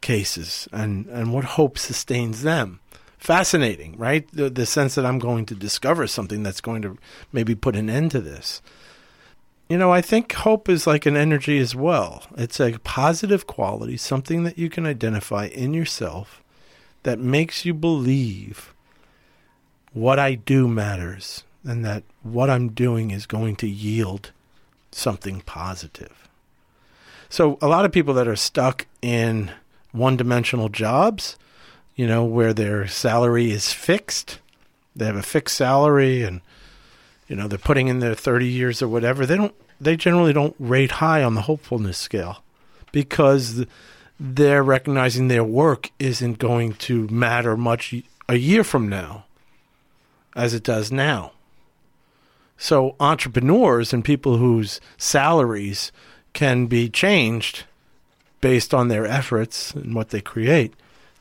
cases 0.00 0.68
and, 0.72 1.06
and 1.06 1.32
what 1.32 1.44
hope 1.44 1.78
sustains 1.78 2.42
them? 2.42 2.80
Fascinating, 3.18 3.96
right? 3.98 4.28
The, 4.32 4.48
the 4.48 4.64
sense 4.64 4.94
that 4.94 5.04
I'm 5.04 5.18
going 5.18 5.44
to 5.46 5.54
discover 5.54 6.06
something 6.06 6.42
that's 6.42 6.60
going 6.60 6.82
to 6.82 6.98
maybe 7.32 7.54
put 7.54 7.74
an 7.74 7.90
end 7.90 8.12
to 8.12 8.20
this. 8.20 8.62
You 9.68 9.76
know, 9.76 9.92
I 9.92 10.00
think 10.00 10.32
hope 10.32 10.68
is 10.68 10.86
like 10.86 11.04
an 11.04 11.16
energy 11.16 11.58
as 11.58 11.74
well. 11.74 12.22
It's 12.36 12.60
a 12.60 12.78
positive 12.84 13.46
quality, 13.46 13.96
something 13.96 14.44
that 14.44 14.56
you 14.56 14.70
can 14.70 14.86
identify 14.86 15.46
in 15.46 15.74
yourself 15.74 16.42
that 17.02 17.18
makes 17.18 17.64
you 17.64 17.74
believe 17.74 18.74
what 19.92 20.18
I 20.18 20.34
do 20.34 20.68
matters 20.68 21.44
and 21.64 21.84
that 21.84 22.04
what 22.22 22.50
I'm 22.50 22.70
doing 22.70 23.10
is 23.10 23.26
going 23.26 23.56
to 23.56 23.68
yield 23.68 24.32
something 24.90 25.40
positive. 25.42 26.28
So, 27.28 27.58
a 27.60 27.68
lot 27.68 27.84
of 27.84 27.92
people 27.92 28.14
that 28.14 28.28
are 28.28 28.36
stuck 28.36 28.86
in 29.02 29.50
one 29.92 30.16
dimensional 30.16 30.68
jobs, 30.68 31.36
you 31.94 32.06
know, 32.06 32.24
where 32.24 32.54
their 32.54 32.86
salary 32.86 33.50
is 33.50 33.72
fixed, 33.72 34.38
they 34.96 35.06
have 35.06 35.16
a 35.16 35.22
fixed 35.22 35.56
salary 35.56 36.22
and, 36.22 36.40
you 37.28 37.36
know, 37.36 37.46
they're 37.46 37.58
putting 37.58 37.88
in 37.88 37.98
their 37.98 38.14
30 38.14 38.46
years 38.46 38.80
or 38.80 38.88
whatever, 38.88 39.26
they 39.26 39.36
don't, 39.36 39.54
they 39.80 39.96
generally 39.96 40.32
don't 40.32 40.56
rate 40.58 40.92
high 40.92 41.22
on 41.22 41.34
the 41.34 41.42
hopefulness 41.42 41.98
scale 41.98 42.42
because 42.92 43.66
they're 44.20 44.62
recognizing 44.62 45.28
their 45.28 45.44
work 45.44 45.90
isn't 45.98 46.38
going 46.38 46.74
to 46.74 47.06
matter 47.08 47.56
much 47.56 47.94
a 48.28 48.36
year 48.36 48.64
from 48.64 48.88
now 48.88 49.24
as 50.34 50.54
it 50.54 50.62
does 50.62 50.90
now. 50.90 51.32
So 52.56 52.96
entrepreneurs 52.98 53.92
and 53.92 54.04
people 54.04 54.38
whose 54.38 54.80
salaries 54.96 55.92
can 56.32 56.66
be 56.66 56.88
changed 56.88 57.64
based 58.40 58.74
on 58.74 58.88
their 58.88 59.06
efforts 59.06 59.72
and 59.72 59.94
what 59.94 60.10
they 60.10 60.20
create 60.20 60.74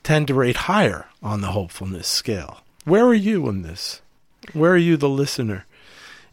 tend 0.03 0.27
to 0.27 0.33
rate 0.33 0.55
higher 0.55 1.07
on 1.21 1.41
the 1.41 1.47
hopefulness 1.47 2.07
scale. 2.07 2.61
Where 2.85 3.05
are 3.05 3.13
you 3.13 3.47
in 3.49 3.61
this? 3.61 4.01
Where 4.53 4.71
are 4.71 4.77
you 4.77 4.97
the 4.97 5.09
listener 5.09 5.65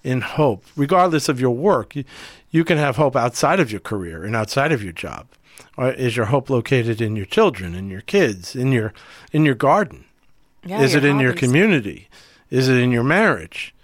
in 0.03 0.21
hope? 0.21 0.65
Regardless 0.77 1.29
of 1.29 1.41
your 1.41 1.55
work, 1.55 1.97
you, 1.97 2.05
you 2.51 2.65
can 2.65 2.79
have 2.79 2.97
hope 2.97 3.17
outside 3.17 3.61
of 3.61 3.71
your 3.71 3.81
career 3.81 4.25
and 4.25 4.37
outside 4.37 4.73
of 4.73 4.83
your 4.83 4.93
job. 4.93 5.27
Or 5.77 5.91
is 5.93 6.17
your 6.17 6.27
hope 6.27 6.51
located 6.51 7.01
in 7.01 7.17
your 7.17 7.27
children, 7.27 7.75
in 7.75 7.91
your 7.91 8.03
kids, 8.03 8.55
in 8.55 8.73
your 8.73 8.93
in 9.33 9.45
your 9.45 9.57
garden? 9.57 10.05
yeah 10.65 10.81
is 10.81 10.95
it 10.95 11.05
in 11.05 11.19
your 11.21 11.35
community? 11.35 12.09
Is 12.51 12.69
it 12.69 12.77
in 12.77 12.93
your 12.93 13.05
marriage? 13.05 13.75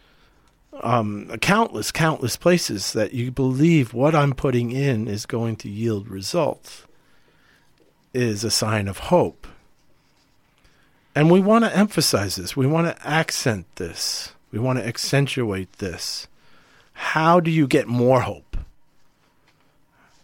Um, 0.83 1.29
countless, 1.43 1.93
countless 1.93 2.37
places 2.37 2.93
that 2.95 3.13
you 3.13 3.31
believe 3.31 3.93
what 3.93 4.15
I'm 4.15 4.33
putting 4.33 4.71
in 4.71 5.09
is 5.09 5.27
going 5.27 5.57
to 5.57 5.69
yield 5.69 6.09
results 6.09 6.85
is 8.15 8.45
a 8.45 8.51
sign 8.51 8.89
of 8.89 8.99
hope. 8.99 9.47
And 11.15 11.31
we 11.31 11.41
want 11.41 11.65
to 11.65 11.77
emphasize 11.77 12.37
this. 12.37 12.57
We 12.57 12.67
want 12.67 12.87
to 12.87 13.07
accent 13.07 13.67
this. 13.77 14.33
We 14.53 14.59
want 14.59 14.79
to 14.79 14.87
accentuate 14.87 15.73
this. 15.75 16.29
How 16.93 17.41
do 17.41 17.51
you 17.51 17.67
get 17.67 17.87
more 17.87 18.21
hope? 18.21 18.50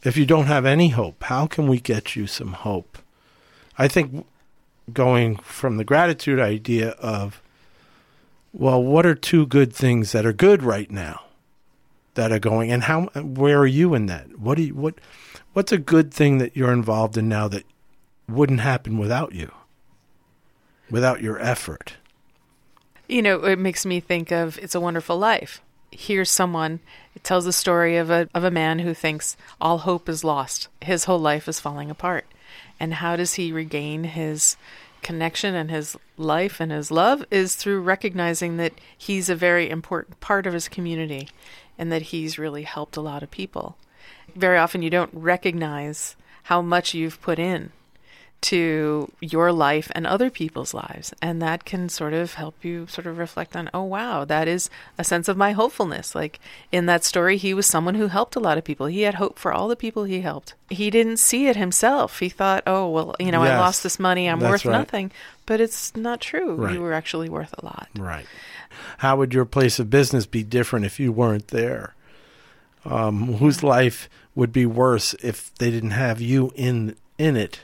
If 0.05 0.17
you 0.17 0.27
don't 0.27 0.47
have 0.47 0.65
any 0.65 0.89
hope, 0.91 1.23
how 1.25 1.47
can 1.47 1.67
we 1.67 1.81
get 1.81 2.15
you 2.15 2.27
some 2.27 2.53
hope? 2.53 2.99
I 3.79 3.89
think 3.89 4.27
going 4.93 5.37
from 5.37 5.77
the 5.77 5.85
gratitude 5.85 6.39
idea 6.39 6.91
of, 6.91 7.43
well, 8.53 8.83
what 8.83 9.05
are 9.05 9.15
two 9.15 9.47
good 9.47 9.73
things 9.73 10.13
that 10.13 10.25
are 10.25 10.33
good 10.33 10.63
right 10.63 10.91
now 10.91 11.23
that 12.15 12.33
are 12.33 12.39
going, 12.39 12.71
and 12.71 12.85
how, 12.85 13.07
where 13.15 13.59
are 13.59 13.67
you 13.67 13.95
in 13.95 14.07
that? 14.07 14.39
What 14.39 14.57
do 14.57 14.63
you, 14.63 14.75
what, 14.75 14.95
what's 15.53 15.73
a 15.73 15.79
good 15.79 16.15
thing 16.15 16.39
that 16.39 16.57
you're 16.57 16.73
involved 16.73 17.19
in 17.19 17.29
now 17.29 17.49
that 17.49 17.65
wouldn't 18.29 18.61
happen 18.61 18.97
without 18.97 19.35
you, 19.35 19.53
without 20.91 21.21
your 21.21 21.39
effort? 21.41 21.95
You 23.09 23.23
know, 23.23 23.45
it 23.45 23.59
makes 23.59 23.85
me 23.85 24.01
think 24.01 24.33
of 24.33 24.59
It's 24.59 24.75
a 24.75 24.81
Wonderful 24.81 25.19
Life. 25.19 25.61
Here's 25.91 26.31
someone, 26.31 26.81
it 27.15 27.25
tells 27.25 27.45
the 27.45 27.53
story 27.53 27.97
of 27.97 28.11
a, 28.11 28.29
of 28.35 28.45
a 28.45 28.51
man 28.51 28.81
who 28.81 28.95
thinks 28.95 29.37
all 29.61 29.79
hope 29.79 30.09
is 30.09 30.25
lost. 30.25 30.69
His 30.83 31.05
whole 31.05 31.19
life 31.19 31.49
is 31.49 31.61
falling 31.61 31.91
apart. 31.91 32.27
And 32.79 32.95
how 32.95 33.17
does 33.17 33.35
he 33.35 33.53
regain 33.53 34.05
his 34.05 34.57
connection 35.03 35.55
and 35.55 35.71
his 35.71 35.97
life 36.17 36.61
and 36.61 36.71
his 36.73 36.91
love? 36.91 37.25
Is 37.31 37.57
through 37.57 37.81
recognizing 37.81 38.57
that 38.59 38.75
he's 38.97 39.29
a 39.29 39.35
very 39.35 39.71
important 39.71 40.21
part 40.21 40.47
of 40.47 40.53
his 40.53 40.69
community 40.69 41.29
and 41.79 41.91
that 41.93 42.03
he's 42.03 42.39
really 42.39 42.63
helped 42.63 42.97
a 42.97 43.03
lot 43.03 43.23
of 43.23 43.31
people. 43.31 43.77
Very 44.35 44.59
often 44.59 44.83
you 44.83 44.91
don't 44.91 45.11
recognize 45.13 46.17
how 46.45 46.63
much 46.63 46.95
you've 46.95 47.21
put 47.21 47.39
in 47.39 47.73
to 48.43 49.11
your 49.21 49.51
life 49.51 49.91
and 49.95 50.07
other 50.07 50.31
people's 50.31 50.73
lives. 50.75 51.13
And 51.21 51.43
that 51.43 51.65
can 51.65 51.89
sort 51.89 52.13
of 52.13 52.35
help 52.35 52.65
you 52.65 52.87
sort 52.87 53.07
of 53.07 53.19
reflect 53.19 53.57
on, 53.57 53.71
oh, 53.75 53.83
wow, 53.83 54.25
that 54.25 54.47
is 54.47 54.71
a 54.99 55.05
sense 55.05 55.29
of 55.29 55.37
my 55.37 55.53
hopefulness. 55.53 56.15
Like 56.15 56.39
in 56.71 56.87
that 56.87 57.03
story, 57.03 57.37
he 57.39 57.55
was 57.55 57.67
someone 57.67 57.97
who 57.97 58.09
helped 58.09 58.37
a 58.37 58.41
lot 58.41 58.59
of 58.59 58.65
people. 58.65 58.87
He 58.87 59.03
had 59.03 59.15
hope 59.15 59.39
for 59.39 59.53
all 59.53 59.69
the 59.69 59.77
people 59.77 60.05
he 60.05 60.21
helped. 60.21 60.55
He 60.71 60.91
didn't 60.91 61.17
see 61.17 61.49
it 61.49 61.57
himself. 61.57 62.21
He 62.21 62.29
thought, 62.29 62.63
oh, 62.67 62.89
well, 62.89 63.17
you 63.19 63.33
know, 63.33 63.43
I 63.43 63.59
lost 63.59 63.83
this 63.83 63.99
money. 63.99 64.29
I'm 64.29 64.41
worth 64.41 64.65
right. 64.65 64.73
nothing. 64.73 65.13
But 65.45 65.61
it's 65.61 65.95
not 65.97 66.21
true. 66.21 66.55
Right. 66.55 66.75
You 66.75 66.81
were 66.81 66.93
actually 66.93 67.29
worth 67.29 67.55
a 67.59 67.65
lot. 67.65 67.89
Right. 67.97 68.27
How 68.99 69.17
would 69.17 69.33
your 69.33 69.45
place 69.45 69.79
of 69.79 69.91
business 69.91 70.27
be 70.27 70.45
different 70.45 70.85
if 70.85 71.01
you 71.01 71.13
weren't 71.13 71.49
there? 71.49 71.95
Um, 72.85 73.35
whose 73.35 73.63
life 73.63 74.09
would 74.35 74.53
be 74.53 74.67
worse 74.67 75.15
if 75.15 75.53
they 75.57 75.71
didn't 75.71 75.91
have 75.91 76.21
you 76.21 76.53
in 76.55 76.95
in 77.19 77.37
it? 77.37 77.61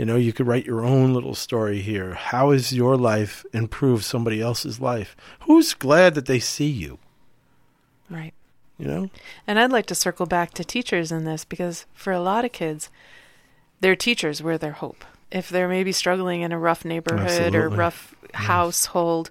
You 0.00 0.06
know, 0.06 0.16
you 0.16 0.32
could 0.32 0.46
write 0.46 0.64
your 0.64 0.82
own 0.82 1.12
little 1.12 1.34
story 1.34 1.82
here. 1.82 2.14
How 2.14 2.52
has 2.52 2.72
your 2.72 2.96
life 2.96 3.44
improved 3.52 4.02
somebody 4.02 4.40
else's 4.40 4.80
life? 4.80 5.14
Who's 5.40 5.74
glad 5.74 6.14
that 6.14 6.24
they 6.24 6.38
see 6.40 6.70
you? 6.70 6.98
Right. 8.08 8.32
You 8.78 8.86
know? 8.86 9.10
And 9.46 9.58
I'd 9.58 9.70
like 9.70 9.84
to 9.88 9.94
circle 9.94 10.24
back 10.24 10.54
to 10.54 10.64
teachers 10.64 11.12
in 11.12 11.26
this 11.26 11.44
because 11.44 11.84
for 11.92 12.14
a 12.14 12.20
lot 12.22 12.46
of 12.46 12.52
kids, 12.52 12.88
their 13.80 13.94
teachers 13.94 14.42
were 14.42 14.56
their 14.56 14.72
hope. 14.72 15.04
If 15.30 15.50
they're 15.50 15.68
maybe 15.68 15.92
struggling 15.92 16.40
in 16.40 16.50
a 16.50 16.58
rough 16.58 16.82
neighborhood 16.82 17.54
or 17.54 17.66
Absolutely. 17.66 17.76
rough 17.76 18.14
Yes. 18.32 18.44
household, 18.44 19.30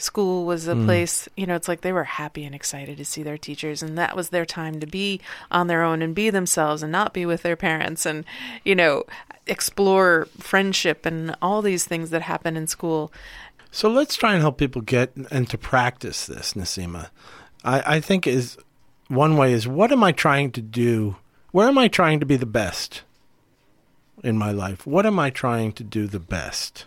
school 0.00 0.44
was 0.44 0.66
a 0.66 0.74
Mm. 0.74 0.84
place, 0.86 1.28
you 1.36 1.46
know, 1.46 1.54
it's 1.54 1.68
like 1.68 1.82
they 1.82 1.92
were 1.92 2.04
happy 2.04 2.44
and 2.44 2.54
excited 2.54 2.96
to 2.96 3.04
see 3.04 3.22
their 3.22 3.38
teachers 3.38 3.82
and 3.82 3.96
that 3.98 4.16
was 4.16 4.30
their 4.30 4.46
time 4.46 4.80
to 4.80 4.86
be 4.86 5.20
on 5.50 5.66
their 5.66 5.82
own 5.82 6.02
and 6.02 6.14
be 6.14 6.30
themselves 6.30 6.82
and 6.82 6.90
not 6.90 7.12
be 7.12 7.26
with 7.26 7.42
their 7.42 7.56
parents 7.56 8.06
and, 8.06 8.24
you 8.64 8.74
know, 8.74 9.04
explore 9.46 10.28
friendship 10.38 11.04
and 11.04 11.34
all 11.42 11.60
these 11.62 11.84
things 11.84 12.10
that 12.10 12.22
happen 12.22 12.56
in 12.56 12.66
school. 12.66 13.12
So 13.70 13.88
let's 13.88 14.16
try 14.16 14.32
and 14.32 14.40
help 14.40 14.58
people 14.58 14.82
get 14.82 15.12
into 15.30 15.56
practice 15.58 16.26
this, 16.26 16.54
Niseema. 16.54 17.10
I, 17.64 17.96
I 17.96 18.00
think 18.00 18.26
is 18.26 18.56
one 19.08 19.36
way 19.36 19.52
is 19.52 19.66
what 19.68 19.92
am 19.92 20.02
I 20.02 20.12
trying 20.12 20.50
to 20.52 20.62
do? 20.62 21.16
Where 21.52 21.68
am 21.68 21.78
I 21.78 21.88
trying 21.88 22.20
to 22.20 22.26
be 22.26 22.36
the 22.36 22.46
best 22.46 23.02
in 24.22 24.38
my 24.38 24.52
life? 24.52 24.86
What 24.86 25.04
am 25.06 25.18
I 25.18 25.30
trying 25.30 25.72
to 25.72 25.84
do 25.84 26.06
the 26.06 26.20
best? 26.20 26.86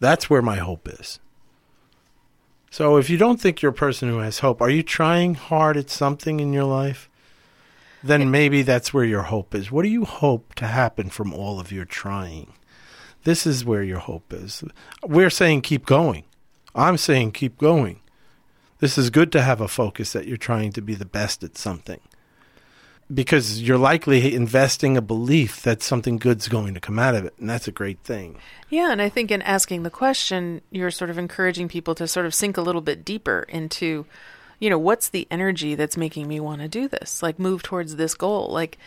That's 0.00 0.28
where 0.28 0.42
my 0.42 0.56
hope 0.56 0.88
is. 0.88 1.20
So 2.70 2.98
if 2.98 3.10
you 3.10 3.16
don't 3.16 3.40
think 3.40 3.60
you're 3.60 3.72
a 3.72 3.74
person 3.74 4.08
who 4.08 4.18
has 4.18 4.38
hope, 4.38 4.62
are 4.62 4.70
you 4.70 4.84
trying 4.84 5.34
hard 5.34 5.76
at 5.76 5.90
something 5.90 6.38
in 6.38 6.52
your 6.52 6.64
life? 6.64 7.10
Then 8.02 8.30
maybe 8.30 8.62
that's 8.62 8.94
where 8.94 9.04
your 9.04 9.22
hope 9.24 9.54
is. 9.56 9.72
What 9.72 9.82
do 9.82 9.88
you 9.88 10.04
hope 10.04 10.54
to 10.54 10.66
happen 10.66 11.10
from 11.10 11.34
all 11.34 11.58
of 11.58 11.72
your 11.72 11.84
trying? 11.84 12.52
This 13.24 13.44
is 13.44 13.64
where 13.64 13.82
your 13.82 13.98
hope 13.98 14.32
is. 14.32 14.62
We're 15.04 15.30
saying 15.30 15.62
keep 15.62 15.84
going. 15.84 16.24
I'm 16.74 16.96
saying 16.96 17.32
keep 17.32 17.58
going. 17.58 18.00
This 18.78 18.96
is 18.96 19.10
good 19.10 19.32
to 19.32 19.42
have 19.42 19.60
a 19.60 19.68
focus 19.68 20.12
that 20.12 20.26
you're 20.26 20.36
trying 20.36 20.72
to 20.72 20.80
be 20.80 20.94
the 20.94 21.04
best 21.04 21.42
at 21.42 21.58
something. 21.58 22.00
Because 23.12 23.60
you're 23.60 23.78
likely 23.78 24.34
investing 24.34 24.96
a 24.96 25.02
belief 25.02 25.62
that 25.62 25.82
something 25.82 26.16
good's 26.16 26.46
going 26.46 26.74
to 26.74 26.80
come 26.80 26.98
out 26.98 27.14
of 27.16 27.24
it, 27.24 27.34
and 27.38 27.50
that's 27.50 27.66
a 27.66 27.72
great 27.72 27.98
thing. 28.04 28.38
Yeah, 28.68 28.92
and 28.92 29.02
I 29.02 29.08
think 29.08 29.32
in 29.32 29.42
asking 29.42 29.82
the 29.82 29.90
question, 29.90 30.60
you're 30.70 30.92
sort 30.92 31.10
of 31.10 31.18
encouraging 31.18 31.68
people 31.68 31.94
to 31.96 32.06
sort 32.06 32.26
of 32.26 32.34
sink 32.34 32.56
a 32.56 32.62
little 32.62 32.80
bit 32.80 33.04
deeper 33.04 33.46
into, 33.48 34.06
you 34.60 34.70
know, 34.70 34.78
what's 34.78 35.08
the 35.08 35.26
energy 35.28 35.74
that's 35.74 35.96
making 35.96 36.28
me 36.28 36.38
want 36.38 36.60
to 36.60 36.68
do 36.68 36.86
this? 36.86 37.20
Like 37.20 37.40
move 37.40 37.64
towards 37.64 37.96
this 37.96 38.14
goal. 38.14 38.48
Like 38.52 38.78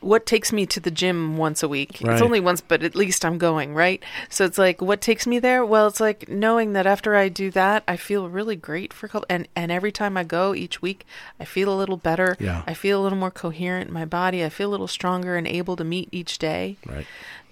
what 0.00 0.24
takes 0.26 0.52
me 0.52 0.64
to 0.66 0.80
the 0.80 0.90
gym 0.90 1.36
once 1.36 1.62
a 1.62 1.68
week? 1.68 1.98
Right. 2.02 2.14
It's 2.14 2.22
only 2.22 2.40
once, 2.40 2.60
but 2.60 2.82
at 2.82 2.94
least 2.94 3.24
I'm 3.24 3.38
going, 3.38 3.74
right? 3.74 4.02
So 4.28 4.44
it's 4.44 4.58
like 4.58 4.80
what 4.80 5.00
takes 5.00 5.26
me 5.26 5.38
there? 5.38 5.64
Well, 5.64 5.86
it's 5.86 6.00
like 6.00 6.28
knowing 6.28 6.72
that 6.72 6.86
after 6.86 7.14
I 7.16 7.28
do 7.28 7.50
that, 7.50 7.84
I 7.86 7.96
feel 7.96 8.28
really 8.28 8.56
great 8.56 8.92
for 8.92 9.06
a 9.06 9.08
couple 9.08 9.26
and 9.28 9.46
and 9.54 9.70
every 9.70 9.92
time 9.92 10.16
I 10.16 10.24
go 10.24 10.54
each 10.54 10.80
week, 10.82 11.04
I 11.38 11.44
feel 11.44 11.72
a 11.72 11.76
little 11.76 11.96
better. 11.96 12.36
Yeah. 12.40 12.62
I 12.66 12.74
feel 12.74 13.00
a 13.00 13.02
little 13.02 13.18
more 13.18 13.30
coherent 13.30 13.88
in 13.88 13.94
my 13.94 14.04
body. 14.04 14.44
I 14.44 14.48
feel 14.48 14.68
a 14.68 14.72
little 14.72 14.88
stronger 14.88 15.36
and 15.36 15.46
able 15.46 15.76
to 15.76 15.84
meet 15.84 16.08
each 16.12 16.38
day 16.38 16.76
Right. 16.86 17.06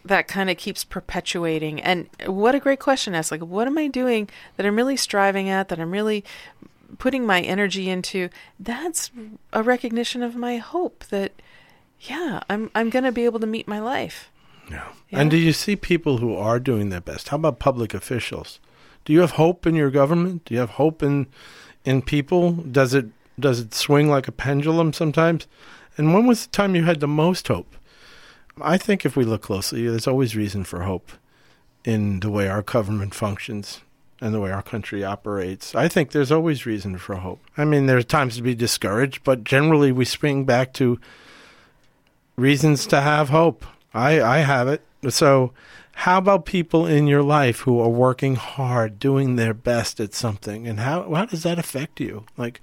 that 0.05 0.27
kind 0.29 0.49
of 0.49 0.57
keeps 0.57 0.85
perpetuating. 0.85 1.81
And 1.83 2.09
what 2.27 2.55
a 2.55 2.61
great 2.61 2.81
question 2.81 3.13
to 3.13 3.19
ask. 3.19 3.31
Like, 3.31 3.43
what 3.43 3.67
am 3.67 3.77
I 3.79 3.89
doing 3.89 4.29
that 4.57 4.65
I'm 4.65 4.77
really 4.77 4.97
striving 4.97 5.49
at, 5.51 5.69
that 5.69 5.79
I'm 5.79 5.91
really 5.91 6.25
putting 6.99 7.27
my 7.27 7.41
energy 7.43 7.91
into? 7.91 8.31
That's 8.59 9.11
a 9.53 9.63
recognition 9.63 10.23
of 10.23 10.35
my 10.35 10.57
hope 10.57 11.05
that, 11.11 11.33
yeah, 12.03 12.41
I'm, 12.49 12.71
I'm 12.75 12.91
going 12.91 13.05
to 13.05 13.13
be 13.13 13.25
able 13.25 13.41
to 13.41 13.47
meet 13.47 13.69
my 13.69 13.81
life. 13.81 14.31
Yeah. 14.71 14.89
Yeah. 15.11 15.21
And 15.21 15.31
do 15.31 15.37
you 15.37 15.53
see 15.53 15.77
people 15.77 16.19
who 16.19 16.35
are 16.35 16.61
doing 16.61 16.91
their 16.91 17.01
best? 17.01 17.29
How 17.29 17.37
about 17.37 17.59
public 17.59 17.95
officials? 17.95 18.61
Do 19.05 19.13
you 19.13 19.21
have 19.21 19.33
hope 19.33 19.67
in 19.67 19.75
your 19.75 19.91
government? 19.91 20.45
Do 20.45 20.55
you 20.55 20.61
have 20.61 20.71
hope 20.71 21.03
in 21.03 21.27
in 21.85 22.03
people? 22.03 22.53
Does 22.53 22.93
it 22.93 23.07
does 23.41 23.61
it 23.61 23.73
swing 23.73 24.09
like 24.09 24.29
a 24.29 24.33
pendulum 24.33 24.93
sometimes? 24.93 25.47
And 25.97 26.13
when 26.13 26.27
was 26.27 26.45
the 26.45 26.53
time 26.53 26.75
you 26.75 26.85
had 26.85 27.01
the 27.01 27.09
most 27.09 27.49
hope? 27.49 27.75
I 28.61 28.77
think 28.77 29.07
if 29.07 29.17
we 29.17 29.25
look 29.25 29.43
closely, 29.43 29.89
there's 29.89 30.07
always 30.07 30.37
reason 30.37 30.65
for 30.65 30.83
hope 30.83 31.13
in 31.85 32.21
the 32.21 32.31
way 32.31 32.49
our 32.49 32.63
government 32.63 33.15
functions 33.15 33.81
and 34.21 34.35
the 34.35 34.41
way 34.41 34.51
our 34.51 34.63
country 34.63 35.05
operates. 35.05 35.75
I 35.75 35.89
think 35.89 36.11
there's 36.11 36.33
always 36.33 36.67
reason 36.67 36.99
for 36.99 37.17
hope. 37.17 37.41
I 37.57 37.65
mean, 37.65 37.87
there's 37.87 38.05
times 38.05 38.37
to 38.37 38.43
be 38.43 38.55
discouraged, 38.55 39.23
but 39.23 39.45
generally 39.45 39.93
we 39.93 40.05
spring 40.05 40.45
back 40.45 40.73
to 40.75 41.01
reasons 42.39 42.87
to 42.87 43.01
have 43.01 43.29
hope. 43.29 43.67
I, 43.93 44.23
I 44.23 44.39
have 44.39 44.69
it. 44.69 44.83
So, 45.11 45.53
how 45.93 46.19
about 46.19 46.47
people 46.47 46.87
in 46.87 47.07
your 47.07 47.23
life 47.23 47.61
who 47.61 47.81
are 47.81 47.89
working 47.89 48.37
hard, 48.37 48.99
doing 48.99 49.37
their 49.37 49.55
best 49.55 49.99
at 49.99 50.15
something, 50.15 50.67
and 50.67 50.81
how 50.81 51.13
how 51.13 51.27
does 51.27 51.43
that 51.43 51.59
affect 51.59 52.01
you? 52.01 52.25
Like, 52.37 52.61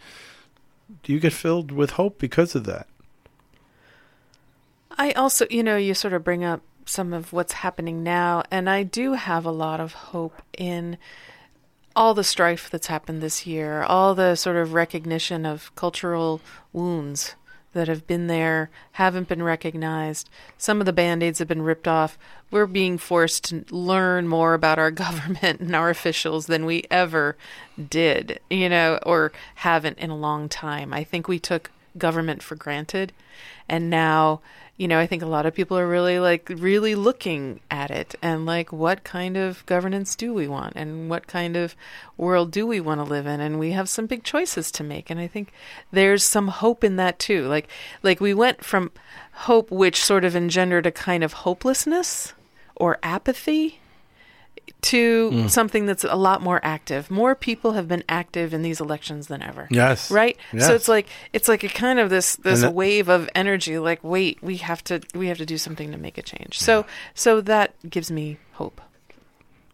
do 1.03 1.11
you 1.11 1.19
get 1.19 1.33
filled 1.33 1.71
with 1.71 1.91
hope 1.91 2.17
because 2.17 2.55
of 2.55 2.63
that? 2.65 2.87
I 4.97 5.11
also, 5.11 5.45
you 5.49 5.63
know, 5.63 5.75
you 5.75 5.93
sort 5.93 6.13
of 6.13 6.23
bring 6.23 6.45
up 6.45 6.61
some 6.85 7.11
of 7.11 7.33
what's 7.33 7.53
happening 7.53 8.03
now, 8.03 8.43
and 8.49 8.69
I 8.69 8.83
do 8.83 9.13
have 9.13 9.45
a 9.45 9.51
lot 9.51 9.81
of 9.81 9.93
hope 9.93 10.41
in 10.57 10.97
all 11.95 12.13
the 12.13 12.23
strife 12.23 12.69
that's 12.69 12.87
happened 12.87 13.21
this 13.21 13.45
year, 13.45 13.83
all 13.83 14.15
the 14.15 14.35
sort 14.35 14.57
of 14.57 14.73
recognition 14.73 15.45
of 15.45 15.73
cultural 15.75 16.41
wounds 16.71 17.35
that 17.75 17.87
have 17.87 18.07
been 18.07 18.25
there, 18.27 18.71
haven't 18.93 19.27
been 19.27 19.43
recognized. 19.43 20.29
Some 20.57 20.79
of 20.79 20.85
the 20.85 20.93
band 20.93 21.21
aids 21.21 21.39
have 21.39 21.47
been 21.47 21.61
ripped 21.61 21.87
off. 21.87 22.17
We're 22.49 22.65
being 22.65 22.97
forced 22.97 23.43
to 23.45 23.65
learn 23.69 24.27
more 24.27 24.55
about 24.55 24.79
our 24.79 24.91
government 25.05 25.59
and 25.59 25.75
our 25.75 25.91
officials 25.91 26.47
than 26.47 26.65
we 26.65 26.85
ever 26.89 27.37
did, 27.89 28.39
you 28.49 28.69
know, 28.69 28.97
or 29.05 29.31
haven't 29.55 29.99
in 29.99 30.09
a 30.09 30.17
long 30.17 30.49
time. 30.49 30.93
I 30.93 31.03
think 31.03 31.27
we 31.27 31.37
took 31.37 31.69
government 31.97 32.43
for 32.43 32.55
granted. 32.55 33.13
And 33.67 33.89
now, 33.89 34.41
you 34.77 34.87
know, 34.87 34.99
I 34.99 35.07
think 35.07 35.23
a 35.23 35.27
lot 35.27 35.45
of 35.45 35.55
people 35.55 35.77
are 35.77 35.87
really 35.87 36.19
like 36.19 36.49
really 36.49 36.95
looking 36.95 37.61
at 37.71 37.91
it 37.91 38.15
and 38.21 38.45
like 38.45 38.73
what 38.73 39.03
kind 39.03 39.37
of 39.37 39.65
governance 39.65 40.15
do 40.15 40.33
we 40.33 40.47
want 40.47 40.73
and 40.75 41.09
what 41.09 41.27
kind 41.27 41.55
of 41.55 41.75
world 42.17 42.51
do 42.51 42.67
we 42.67 42.81
want 42.81 42.99
to 42.99 43.05
live 43.05 43.25
in 43.25 43.39
and 43.39 43.57
we 43.57 43.71
have 43.71 43.87
some 43.87 44.05
big 44.05 44.23
choices 44.23 44.71
to 44.71 44.83
make 44.83 45.09
and 45.09 45.19
I 45.19 45.27
think 45.27 45.53
there's 45.91 46.23
some 46.23 46.49
hope 46.49 46.83
in 46.83 46.97
that 46.97 47.19
too. 47.19 47.47
Like 47.47 47.69
like 48.03 48.19
we 48.19 48.33
went 48.33 48.65
from 48.65 48.91
hope 49.31 49.71
which 49.71 50.03
sort 50.03 50.25
of 50.25 50.35
engendered 50.35 50.85
a 50.85 50.91
kind 50.91 51.23
of 51.23 51.33
hopelessness 51.33 52.33
or 52.75 52.99
apathy 53.01 53.79
to 54.81 55.31
mm. 55.31 55.49
something 55.49 55.85
that's 55.85 56.03
a 56.03 56.15
lot 56.15 56.41
more 56.41 56.59
active. 56.63 57.09
More 57.09 57.35
people 57.35 57.73
have 57.73 57.87
been 57.87 58.03
active 58.07 58.53
in 58.53 58.61
these 58.61 58.79
elections 58.79 59.27
than 59.27 59.41
ever 59.41 59.67
Yes. 59.71 60.11
right 60.11 60.37
Yes. 60.53 60.67
so 60.67 60.75
it's 60.75 60.87
like 60.87 61.07
it's 61.33 61.47
like 61.47 61.63
a 61.63 61.69
kind 61.69 61.99
of 61.99 62.09
this 62.09 62.35
this 62.37 62.61
that- 62.61 62.73
wave 62.73 63.09
of 63.09 63.29
energy 63.35 63.77
like 63.79 64.03
wait 64.03 64.37
we 64.41 64.57
have 64.57 64.83
to 64.85 65.01
we 65.13 65.27
have 65.27 65.37
to 65.37 65.45
do 65.45 65.57
something 65.57 65.91
to 65.91 65.97
make 65.97 66.17
a 66.17 66.21
change 66.21 66.59
so 66.59 66.85
so 67.13 67.41
that 67.41 67.73
gives 67.89 68.11
me 68.11 68.37
hope 68.53 68.81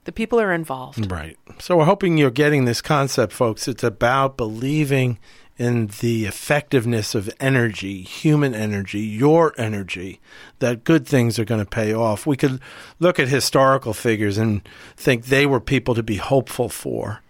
the 0.05 0.11
people 0.11 0.39
are 0.39 0.51
involved 0.53 1.11
Right. 1.11 1.37
So 1.59 1.77
we're 1.77 1.85
hoping 1.85 2.17
you're 2.17 2.31
getting 2.31 2.65
this 2.65 2.81
concept, 2.81 3.31
folks. 3.33 3.67
It's 3.67 3.83
about 3.83 4.35
believing 4.35 5.19
in 5.57 5.87
the 5.99 6.25
effectiveness 6.25 7.13
of 7.13 7.29
energy, 7.39 8.01
human 8.01 8.55
energy, 8.55 9.01
your 9.01 9.53
energy, 9.57 10.19
that 10.59 10.83
good 10.83 11.05
things 11.05 11.37
are 11.37 11.45
going 11.45 11.63
to 11.63 11.69
pay 11.69 11.93
off. 11.93 12.25
We 12.25 12.37
could 12.37 12.59
look 12.99 13.19
at 13.19 13.27
historical 13.27 13.93
figures 13.93 14.37
and 14.37 14.67
think 14.95 15.25
they 15.25 15.45
were 15.45 15.59
people 15.59 15.93
to 15.95 16.03
be 16.03 16.17
hopeful 16.17 16.69
for. 16.69 17.21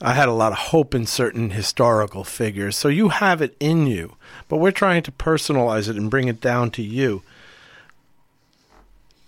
I 0.00 0.12
had 0.12 0.28
a 0.28 0.32
lot 0.32 0.52
of 0.52 0.58
hope 0.58 0.94
in 0.94 1.06
certain 1.06 1.50
historical 1.50 2.22
figures. 2.22 2.76
So 2.76 2.88
you 2.88 3.08
have 3.08 3.40
it 3.40 3.56
in 3.58 3.86
you, 3.86 4.16
but 4.48 4.58
we're 4.58 4.70
trying 4.70 5.02
to 5.04 5.12
personalize 5.12 5.88
it 5.88 5.96
and 5.96 6.10
bring 6.10 6.28
it 6.28 6.40
down 6.40 6.70
to 6.72 6.82
you. 6.82 7.22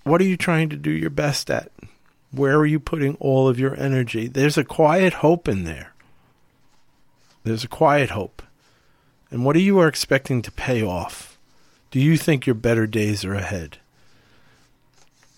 What 0.05 0.21
are 0.21 0.25
you 0.25 0.37
trying 0.37 0.69
to 0.69 0.77
do 0.77 0.91
your 0.91 1.11
best 1.11 1.51
at? 1.51 1.73
Where 2.31 2.57
are 2.59 2.67
you 2.67 2.79
putting 2.79 3.17
all 3.17 3.49
of 3.49 3.59
your 3.59 3.75
energy? 3.81 4.27
There's 4.27 4.59
a 4.59 4.65
quiet 4.65 5.15
hope 5.15 5.49
in 5.49 5.65
there. 5.65 5.93
There's 7.49 7.65
a 7.65 7.69
quiet 7.69 8.11
hope. 8.11 8.43
And 9.31 9.45
what 9.45 9.57
are 9.57 9.61
you 9.61 9.79
are 9.79 9.89
expecting 9.89 10.43
to 10.43 10.53
pay 10.53 10.83
off? 10.83 11.39
Do 11.91 12.01
you 12.01 12.17
think 12.17 12.47
your 12.47 12.55
better 12.55 12.87
days 12.87 13.25
are 13.25 13.35
ahead? 13.35 13.79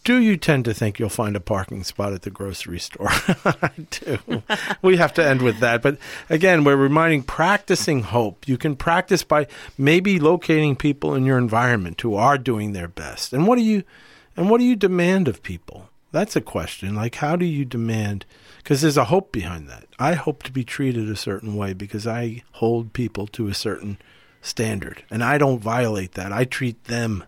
Do 0.02 0.16
you 0.16 0.36
tend 0.36 0.64
to 0.64 0.72
think 0.72 0.98
you'll 0.98 1.10
find 1.10 1.36
a 1.36 1.40
parking 1.40 1.84
spot 1.84 2.12
at 2.12 2.22
the 2.22 2.30
grocery 2.30 2.78
store? 2.78 3.08
I 3.10 3.70
do. 3.90 4.42
we 4.82 4.96
have 4.96 5.12
to 5.14 5.24
end 5.24 5.42
with 5.42 5.60
that. 5.60 5.82
But 5.82 5.98
again, 6.30 6.64
we're 6.64 6.76
reminding 6.76 7.24
practicing 7.24 8.02
hope. 8.02 8.48
You 8.48 8.56
can 8.56 8.76
practice 8.76 9.22
by 9.22 9.46
maybe 9.76 10.18
locating 10.18 10.74
people 10.74 11.14
in 11.14 11.26
your 11.26 11.38
environment 11.38 12.00
who 12.00 12.14
are 12.14 12.38
doing 12.38 12.72
their 12.72 12.88
best. 12.88 13.32
And 13.32 13.46
what 13.46 13.56
do 13.56 13.62
you 13.62 13.84
and 14.36 14.48
what 14.48 14.58
do 14.58 14.64
you 14.64 14.74
demand 14.74 15.28
of 15.28 15.42
people? 15.42 15.90
That's 16.12 16.34
a 16.34 16.40
question. 16.40 16.94
Like 16.94 17.16
how 17.16 17.36
do 17.36 17.44
you 17.44 17.64
demand 17.64 18.24
because 18.62 18.80
there's 18.82 18.96
a 18.96 19.06
hope 19.06 19.32
behind 19.32 19.68
that. 19.68 19.84
I 19.98 20.14
hope 20.14 20.42
to 20.44 20.52
be 20.52 20.64
treated 20.64 21.08
a 21.10 21.16
certain 21.16 21.56
way 21.56 21.72
because 21.72 22.06
I 22.06 22.42
hold 22.52 22.92
people 22.92 23.26
to 23.28 23.48
a 23.48 23.54
certain 23.54 23.98
standard 24.42 25.02
and 25.10 25.22
I 25.24 25.38
don't 25.38 25.58
violate 25.60 26.12
that. 26.12 26.32
I 26.32 26.44
treat 26.44 26.84
them 26.84 27.24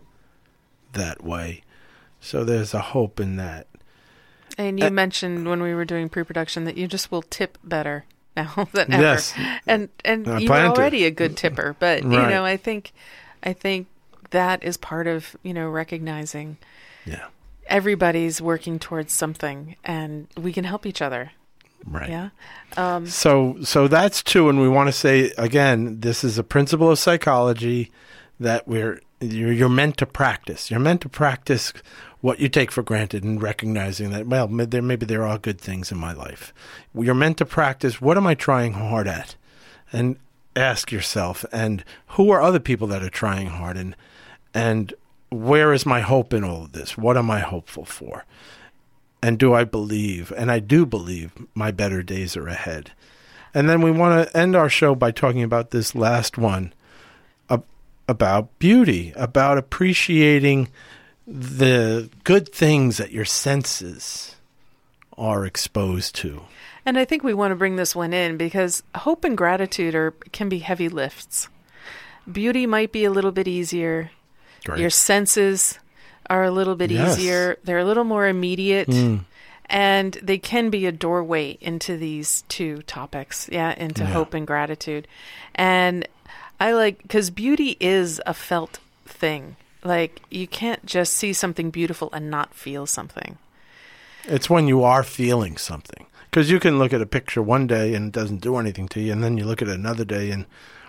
that 0.93 1.23
way. 1.23 1.63
So 2.19 2.43
there's 2.43 2.73
a 2.73 2.79
hope 2.79 3.19
in 3.19 3.35
that. 3.37 3.67
And 4.57 4.79
you 4.79 4.85
Uh, 4.87 4.89
mentioned 4.91 5.47
when 5.47 5.61
we 5.63 5.73
were 5.73 5.85
doing 5.85 6.09
pre-production 6.09 6.65
that 6.65 6.77
you 6.77 6.87
just 6.87 7.11
will 7.11 7.23
tip 7.23 7.57
better 7.63 8.05
now 8.37 8.67
than 8.71 8.91
ever. 8.93 9.01
Yes. 9.03 9.33
And 9.67 9.89
and 10.05 10.27
I 10.27 10.39
you're 10.39 10.47
plan 10.47 10.73
to. 10.73 10.79
already 10.79 11.05
a 11.05 11.11
good 11.11 11.35
tipper, 11.37 11.75
but 11.79 12.03
you 12.03 12.09
know, 12.09 12.45
I 12.45 12.57
think 12.57 12.91
I 13.43 13.53
think 13.53 13.87
that 14.31 14.63
is 14.63 14.77
part 14.77 15.05
of, 15.07 15.35
you 15.43 15.53
know, 15.53 15.67
recognizing 15.69 16.57
Yeah. 17.05 17.25
Everybody's 17.73 18.41
working 18.41 18.79
towards 18.79 19.11
something 19.11 19.75
and 19.83 20.27
we 20.37 20.53
can 20.53 20.63
help 20.63 20.85
each 20.85 21.01
other. 21.01 21.31
Right. 21.85 22.09
Yeah. 22.09 22.29
Um 22.77 23.05
So 23.07 23.57
so 23.63 23.87
that's 23.87 24.23
two, 24.23 24.47
and 24.47 24.61
we 24.61 24.69
want 24.69 24.87
to 24.87 24.93
say 24.93 25.33
again, 25.37 25.99
this 25.99 26.23
is 26.23 26.37
a 26.37 26.43
principle 26.43 26.89
of 26.89 26.99
psychology 26.99 27.91
that 28.39 28.67
we're 28.67 29.01
you're, 29.19 29.51
you're 29.51 29.69
meant 29.69 29.97
to 29.97 30.05
practice. 30.05 30.69
You're 30.69 30.79
meant 30.79 31.01
to 31.01 31.09
practice 31.09 31.73
what 32.21 32.39
you 32.39 32.47
take 32.47 32.71
for 32.71 32.83
granted 32.83 33.23
and 33.23 33.41
recognizing 33.41 34.11
that 34.11 34.27
well, 34.27 34.47
there 34.47 34.81
maybe 34.81 35.05
there 35.05 35.25
are 35.25 35.37
good 35.37 35.59
things 35.59 35.91
in 35.91 35.97
my 35.97 36.13
life. 36.13 36.53
You're 36.93 37.13
meant 37.13 37.37
to 37.39 37.45
practice 37.45 37.99
what 37.99 38.17
am 38.17 38.27
I 38.27 38.35
trying 38.35 38.73
hard 38.73 39.07
at, 39.07 39.35
and 39.91 40.17
ask 40.55 40.91
yourself, 40.91 41.43
and 41.51 41.83
who 42.15 42.31
are 42.31 42.41
other 42.41 42.59
people 42.59 42.87
that 42.87 43.03
are 43.03 43.09
trying 43.09 43.47
hard, 43.47 43.77
and 43.77 43.95
and 44.53 44.93
where 45.33 45.73
is 45.73 45.85
my 45.85 46.01
hope 46.01 46.33
in 46.33 46.43
all 46.43 46.63
of 46.63 46.71
this? 46.71 46.97
What 46.97 47.17
am 47.17 47.29
I 47.31 47.39
hopeful 47.39 47.85
for? 47.85 48.25
and 49.23 49.39
do 49.39 49.53
I 49.53 49.63
believe? 49.63 50.33
And 50.35 50.51
I 50.51 50.59
do 50.59 50.85
believe 50.85 51.31
my 51.55 51.71
better 51.71 52.03
days 52.03 52.35
are 52.35 52.47
ahead. 52.47 52.91
And 53.53 53.69
then 53.69 53.81
we 53.81 53.89
want 53.89 54.27
to 54.27 54.37
end 54.37 54.53
our 54.53 54.67
show 54.67 54.95
by 54.95 55.11
talking 55.11 55.43
about 55.43 55.71
this 55.71 55.95
last 55.95 56.37
one 56.37 56.73
ab- 57.49 57.63
about 58.07 58.59
beauty, 58.59 59.13
about 59.15 59.57
appreciating 59.57 60.67
the 61.25 62.09
good 62.25 62.49
things 62.49 62.97
that 62.97 63.13
your 63.13 63.23
senses 63.23 64.35
are 65.17 65.45
exposed 65.45 66.15
to. 66.15 66.41
and 66.85 66.99
I 66.99 67.05
think 67.05 67.23
we 67.23 67.33
want 67.33 67.51
to 67.51 67.55
bring 67.55 67.77
this 67.77 67.95
one 67.95 68.11
in 68.11 68.35
because 68.35 68.83
hope 68.93 69.23
and 69.23 69.37
gratitude 69.37 69.95
are 69.95 70.11
can 70.33 70.49
be 70.49 70.59
heavy 70.59 70.89
lifts. 70.89 71.47
Beauty 72.29 72.65
might 72.65 72.91
be 72.91 73.05
a 73.05 73.11
little 73.11 73.31
bit 73.31 73.47
easier. 73.47 74.11
Great. 74.65 74.79
Your 74.79 74.89
senses 74.89 75.79
are 76.29 76.43
a 76.43 76.51
little 76.51 76.75
bit 76.75 76.91
Yes. 76.91 77.17
easier. 77.17 77.57
They're 77.63 77.79
a 77.79 77.85
little 77.85 78.03
more 78.05 78.27
immediate. 78.27 78.87
Mm. 78.87 79.25
And 79.67 80.13
they 80.21 80.37
can 80.37 80.69
be 80.69 80.85
a 80.85 80.91
doorway 80.91 81.57
into 81.61 81.97
these 81.97 82.43
two 82.49 82.81
topics. 82.83 83.49
Yeah, 83.51 83.73
into 83.77 84.03
Yeah. 84.03 84.09
hope 84.11 84.33
and 84.33 84.45
gratitude. 84.45 85.07
And 85.55 86.07
I 86.59 86.73
like, 86.73 87.01
because 87.01 87.29
beauty 87.29 87.77
is 87.79 88.21
a 88.25 88.33
felt 88.33 88.79
thing. 89.05 89.55
Like, 89.83 90.21
you 90.29 90.47
can't 90.47 90.85
just 90.85 91.13
see 91.15 91.33
something 91.33 91.69
beautiful 91.71 92.09
and 92.13 92.29
not 92.31 92.53
feel 92.53 92.85
something. 92.85 93.37
It's 94.25 94.49
when 94.49 94.67
you 94.67 94.83
are 94.83 95.03
feeling 95.03 95.57
something. 95.57 96.05
Because 96.29 96.49
you 96.49 96.59
can 96.59 96.79
look 96.79 96.93
at 96.93 97.01
a 97.01 97.05
picture 97.05 97.41
one 97.41 97.67
day 97.67 97.93
and 97.93 98.07
it 98.07 98.11
doesn't 98.13 98.41
do 98.41 98.55
anything 98.57 98.87
to 98.89 99.01
you, 99.01 99.11
and 99.11 99.23
then 99.23 99.37
you 99.37 99.45
look 99.45 99.61
at 99.61 99.67
it 99.67 99.75
another 99.75 100.05
day 100.05 100.31
and 100.31 100.45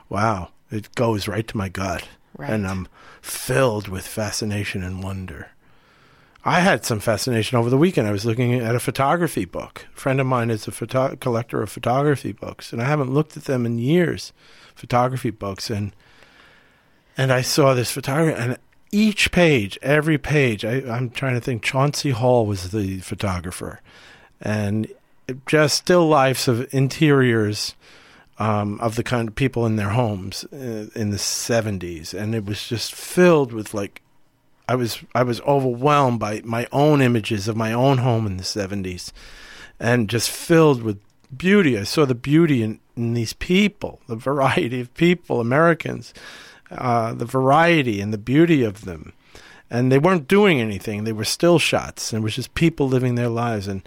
wow, 0.08 0.50
it 0.70 0.94
goes 0.94 1.26
right 1.26 1.46
to 1.48 1.56
my 1.56 1.68
gut. 1.68 2.06
Right. 2.36 2.50
And 2.50 2.66
I'm 2.66 2.88
filled 3.22 3.88
with 3.88 4.06
fascination 4.06 4.82
and 4.82 5.02
wonder. 5.02 5.48
I 6.44 6.60
had 6.60 6.84
some 6.84 7.00
fascination 7.00 7.56
over 7.56 7.70
the 7.70 7.78
weekend. 7.78 8.06
I 8.06 8.12
was 8.12 8.26
looking 8.26 8.54
at 8.54 8.74
a 8.74 8.80
photography 8.80 9.46
book. 9.46 9.86
A 9.96 9.98
friend 9.98 10.20
of 10.20 10.26
mine 10.26 10.50
is 10.50 10.68
a 10.68 10.72
photo- 10.72 11.16
collector 11.16 11.62
of 11.62 11.70
photography 11.70 12.32
books, 12.32 12.72
and 12.72 12.82
I 12.82 12.84
haven't 12.84 13.14
looked 13.14 13.36
at 13.36 13.44
them 13.44 13.64
in 13.64 13.78
years. 13.78 14.32
Photography 14.74 15.30
books, 15.30 15.70
and 15.70 15.92
and 17.16 17.32
I 17.32 17.40
saw 17.40 17.72
this 17.72 17.92
photography, 17.92 18.38
and 18.38 18.58
each 18.90 19.32
page, 19.32 19.78
every 19.80 20.18
page, 20.18 20.64
I, 20.64 20.82
I'm 20.82 21.10
trying 21.10 21.34
to 21.34 21.40
think. 21.40 21.62
Chauncey 21.62 22.10
Hall 22.10 22.44
was 22.44 22.72
the 22.72 22.98
photographer, 23.00 23.80
and 24.40 24.88
just 25.46 25.78
still 25.78 26.06
lifes 26.06 26.46
of 26.46 26.72
interiors 26.74 27.74
um, 28.38 28.80
of 28.80 28.96
the 28.96 29.04
kind 29.04 29.28
of 29.28 29.34
people 29.34 29.66
in 29.66 29.76
their 29.76 29.90
homes 29.90 30.44
uh, 30.52 30.88
in 30.94 31.10
the 31.10 31.16
70s, 31.16 32.14
and 32.14 32.34
it 32.34 32.44
was 32.44 32.66
just 32.66 32.94
filled 32.94 33.52
with 33.52 33.74
like 33.74 34.02
I 34.68 34.74
was 34.74 35.00
I 35.14 35.22
was 35.22 35.40
overwhelmed 35.42 36.18
by 36.18 36.40
my 36.44 36.66
own 36.72 37.00
images 37.00 37.48
of 37.48 37.56
my 37.56 37.72
own 37.72 37.98
home 37.98 38.26
in 38.26 38.36
the 38.36 38.42
70s, 38.42 39.12
and 39.78 40.08
just 40.08 40.30
filled 40.30 40.82
with 40.82 41.00
beauty. 41.36 41.78
I 41.78 41.84
saw 41.84 42.06
the 42.06 42.14
beauty 42.14 42.62
in, 42.62 42.80
in 42.96 43.14
these 43.14 43.34
people, 43.34 44.00
the 44.08 44.16
variety 44.16 44.80
of 44.80 44.94
people, 44.94 45.40
Americans, 45.40 46.14
uh, 46.70 47.12
the 47.12 47.26
variety 47.26 48.00
and 48.00 48.12
the 48.12 48.18
beauty 48.18 48.62
of 48.62 48.84
them. 48.84 49.12
And 49.70 49.90
they 49.90 49.98
weren't 49.98 50.28
doing 50.28 50.60
anything; 50.60 51.04
they 51.04 51.12
were 51.12 51.24
still 51.24 51.58
shots, 51.58 52.12
and 52.12 52.22
it 52.22 52.24
was 52.24 52.36
just 52.36 52.54
people 52.54 52.88
living 52.88 53.14
their 53.14 53.28
lives. 53.28 53.68
And 53.68 53.86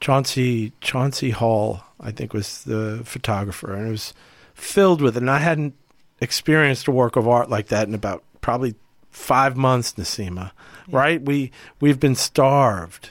Chauncey 0.00 0.72
Chauncey 0.80 1.30
Hall, 1.30 1.82
I 2.00 2.10
think, 2.10 2.32
was 2.32 2.64
the 2.64 3.02
photographer, 3.04 3.74
and 3.74 3.88
it 3.88 3.90
was 3.90 4.14
filled 4.54 5.00
with. 5.00 5.16
it. 5.16 5.20
And 5.20 5.30
I 5.30 5.38
hadn't 5.38 5.74
experienced 6.20 6.86
a 6.88 6.92
work 6.92 7.16
of 7.16 7.26
art 7.28 7.50
like 7.50 7.68
that 7.68 7.88
in 7.88 7.94
about 7.94 8.22
probably 8.40 8.74
five 9.10 9.56
months, 9.56 9.92
Niseema. 9.94 10.52
Right? 10.90 11.20
We 11.22 11.50
we've 11.80 11.98
been 12.00 12.14
starved 12.14 13.10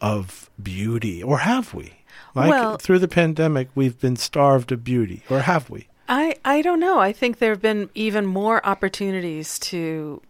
of 0.00 0.48
beauty, 0.62 1.22
or 1.22 1.38
have 1.38 1.74
we? 1.74 1.92
Like 2.34 2.50
Well- 2.50 2.76
through 2.78 2.98
the 3.00 3.08
pandemic, 3.08 3.68
we've 3.74 3.98
been 4.00 4.16
starved 4.16 4.72
of 4.72 4.84
beauty, 4.84 5.22
or 5.28 5.40
have 5.40 5.70
we? 5.70 5.88
I, 6.08 6.36
I 6.44 6.62
don't 6.62 6.80
know. 6.80 6.98
I 6.98 7.12
think 7.12 7.38
there 7.38 7.50
have 7.50 7.60
been 7.60 7.90
even 7.94 8.24
more 8.24 8.64
opportunities 8.64 9.58
to 9.58 10.22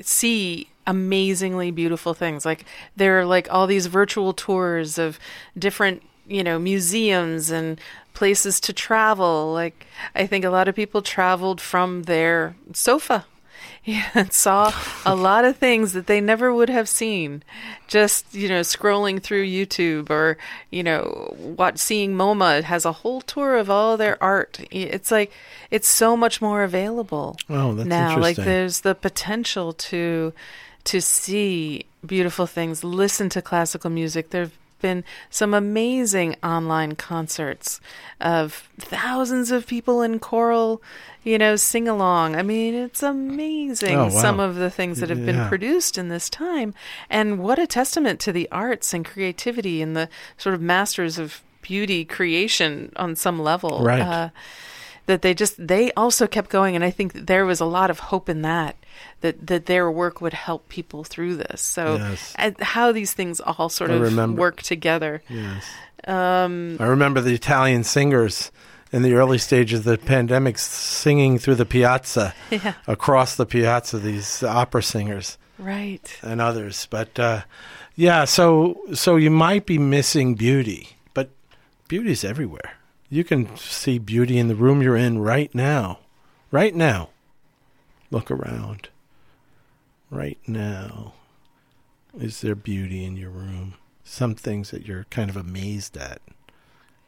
see 0.00 0.68
amazingly 0.86 1.70
beautiful 1.70 2.14
things. 2.14 2.44
Like 2.44 2.64
there 2.96 3.20
are 3.20 3.24
like 3.24 3.48
all 3.50 3.66
these 3.66 3.86
virtual 3.86 4.32
tours 4.32 4.98
of 4.98 5.18
different, 5.58 6.02
you 6.26 6.42
know, 6.42 6.58
museums 6.58 7.50
and 7.50 7.80
places 8.14 8.60
to 8.60 8.72
travel. 8.72 9.52
Like 9.52 9.86
I 10.14 10.26
think 10.26 10.44
a 10.44 10.50
lot 10.50 10.68
of 10.68 10.74
people 10.74 11.02
traveled 11.02 11.60
from 11.60 12.04
their 12.04 12.56
sofa. 12.72 13.26
Yeah, 13.84 14.10
and 14.14 14.32
saw 14.32 14.72
a 15.04 15.14
lot 15.28 15.44
of 15.44 15.56
things 15.56 15.92
that 15.92 16.06
they 16.06 16.20
never 16.20 16.54
would 16.54 16.68
have 16.68 16.88
seen 16.88 17.42
just, 17.88 18.32
you 18.32 18.48
know, 18.48 18.60
scrolling 18.60 19.20
through 19.20 19.44
YouTube 19.44 20.08
or, 20.08 20.38
you 20.70 20.84
know, 20.84 21.34
what 21.36 21.80
seeing 21.80 22.14
MoMA 22.14 22.62
has 22.62 22.84
a 22.84 22.92
whole 22.92 23.20
tour 23.20 23.56
of 23.56 23.68
all 23.68 23.96
their 23.96 24.22
art. 24.22 24.60
It's 24.70 25.10
like 25.10 25.32
it's 25.72 25.88
so 25.88 26.16
much 26.16 26.40
more 26.40 26.62
available 26.62 27.36
Oh, 27.48 27.74
that's 27.74 27.88
now. 27.88 28.18
Like 28.18 28.36
there's 28.36 28.82
the 28.82 28.94
potential 28.94 29.72
to 29.72 30.32
to 30.84 31.00
see 31.00 31.84
beautiful 32.04 32.46
things, 32.46 32.82
listen 32.82 33.28
to 33.30 33.42
classical 33.42 33.90
music. 33.90 34.30
There've 34.30 34.56
been 34.80 35.04
some 35.30 35.54
amazing 35.54 36.34
online 36.42 36.96
concerts 36.96 37.80
of 38.20 38.68
thousands 38.80 39.52
of 39.52 39.64
people 39.68 40.02
in 40.02 40.18
choral, 40.18 40.82
you 41.22 41.38
know, 41.38 41.54
sing 41.54 41.86
along. 41.86 42.34
I 42.34 42.42
mean, 42.42 42.74
it's 42.74 43.00
amazing 43.00 43.94
Oh, 43.96 44.04
wow. 44.04 44.08
some 44.10 44.40
of 44.40 44.56
the 44.56 44.70
things 44.70 44.98
that 44.98 45.08
have 45.08 45.24
been 45.24 45.36
Yeah. 45.36 45.48
produced 45.48 45.96
in 45.98 46.08
this 46.08 46.28
time. 46.28 46.74
And 47.08 47.38
what 47.38 47.60
a 47.60 47.66
testament 47.68 48.18
to 48.20 48.32
the 48.32 48.48
arts 48.50 48.92
and 48.92 49.04
creativity 49.04 49.80
and 49.82 49.96
the 49.96 50.08
sort 50.36 50.56
of 50.56 50.60
masters 50.60 51.16
of 51.16 51.42
beauty 51.60 52.04
creation 52.04 52.92
on 52.96 53.14
some 53.14 53.38
level. 53.40 53.84
Right. 53.84 54.00
Uh, 54.02 54.28
that 55.06 55.22
they 55.22 55.34
just 55.34 55.54
they 55.66 55.90
also 55.92 56.26
kept 56.26 56.50
going 56.50 56.74
and 56.76 56.84
i 56.84 56.90
think 56.90 57.12
there 57.12 57.44
was 57.44 57.60
a 57.60 57.64
lot 57.64 57.90
of 57.90 57.98
hope 57.98 58.28
in 58.28 58.42
that 58.42 58.76
that 59.20 59.46
that 59.46 59.66
their 59.66 59.90
work 59.90 60.20
would 60.20 60.32
help 60.34 60.68
people 60.68 61.04
through 61.04 61.36
this 61.36 61.60
so 61.60 61.96
Yes. 61.96 62.34
how 62.60 62.92
these 62.92 63.12
things 63.12 63.40
all 63.40 63.68
sort 63.68 63.90
I 63.90 63.94
of 63.94 64.00
remember. 64.00 64.40
work 64.40 64.62
together 64.62 65.22
Yes. 65.28 65.64
um 66.06 66.76
I 66.80 66.86
remember 66.86 67.20
the 67.20 67.34
Italian 67.34 67.84
singers 67.84 68.50
in 68.92 69.02
the 69.02 69.14
early 69.14 69.38
stages 69.38 69.78
of 69.80 69.84
the 69.86 69.96
pandemic 69.98 70.58
singing 70.58 71.38
through 71.38 71.54
the 71.54 71.64
piazza, 71.64 72.34
yeah 72.50 72.74
across 72.86 73.36
the 73.36 73.46
piazza, 73.46 73.98
these 73.98 74.42
opera 74.42 74.82
singers 74.82 75.38
right 75.58 76.18
and 76.22 76.40
others. 76.40 76.86
But 76.90 77.18
uh, 77.18 77.42
yeah, 77.96 78.24
so 78.26 78.78
so 78.94 79.16
you 79.16 79.30
might 79.30 79.64
be 79.64 79.78
missing 79.78 80.34
beauty, 80.34 80.96
but 81.14 81.30
beauty's 81.88 82.22
everywhere. 82.24 82.72
You 83.12 83.24
can 83.24 83.54
see 83.58 83.98
beauty 83.98 84.38
in 84.38 84.48
the 84.48 84.54
room 84.54 84.80
you're 84.80 84.96
in 84.96 85.18
right 85.18 85.54
now. 85.54 85.98
Right 86.50 86.74
now. 86.74 87.10
Look 88.10 88.30
around. 88.30 88.88
Right 90.10 90.38
now. 90.46 91.12
Is 92.18 92.40
there 92.40 92.54
beauty 92.54 93.04
in 93.04 93.18
your 93.18 93.28
room? 93.28 93.74
Some 94.02 94.34
things 94.34 94.70
that 94.70 94.86
you're 94.86 95.04
kind 95.10 95.28
of 95.28 95.36
amazed 95.36 95.94
at. 95.98 96.22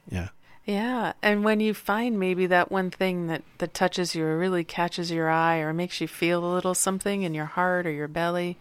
Yeah. 0.07 0.29
yeah 0.67 1.15
and 1.23 1.43
when 1.43 1.61
you 1.61 1.73
find 1.73 2.21
maybe 2.21 2.45
that 2.49 2.71
one 2.71 2.91
thing 2.91 3.29
that 3.29 3.43
that 3.57 3.73
touches 3.73 4.15
you 4.15 4.27
or 4.27 4.37
really 4.37 4.63
catches 4.63 5.11
your 5.11 5.31
eye 5.31 5.61
or 5.61 5.73
makes 5.73 6.03
you 6.03 6.07
feel 6.07 6.45
a 6.45 6.53
little 6.53 6.75
something 6.75 7.23
in 7.23 7.33
your 7.33 7.47
heart 7.47 7.87
or 7.87 7.91
your 7.91 8.09
belly 8.09 8.59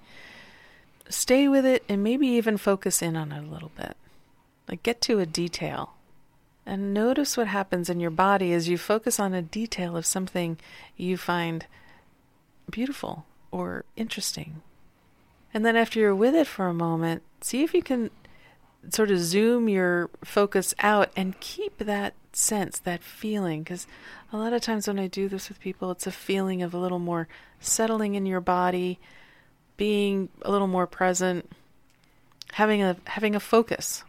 stay 1.09 1.49
with 1.49 1.65
it 1.65 1.83
and 1.89 2.01
maybe 2.01 2.25
even 2.25 2.55
focus 2.55 3.01
in 3.01 3.17
on 3.17 3.33
it 3.33 3.43
a 3.43 3.51
little 3.51 3.71
bit 3.75 3.97
like 4.69 4.83
get 4.83 5.01
to 5.01 5.19
a 5.19 5.25
detail 5.25 5.95
And 6.65 6.93
notice 6.93 7.35
what 7.35 7.47
happens 7.47 7.89
in 7.89 7.99
your 7.99 8.09
body 8.09 8.53
as 8.53 8.69
you 8.69 8.77
focus 8.77 9.19
on 9.19 9.33
a 9.33 9.41
detail 9.41 9.97
of 9.97 10.05
something 10.05 10.57
you 10.95 11.17
find 11.17 11.65
beautiful 12.69 13.25
or 13.51 13.85
interesting. 13.95 14.61
And 15.53 15.65
then 15.65 15.75
after 15.75 15.99
you're 15.99 16.15
with 16.15 16.35
it 16.35 16.47
for 16.47 16.67
a 16.67 16.73
moment, 16.73 17.21
see 17.41 17.63
if 17.63 17.73
you 17.73 17.83
can 17.83 18.09
sort 18.89 19.11
of 19.11 19.19
zoom 19.19 19.69
your 19.69 20.09
focus 20.23 20.73
out 20.79 21.11
and 21.15 21.39
keep 21.39 21.77
that 21.77 22.13
sense, 22.33 22.79
that 22.79 23.03
feeling. 23.03 23.63
Because 23.63 23.87
a 24.31 24.37
lot 24.37 24.53
of 24.53 24.61
times 24.61 24.87
when 24.87 24.99
I 24.99 25.07
do 25.07 25.29
this 25.29 25.49
with 25.49 25.59
people, 25.59 25.91
it's 25.91 26.07
a 26.07 26.11
feeling 26.11 26.61
of 26.63 26.73
a 26.73 26.79
little 26.79 26.99
more 26.99 27.27
settling 27.59 28.15
in 28.15 28.25
your 28.25 28.41
body, 28.41 28.99
being 29.77 30.29
a 30.41 30.51
little 30.51 30.67
more 30.67 30.87
present, 30.87 31.49
having 32.53 32.81
a 32.81 32.97
having 33.05 33.35
a 33.35 33.39
focus, 33.39 34.03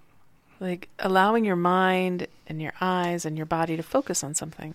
like 0.61 0.89
allowing 0.99 1.45
your 1.45 1.57
mind 1.57 2.27
and 2.47 2.61
your 2.61 2.73
eyes 2.81 3.25
and 3.25 3.37
your 3.37 3.47
body 3.47 3.77
to 3.77 3.83
focus 3.83 4.23
on 4.23 4.35
something. 4.35 4.75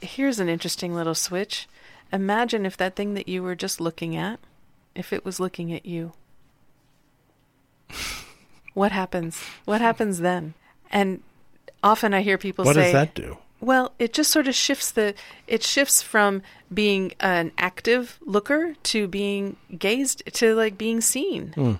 Here's 0.00 0.38
an 0.38 0.48
interesting 0.48 0.94
little 0.94 1.14
switch. 1.14 1.68
Imagine 2.12 2.66
if 2.66 2.76
that 2.76 2.94
thing 2.94 3.14
that 3.14 3.28
you 3.28 3.42
were 3.42 3.54
just 3.54 3.80
looking 3.80 4.16
at, 4.16 4.38
if 4.94 5.12
it 5.12 5.24
was 5.24 5.40
looking 5.40 5.72
at 5.72 5.86
you. 5.86 6.12
what 8.74 8.92
happens? 8.92 9.42
What 9.64 9.80
happens 9.80 10.20
then? 10.20 10.54
And 10.90 11.22
often 11.82 12.14
I 12.14 12.20
hear 12.22 12.38
people 12.38 12.64
What 12.64 12.74
say 12.74 12.84
does 12.84 12.92
that 12.92 13.14
do? 13.14 13.38
well, 13.60 13.92
it 13.98 14.12
just 14.12 14.30
sort 14.30 14.46
of 14.46 14.54
shifts 14.54 14.90
the 14.90 15.14
it 15.46 15.62
shifts 15.62 16.02
from 16.02 16.42
being 16.72 17.12
an 17.20 17.50
active 17.56 18.18
looker 18.24 18.74
to 18.84 19.08
being 19.08 19.56
gazed 19.78 20.22
to 20.34 20.54
like 20.54 20.76
being 20.76 21.00
seen. 21.00 21.52
Hmm. 21.54 21.72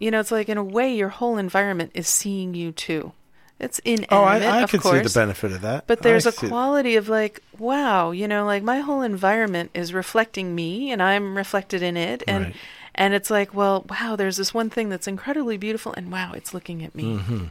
You 0.00 0.10
know, 0.10 0.18
it's 0.18 0.32
like 0.32 0.48
in 0.48 0.58
a 0.58 0.64
way 0.64 0.92
your 0.94 1.10
whole 1.10 1.36
environment 1.38 1.92
is 1.94 2.08
seeing 2.08 2.54
you 2.54 2.72
too. 2.72 3.12
It's 3.60 3.78
inanimate, 3.80 4.08
Oh, 4.10 4.22
I, 4.24 4.38
I 4.38 4.62
of 4.62 4.70
course. 4.72 4.96
see 4.96 5.02
the 5.02 5.10
benefit 5.20 5.52
of 5.52 5.60
that. 5.60 5.86
But 5.86 6.00
there's 6.00 6.26
I 6.26 6.30
a 6.30 6.32
quality 6.32 6.96
of 6.96 7.10
like, 7.10 7.42
wow, 7.58 8.10
you 8.10 8.26
know, 8.26 8.46
like 8.46 8.62
my 8.62 8.80
whole 8.80 9.02
environment 9.02 9.70
is 9.74 9.92
reflecting 9.92 10.54
me 10.54 10.90
and 10.90 11.02
I'm 11.02 11.36
reflected 11.36 11.82
in 11.82 11.96
it 11.98 12.22
and 12.26 12.46
Right. 12.46 12.54
and 12.94 13.12
it's 13.12 13.30
like, 13.30 13.52
well, 13.54 13.84
wow, 13.90 14.16
there's 14.16 14.38
this 14.38 14.54
one 14.54 14.70
thing 14.70 14.88
that's 14.88 15.06
incredibly 15.06 15.58
beautiful 15.58 15.92
and 15.92 16.10
wow, 16.10 16.32
it's 16.34 16.54
looking 16.54 16.82
at 16.82 16.94
me. 16.94 17.18
Mm-hmm. 17.18 17.44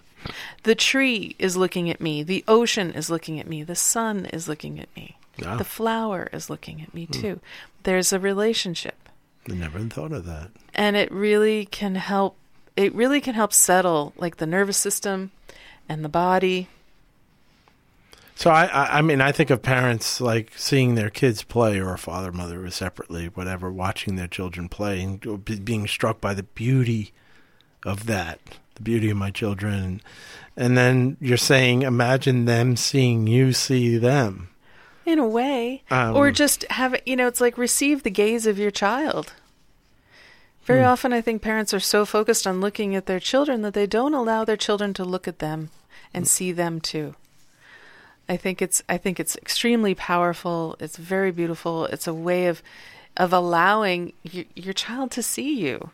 The 0.64 0.74
tree 0.76 1.36
is 1.38 1.56
looking 1.56 1.90
at 1.92 2.02
me, 2.02 2.24
the 2.24 2.44
ocean 2.48 2.92
is 2.92 3.12
looking 3.12 3.40
at 3.40 3.48
me, 3.48 3.62
the 3.64 3.76
sun 3.76 4.26
is 4.26 4.48
looking 4.50 4.80
at 4.80 4.90
me. 4.96 5.16
Wow. 5.40 5.58
The 5.58 5.64
flower 5.64 6.28
is 6.34 6.50
looking 6.50 6.82
at 6.82 6.92
me 6.94 7.06
Hmm. 7.06 7.12
too. 7.22 7.40
There's 7.84 8.12
a 8.12 8.20
relationship 8.20 9.09
I 9.48 9.54
never 9.54 9.80
thought 9.80 10.12
of 10.12 10.26
that. 10.26 10.50
and 10.74 10.96
it 10.96 11.12
really 11.12 11.66
can 11.66 11.96
help 11.96 12.36
it 12.76 12.94
really 12.96 13.20
can 13.22 13.36
help 13.36 13.54
settle 13.54 14.14
like 14.18 14.38
the 14.38 14.48
nervous 14.48 14.78
system 14.78 15.32
and 15.88 16.04
the 16.04 16.10
body. 16.10 16.68
So 18.36 18.52
I, 18.52 18.66
I, 18.68 19.00
I 19.00 19.02
mean, 19.02 19.20
I 19.20 19.34
think 19.34 19.50
of 19.50 19.62
parents 19.62 20.22
like 20.22 20.54
seeing 20.56 20.96
their 20.96 21.10
kids 21.10 21.44
play, 21.44 21.78
or 21.78 21.94
a 21.94 21.98
father, 21.98 22.32
mother, 22.32 22.64
or 22.64 22.70
separately, 22.70 23.26
whatever, 23.28 23.70
watching 23.70 24.16
their 24.16 24.28
children 24.30 24.70
play 24.70 25.02
and 25.02 25.66
being 25.66 25.88
struck 25.88 26.22
by 26.22 26.34
the 26.34 26.44
beauty 26.44 27.12
of 27.86 28.06
that, 28.06 28.40
the 28.76 28.82
beauty 28.82 29.10
of 29.10 29.18
my 29.18 29.30
children, 29.30 30.02
and 30.56 30.78
then 30.78 31.18
you're 31.20 31.36
saying, 31.36 31.82
imagine 31.82 32.46
them 32.46 32.78
seeing 32.78 33.28
you 33.28 33.52
see 33.52 33.98
them. 33.98 34.50
In 35.12 35.20
a 35.20 35.28
way 35.28 35.84
Um, 35.92 36.16
or 36.16 36.32
just 36.32 36.64
have 36.72 36.94
it 36.94 37.04
you 37.06 37.16
know 37.16 37.28
it's 37.28 37.42
like 37.42 37.58
receive 37.58 38.04
the 38.04 38.10
gaze 38.12 38.46
of 38.48 38.58
your 38.60 38.72
child. 38.72 39.34
Very 40.66 40.82
Hmm. 40.82 40.88
often 40.90 41.14
i 41.14 41.22
think 41.22 41.42
parents 41.42 41.74
are 41.74 41.80
so 41.80 42.06
focused 42.06 42.46
on 42.46 42.62
looking 42.62 42.96
at 42.96 43.06
their 43.06 43.20
children 43.20 43.62
that 43.64 43.74
they 43.74 43.88
don't 43.88 44.14
allow 44.14 44.46
their 44.46 44.58
children 44.58 44.94
to 44.96 45.04
look 45.04 45.28
at 45.28 45.40
them 45.40 45.70
and 46.14 46.28
see 46.28 46.52
them 46.52 46.80
too. 46.80 47.16
I 48.28 48.38
think 48.38 48.62
it's 48.62 48.84
i 48.88 48.98
think 48.98 49.20
it's 49.20 49.36
extremely 49.38 49.96
powerful. 49.96 50.76
It's 50.80 50.98
very 50.98 51.32
beautiful. 51.32 51.86
It's 51.86 52.08
a 52.08 52.14
way 52.14 52.46
of 52.48 52.62
of 53.18 53.34
allowing 53.34 54.14
your, 54.24 54.46
your 54.56 54.74
child 54.74 55.12
to 55.12 55.24
see 55.24 55.60
you. 55.60 55.90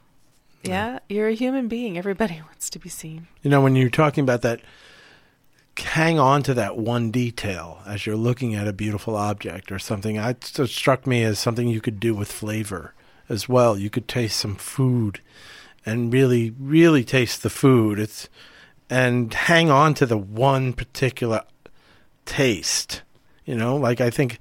Yeah? 0.63 0.99
You're 1.07 1.29
a 1.29 1.33
human 1.35 1.67
being. 1.67 1.97
Everybody 1.97 2.41
wants 2.49 2.69
to 2.71 2.79
be 2.79 2.89
seen. 2.89 3.27
You 3.43 3.49
know, 3.51 3.61
when 3.61 3.75
you're 3.75 3.89
talking 3.89 4.23
about 4.23 4.41
that, 4.41 4.59
hang 5.79 6.19
on 6.19 6.43
to 6.43 6.53
that 6.53 6.77
one 6.77 7.11
detail 7.11 7.79
as 7.85 8.05
you're 8.05 8.15
looking 8.15 8.55
at 8.55 8.67
a 8.67 8.73
beautiful 8.73 9.15
object 9.15 9.71
or 9.71 9.79
something. 9.79 10.15
It 10.15 10.43
struck 10.43 11.05
me 11.05 11.23
as 11.23 11.39
something 11.39 11.67
you 11.67 11.81
could 11.81 11.99
do 11.99 12.15
with 12.15 12.31
flavor 12.31 12.93
as 13.27 13.49
well. 13.49 13.77
You 13.77 13.89
could 13.89 14.07
taste 14.07 14.39
some 14.39 14.55
food 14.55 15.21
and 15.85 16.13
really, 16.13 16.53
really 16.59 17.03
taste 17.03 17.43
the 17.43 17.49
food. 17.49 17.99
It's 17.99 18.29
and 18.89 19.33
hang 19.33 19.69
on 19.69 19.93
to 19.95 20.05
the 20.05 20.17
one 20.17 20.73
particular 20.73 21.41
taste. 22.25 23.01
You 23.45 23.55
know, 23.55 23.75
like 23.75 23.99
I 23.99 24.09
think 24.09 24.39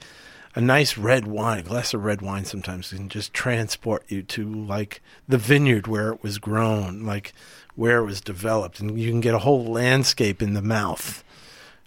a 0.54 0.60
nice 0.60 0.96
red 0.96 1.26
wine, 1.26 1.60
a 1.60 1.62
glass 1.62 1.94
of 1.94 2.04
red 2.04 2.22
wine 2.22 2.44
sometimes 2.44 2.90
can 2.90 3.08
just 3.08 3.34
transport 3.34 4.04
you 4.08 4.22
to 4.22 4.46
like 4.46 5.02
the 5.26 5.38
vineyard 5.38 5.86
where 5.86 6.12
it 6.12 6.22
was 6.22 6.38
grown, 6.38 7.04
like 7.04 7.32
where 7.74 7.98
it 7.98 8.04
was 8.04 8.20
developed, 8.20 8.78
and 8.80 8.98
you 8.98 9.10
can 9.10 9.20
get 9.20 9.34
a 9.34 9.40
whole 9.40 9.64
landscape 9.64 10.40
in 10.40 10.54
the 10.54 10.62
mouth 10.62 11.23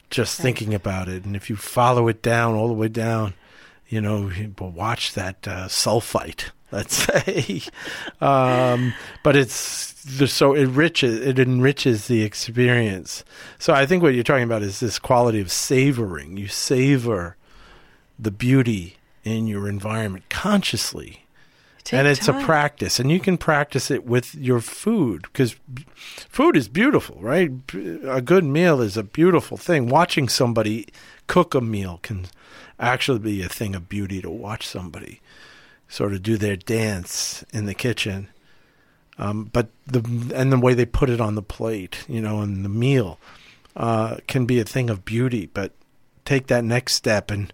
just 0.09 0.39
Right. 0.39 0.43
thinking 0.43 0.73
about 0.73 1.07
it. 1.07 1.25
And 1.25 1.35
if 1.35 1.49
you 1.49 1.55
follow 1.55 2.07
it 2.07 2.21
down 2.21 2.55
all 2.55 2.67
the 2.67 2.73
way 2.73 2.87
down, 2.87 3.33
you 3.87 4.01
know, 4.01 4.31
watch 4.59 5.13
that 5.13 5.47
uh, 5.47 5.67
sulfite. 5.67 6.51
Let's 6.71 6.95
say, 7.07 7.61
um, 8.19 8.93
but 9.23 9.37
it's 9.37 9.95
so 10.33 10.53
it 10.53 10.63
enriches 10.63 11.17
it 11.25 11.39
enriches 11.39 12.07
the 12.07 12.23
experience. 12.23 13.23
So 13.57 13.73
I 13.73 13.85
think 13.85 14.03
what 14.03 14.13
you're 14.15 14.23
talking 14.25 14.43
about 14.43 14.63
is 14.63 14.81
this 14.81 14.99
quality 14.99 15.39
of 15.39 15.49
savoring. 15.49 16.35
You 16.35 16.49
savor 16.49 17.37
the 18.19 18.31
beauty 18.31 18.97
in 19.23 19.47
your 19.47 19.69
environment 19.69 20.25
consciously 20.29 21.25
Take 21.87 21.99
and 21.99 22.07
it's 22.09 22.27
a 22.27 22.33
practice 22.33 22.99
and 22.99 23.09
you 23.09 23.21
can 23.21 23.37
practice 23.37 23.89
it 23.89 24.05
with 24.05 24.35
your 24.35 24.59
food 24.59 25.21
because 25.21 25.55
food 26.27 26.57
is 26.57 26.67
beautiful 26.67 27.17
right? 27.21 27.49
A 28.03 28.21
good 28.21 28.43
meal 28.43 28.81
is 28.81 28.97
a 28.97 29.03
beautiful 29.03 29.55
thing. 29.55 29.87
Watching 29.87 30.27
somebody 30.27 30.87
cook 31.27 31.55
a 31.55 31.61
meal 31.61 32.01
can 32.03 32.25
actually 32.77 33.19
be 33.19 33.41
a 33.41 33.47
thing 33.47 33.73
of 33.73 33.87
beauty 33.87 34.21
to 34.21 34.29
watch 34.29 34.67
somebody 34.67 35.21
sort 35.87 36.11
of 36.11 36.23
do 36.23 36.35
their 36.35 36.57
dance 36.57 37.45
in 37.53 37.67
the 37.67 37.73
kitchen. 37.73 38.27
Um, 39.17 39.45
but 39.45 39.69
the 39.85 40.01
and 40.35 40.51
the 40.51 40.59
way 40.59 40.73
they 40.73 40.85
put 40.85 41.09
it 41.09 41.21
on 41.21 41.35
the 41.35 41.41
plate 41.41 42.03
you 42.09 42.19
know 42.19 42.41
and 42.41 42.65
the 42.65 42.69
meal 42.69 43.17
uh, 43.77 44.17
can 44.27 44.45
be 44.45 44.59
a 44.59 44.65
thing 44.65 44.89
of 44.89 45.05
beauty. 45.05 45.45
But 45.45 45.71
take 46.25 46.47
that 46.47 46.65
next 46.65 46.95
step 46.95 47.31
and 47.31 47.53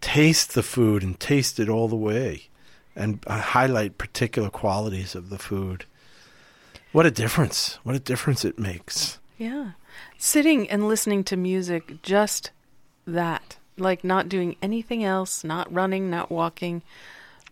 taste 0.00 0.54
the 0.54 0.62
food 0.62 1.02
and 1.02 1.20
taste 1.20 1.60
it 1.60 1.68
all 1.68 1.86
the 1.86 1.96
way 1.96 2.48
and 2.96 3.22
uh, 3.26 3.40
highlight 3.40 3.98
particular 3.98 4.50
qualities 4.50 5.14
of 5.14 5.30
the 5.30 5.38
food. 5.38 5.84
What 6.92 7.06
a 7.06 7.10
difference! 7.10 7.78
What 7.82 7.96
a 7.96 8.00
difference 8.00 8.44
it 8.44 8.58
makes. 8.58 9.18
Yeah. 9.36 9.72
Sitting 10.16 10.70
and 10.70 10.88
listening 10.88 11.24
to 11.24 11.36
music, 11.36 12.02
just 12.02 12.50
that. 13.06 13.56
Like 13.76 14.04
not 14.04 14.28
doing 14.28 14.54
anything 14.62 15.02
else, 15.02 15.42
not 15.42 15.72
running, 15.72 16.08
not 16.08 16.30
walking, 16.30 16.82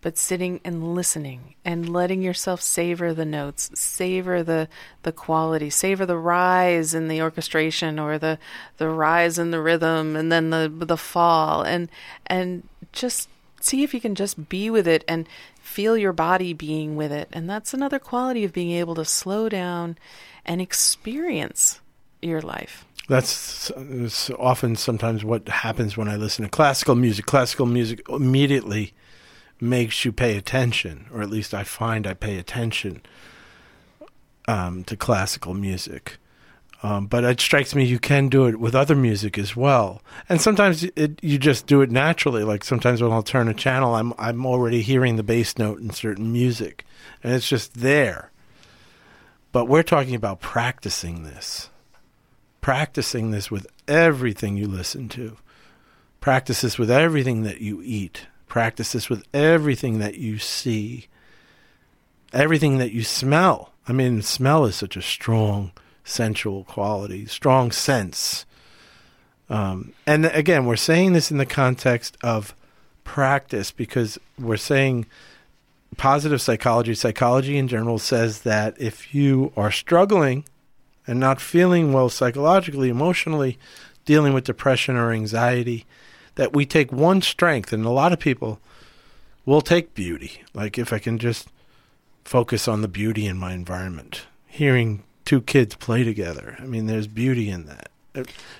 but 0.02 0.18
sitting 0.18 0.60
and 0.64 0.94
listening 0.94 1.54
and 1.64 1.88
letting 1.88 2.22
yourself 2.22 2.60
savor 2.60 3.14
the 3.14 3.24
notes, 3.24 3.70
savor 3.74 4.42
the 4.42 4.68
the 5.04 5.12
quality, 5.12 5.70
savor 5.70 6.04
the 6.04 6.18
rise 6.18 6.92
in 6.92 7.08
the 7.08 7.22
orchestration 7.22 7.98
or 7.98 8.18
the 8.18 8.38
the 8.76 8.88
rise 8.88 9.38
in 9.38 9.52
the 9.52 9.60
rhythm 9.60 10.14
and 10.14 10.30
then 10.30 10.50
the 10.50 10.70
the 10.72 10.96
fall 10.96 11.62
and 11.62 11.88
and 12.26 12.68
just 12.92 13.28
see 13.64 13.82
if 13.82 13.94
you 13.94 14.00
can 14.00 14.14
just 14.14 14.48
be 14.48 14.70
with 14.70 14.86
it 14.86 15.04
and 15.06 15.28
feel 15.60 15.96
your 15.96 16.12
body 16.12 16.52
being 16.52 16.96
with 16.96 17.12
it. 17.12 17.28
And 17.32 17.48
that's 17.48 17.72
another 17.74 17.98
quality 17.98 18.44
of 18.44 18.52
being 18.52 18.70
able 18.72 18.94
to 18.96 19.04
slow 19.04 19.48
down 19.48 19.96
and 20.44 20.60
experience 20.60 21.80
your 22.20 22.40
life. 22.40 22.84
That's 23.08 23.70
often 24.38 24.76
sometimes 24.76 25.24
what 25.24 25.48
happens 25.48 25.96
when 25.96 26.08
I 26.08 26.16
listen 26.16 26.44
to 26.44 26.50
classical 26.50 26.94
music. 26.94 27.26
Classical 27.26 27.66
music 27.66 28.00
immediately 28.08 28.94
makes 29.60 30.04
you 30.04 30.12
pay 30.12 30.36
attention, 30.36 31.06
or 31.12 31.22
at 31.22 31.30
least 31.30 31.52
I 31.52 31.64
find 31.64 32.06
I 32.06 32.14
pay 32.14 32.38
attention 32.38 33.02
um, 34.48 34.84
to 34.84 34.96
classical 34.96 35.54
music. 35.54 36.18
Um, 36.84 37.06
but 37.06 37.22
it 37.22 37.40
strikes 37.40 37.76
me 37.76 37.84
you 37.84 38.00
can 38.00 38.28
do 38.28 38.46
it 38.46 38.58
with 38.58 38.74
other 38.74 38.96
music 38.96 39.38
as 39.38 39.54
well, 39.54 40.02
and 40.28 40.40
sometimes 40.40 40.82
it, 40.82 41.20
you 41.22 41.38
just 41.38 41.66
do 41.66 41.80
it 41.80 41.92
naturally. 41.92 42.42
Like 42.42 42.64
sometimes 42.64 43.00
when 43.00 43.12
I'll 43.12 43.22
turn 43.22 43.46
a 43.46 43.54
channel, 43.54 43.94
I'm 43.94 44.12
I'm 44.18 44.44
already 44.44 44.82
hearing 44.82 45.14
the 45.14 45.22
bass 45.22 45.58
note 45.58 45.80
in 45.80 45.90
certain 45.90 46.32
music, 46.32 46.84
and 47.22 47.32
it's 47.32 47.48
just 47.48 47.74
there. 47.74 48.32
But 49.52 49.68
we're 49.68 49.84
talking 49.84 50.16
about 50.16 50.40
practicing 50.40 51.22
this 51.22 51.70
practicing 52.62 53.32
this 53.32 53.50
with 53.50 53.66
everything 53.86 54.56
you 54.56 54.66
listen 54.66 55.10
to. 55.10 55.36
Practice 56.22 56.62
this 56.62 56.78
with 56.78 56.90
everything 56.90 57.42
that 57.42 57.60
you 57.60 57.82
eat. 57.82 58.28
Practice 58.46 58.92
this 58.92 59.10
with 59.10 59.26
everything 59.34 59.98
that 59.98 60.14
you 60.14 60.38
see. 60.38 61.08
Everything 62.32 62.78
that 62.78 62.92
you 62.92 63.02
smell. 63.02 63.72
I 63.86 63.92
mean, 63.92 64.22
smell 64.22 64.64
is 64.64 64.76
such 64.76 64.96
a 64.96 65.02
strong 65.02 65.72
sensual 66.04 66.64
quality, 66.64 67.26
strong 67.26 67.70
sense. 67.70 68.46
Um, 69.48 69.92
and 70.06 70.26
again, 70.26 70.66
we're 70.66 70.76
saying 70.76 71.12
this 71.12 71.30
in 71.30 71.38
the 71.38 71.46
context 71.46 72.16
of 72.22 72.54
practice 73.04 73.70
because 73.70 74.18
we're 74.38 74.56
saying 74.56 75.06
positive 75.96 76.40
psychology, 76.40 76.94
psychology 76.94 77.58
in 77.58 77.68
general 77.68 77.98
says 77.98 78.42
that 78.42 78.80
if 78.80 79.14
you 79.14 79.52
are 79.56 79.70
struggling 79.70 80.44
and 81.06 81.20
not 81.20 81.40
feeling 81.40 81.92
well 81.92 82.08
psychologically, 82.08 82.88
emotionally, 82.88 83.58
dealing 84.04 84.32
with 84.32 84.44
depression 84.44 84.96
or 84.96 85.12
anxiety, 85.12 85.84
that 86.36 86.54
we 86.54 86.64
take 86.64 86.90
one 86.90 87.20
strength, 87.20 87.72
and 87.72 87.84
a 87.84 87.90
lot 87.90 88.12
of 88.12 88.18
people 88.18 88.58
will 89.44 89.60
take 89.60 89.94
beauty. 89.94 90.42
Like 90.54 90.78
if 90.78 90.92
I 90.92 90.98
can 90.98 91.18
just 91.18 91.48
focus 92.24 92.68
on 92.68 92.80
the 92.80 92.88
beauty 92.88 93.26
in 93.26 93.36
my 93.36 93.52
environment, 93.52 94.26
hearing 94.46 95.02
two 95.24 95.40
kids 95.40 95.74
play 95.76 96.04
together. 96.04 96.56
I 96.60 96.64
mean, 96.66 96.86
there's 96.86 97.06
beauty 97.06 97.48
in 97.50 97.66
that. 97.66 97.88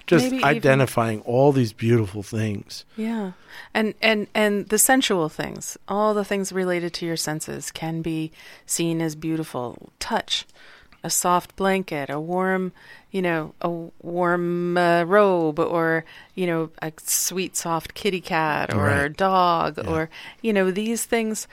Just 0.07 0.25
Maybe 0.25 0.37
even- 0.37 0.49
identifying 0.49 1.21
all 1.23 1.53
these 1.53 1.75
beautiful 1.75 2.23
things. 2.23 2.85
Yeah. 2.97 3.33
And 3.75 3.93
and 4.01 4.27
and 4.35 4.67
the 4.71 4.79
sensual 4.79 5.29
things, 5.29 5.77
all 5.87 6.15
the 6.15 6.25
things 6.25 6.53
related 6.53 6.95
to 6.95 7.07
your 7.07 7.19
senses 7.19 7.71
can 7.71 8.01
be 8.01 8.33
seen 8.65 9.03
as 9.03 9.15
beautiful. 9.15 9.93
Touch, 9.99 10.47
a 11.05 11.11
soft 11.11 11.55
blanket, 11.57 12.09
a 12.09 12.19
warm, 12.19 12.73
you 13.11 13.21
know, 13.21 13.53
a 13.61 13.69
warm 14.01 14.79
uh, 14.79 15.05
robe 15.05 15.59
or, 15.59 16.07
you 16.35 16.47
know, 16.47 16.71
a 16.81 16.91
sweet 17.05 17.55
soft 17.55 17.93
kitty 17.93 18.23
cat 18.23 18.73
or 18.73 18.89
a 18.89 19.11
dog 19.11 19.77
Yeah. 19.77 19.91
or, 19.91 20.11
you 20.41 20.55
know, 20.55 20.71
these 20.71 21.05
things 21.05 21.47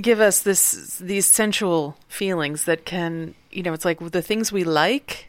give 0.00 0.20
us 0.20 0.40
this 0.40 0.98
these 0.98 1.26
sensual 1.26 1.96
feelings 2.08 2.64
that 2.64 2.84
can, 2.84 3.34
you 3.50 3.62
know, 3.62 3.72
it's 3.72 3.84
like 3.84 3.98
the 4.10 4.22
things 4.22 4.52
we 4.52 4.64
like 4.64 5.28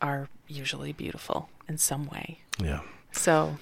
are 0.00 0.28
usually 0.48 0.92
beautiful 0.92 1.48
in 1.68 1.78
some 1.78 2.06
way. 2.06 2.38
Yeah. 2.62 2.80
So, 3.12 3.56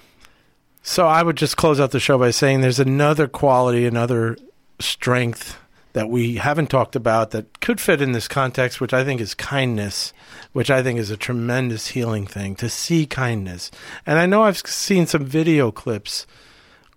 So 0.81 1.07
I 1.07 1.23
would 1.23 1.37
just 1.37 1.57
close 1.57 1.79
out 1.79 1.91
the 1.91 1.99
show 1.99 2.17
by 2.17 2.31
saying 2.31 2.61
there's 2.61 2.79
another 2.79 3.27
quality, 3.27 3.85
another 3.85 4.37
strength 4.79 5.57
that 5.93 6.09
we 6.09 6.35
haven't 6.35 6.69
talked 6.69 6.95
about 6.95 7.31
that 7.31 7.61
could 7.61 7.79
fit 7.79 8.01
in 8.01 8.11
this 8.11 8.27
context, 8.27 8.81
which 8.81 8.93
I 8.93 9.03
think 9.05 9.21
is 9.21 9.33
kindness, 9.33 10.11
which 10.51 10.69
I 10.69 10.83
think 10.83 10.99
is 10.99 11.09
a 11.09 11.17
tremendous 11.17 11.87
healing 11.87 12.27
thing 12.27 12.53
to 12.57 12.69
see 12.69 13.05
kindness. 13.05 13.71
And 14.05 14.19
I 14.19 14.25
know 14.25 14.43
I've 14.43 14.57
seen 14.57 15.07
some 15.07 15.25
video 15.25 15.71
clips 15.71 16.27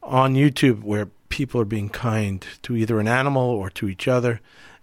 on 0.03 0.35
YouTube 0.35 0.83
where 0.83 1.09
people 1.29 1.61
are 1.61 1.67
being 1.67 1.89
kind 1.89 2.45
to 2.63 2.77
either 2.77 2.99
an 3.01 3.09
animal 3.09 3.43
or 3.43 3.71
to 3.71 3.89
each 3.89 4.09
other, 4.09 4.41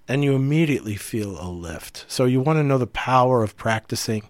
and 0.07 0.23
you 0.23 0.35
immediately 0.35 0.95
feel 0.95 1.39
a 1.41 1.49
lift. 1.49 2.05
So 2.07 2.25
you 2.25 2.39
want 2.39 2.57
to 2.57 2.63
know 2.63 2.77
the 2.77 2.87
power 2.87 3.43
of 3.43 3.57
practicing 3.57 4.23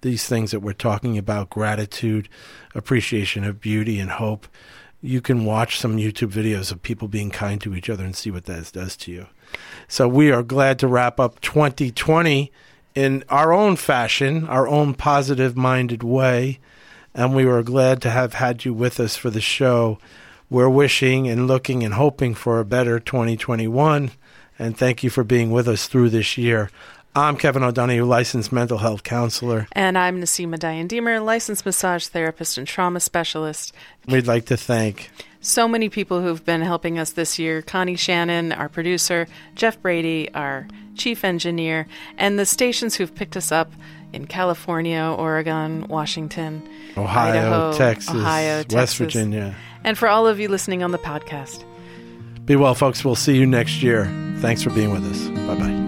these 0.00 0.26
things 0.26 0.50
that 0.50 0.60
we're 0.60 0.72
talking 0.72 1.18
about 1.18 1.50
gratitude, 1.50 2.28
appreciation 2.74 3.44
of 3.44 3.60
beauty, 3.60 3.98
and 3.98 4.10
hope. 4.10 4.48
You 5.02 5.20
can 5.20 5.44
watch 5.44 5.78
some 5.78 5.96
YouTube 5.96 6.32
videos 6.32 6.70
of 6.70 6.82
people 6.82 7.08
being 7.08 7.30
kind 7.30 7.60
to 7.62 7.74
each 7.74 7.90
other 7.90 8.04
and 8.04 8.16
see 8.16 8.30
what 8.30 8.44
that 8.44 8.70
does 8.72 8.96
to 8.98 9.12
you. 9.12 9.26
So 9.88 10.08
we 10.08 10.30
are 10.30 10.42
glad 10.42 10.78
to 10.80 10.88
wrap 10.88 11.18
up 11.18 11.40
2020 11.40 12.52
in 12.94 13.24
our 13.28 13.52
own 13.52 13.76
fashion, 13.76 14.46
our 14.46 14.68
own 14.68 14.94
positive 14.94 15.56
minded 15.56 16.02
way. 16.02 16.60
And 17.14 17.34
we 17.34 17.44
were 17.44 17.62
glad 17.62 18.00
to 18.02 18.10
have 18.10 18.34
had 18.34 18.64
you 18.64 18.72
with 18.72 19.00
us 19.00 19.16
for 19.16 19.30
the 19.30 19.40
show. 19.40 19.98
We're 20.50 20.68
wishing 20.68 21.28
and 21.28 21.46
looking 21.46 21.84
and 21.84 21.94
hoping 21.94 22.34
for 22.34 22.58
a 22.58 22.64
better 22.64 22.98
2021. 22.98 24.10
And 24.58 24.76
thank 24.76 25.04
you 25.04 25.08
for 25.08 25.22
being 25.22 25.52
with 25.52 25.68
us 25.68 25.86
through 25.86 26.10
this 26.10 26.36
year. 26.36 26.70
I'm 27.14 27.36
Kevin 27.36 27.62
O'Donoghue, 27.62 28.04
licensed 28.04 28.50
mental 28.50 28.78
health 28.78 29.04
counselor. 29.04 29.68
And 29.72 29.96
I'm 29.96 30.20
Niseema 30.20 30.58
Dyan 30.58 30.88
Diemer, 30.88 31.24
licensed 31.24 31.64
massage 31.64 32.06
therapist 32.08 32.58
and 32.58 32.66
trauma 32.66 32.98
specialist. 32.98 33.72
We'd 34.08 34.26
like 34.26 34.46
to 34.46 34.56
thank 34.56 35.10
So 35.40 35.68
many 35.68 35.88
people 35.88 36.20
who've 36.20 36.44
been 36.44 36.62
helping 36.62 36.98
us 36.98 37.12
this 37.12 37.38
year 37.38 37.62
Connie 37.62 37.94
Shannon, 37.94 38.50
our 38.50 38.68
producer, 38.68 39.28
Geoff 39.54 39.80
Brady, 39.80 40.34
our 40.34 40.66
chief 40.96 41.22
engineer, 41.24 41.86
and 42.18 42.40
the 42.40 42.46
stations 42.46 42.96
who've 42.96 43.14
picked 43.14 43.36
us 43.36 43.52
up 43.52 43.72
in 44.12 44.26
California, 44.26 45.14
Oregon, 45.16 45.86
Washington, 45.86 46.68
Ohio, 46.96 47.30
Idaho, 47.30 47.78
Texas, 47.78 48.14
Ohio, 48.16 48.56
West 48.56 48.68
Texas. 48.70 48.98
Virginia. 48.98 49.54
And 49.84 49.96
for 49.98 50.08
all 50.08 50.26
of 50.26 50.38
you 50.40 50.48
listening 50.48 50.82
on 50.82 50.90
the 50.90 50.98
podcast. 50.98 51.64
Be 52.44 52.56
well, 52.56 52.74
folks. 52.74 53.04
We'll 53.04 53.14
see 53.14 53.36
you 53.36 53.46
next 53.46 53.82
year. 53.82 54.06
Thanks 54.38 54.62
for 54.62 54.70
being 54.70 54.90
with 54.90 55.04
us. 55.04 55.28
Bye 55.46 55.54
bye. 55.54 55.79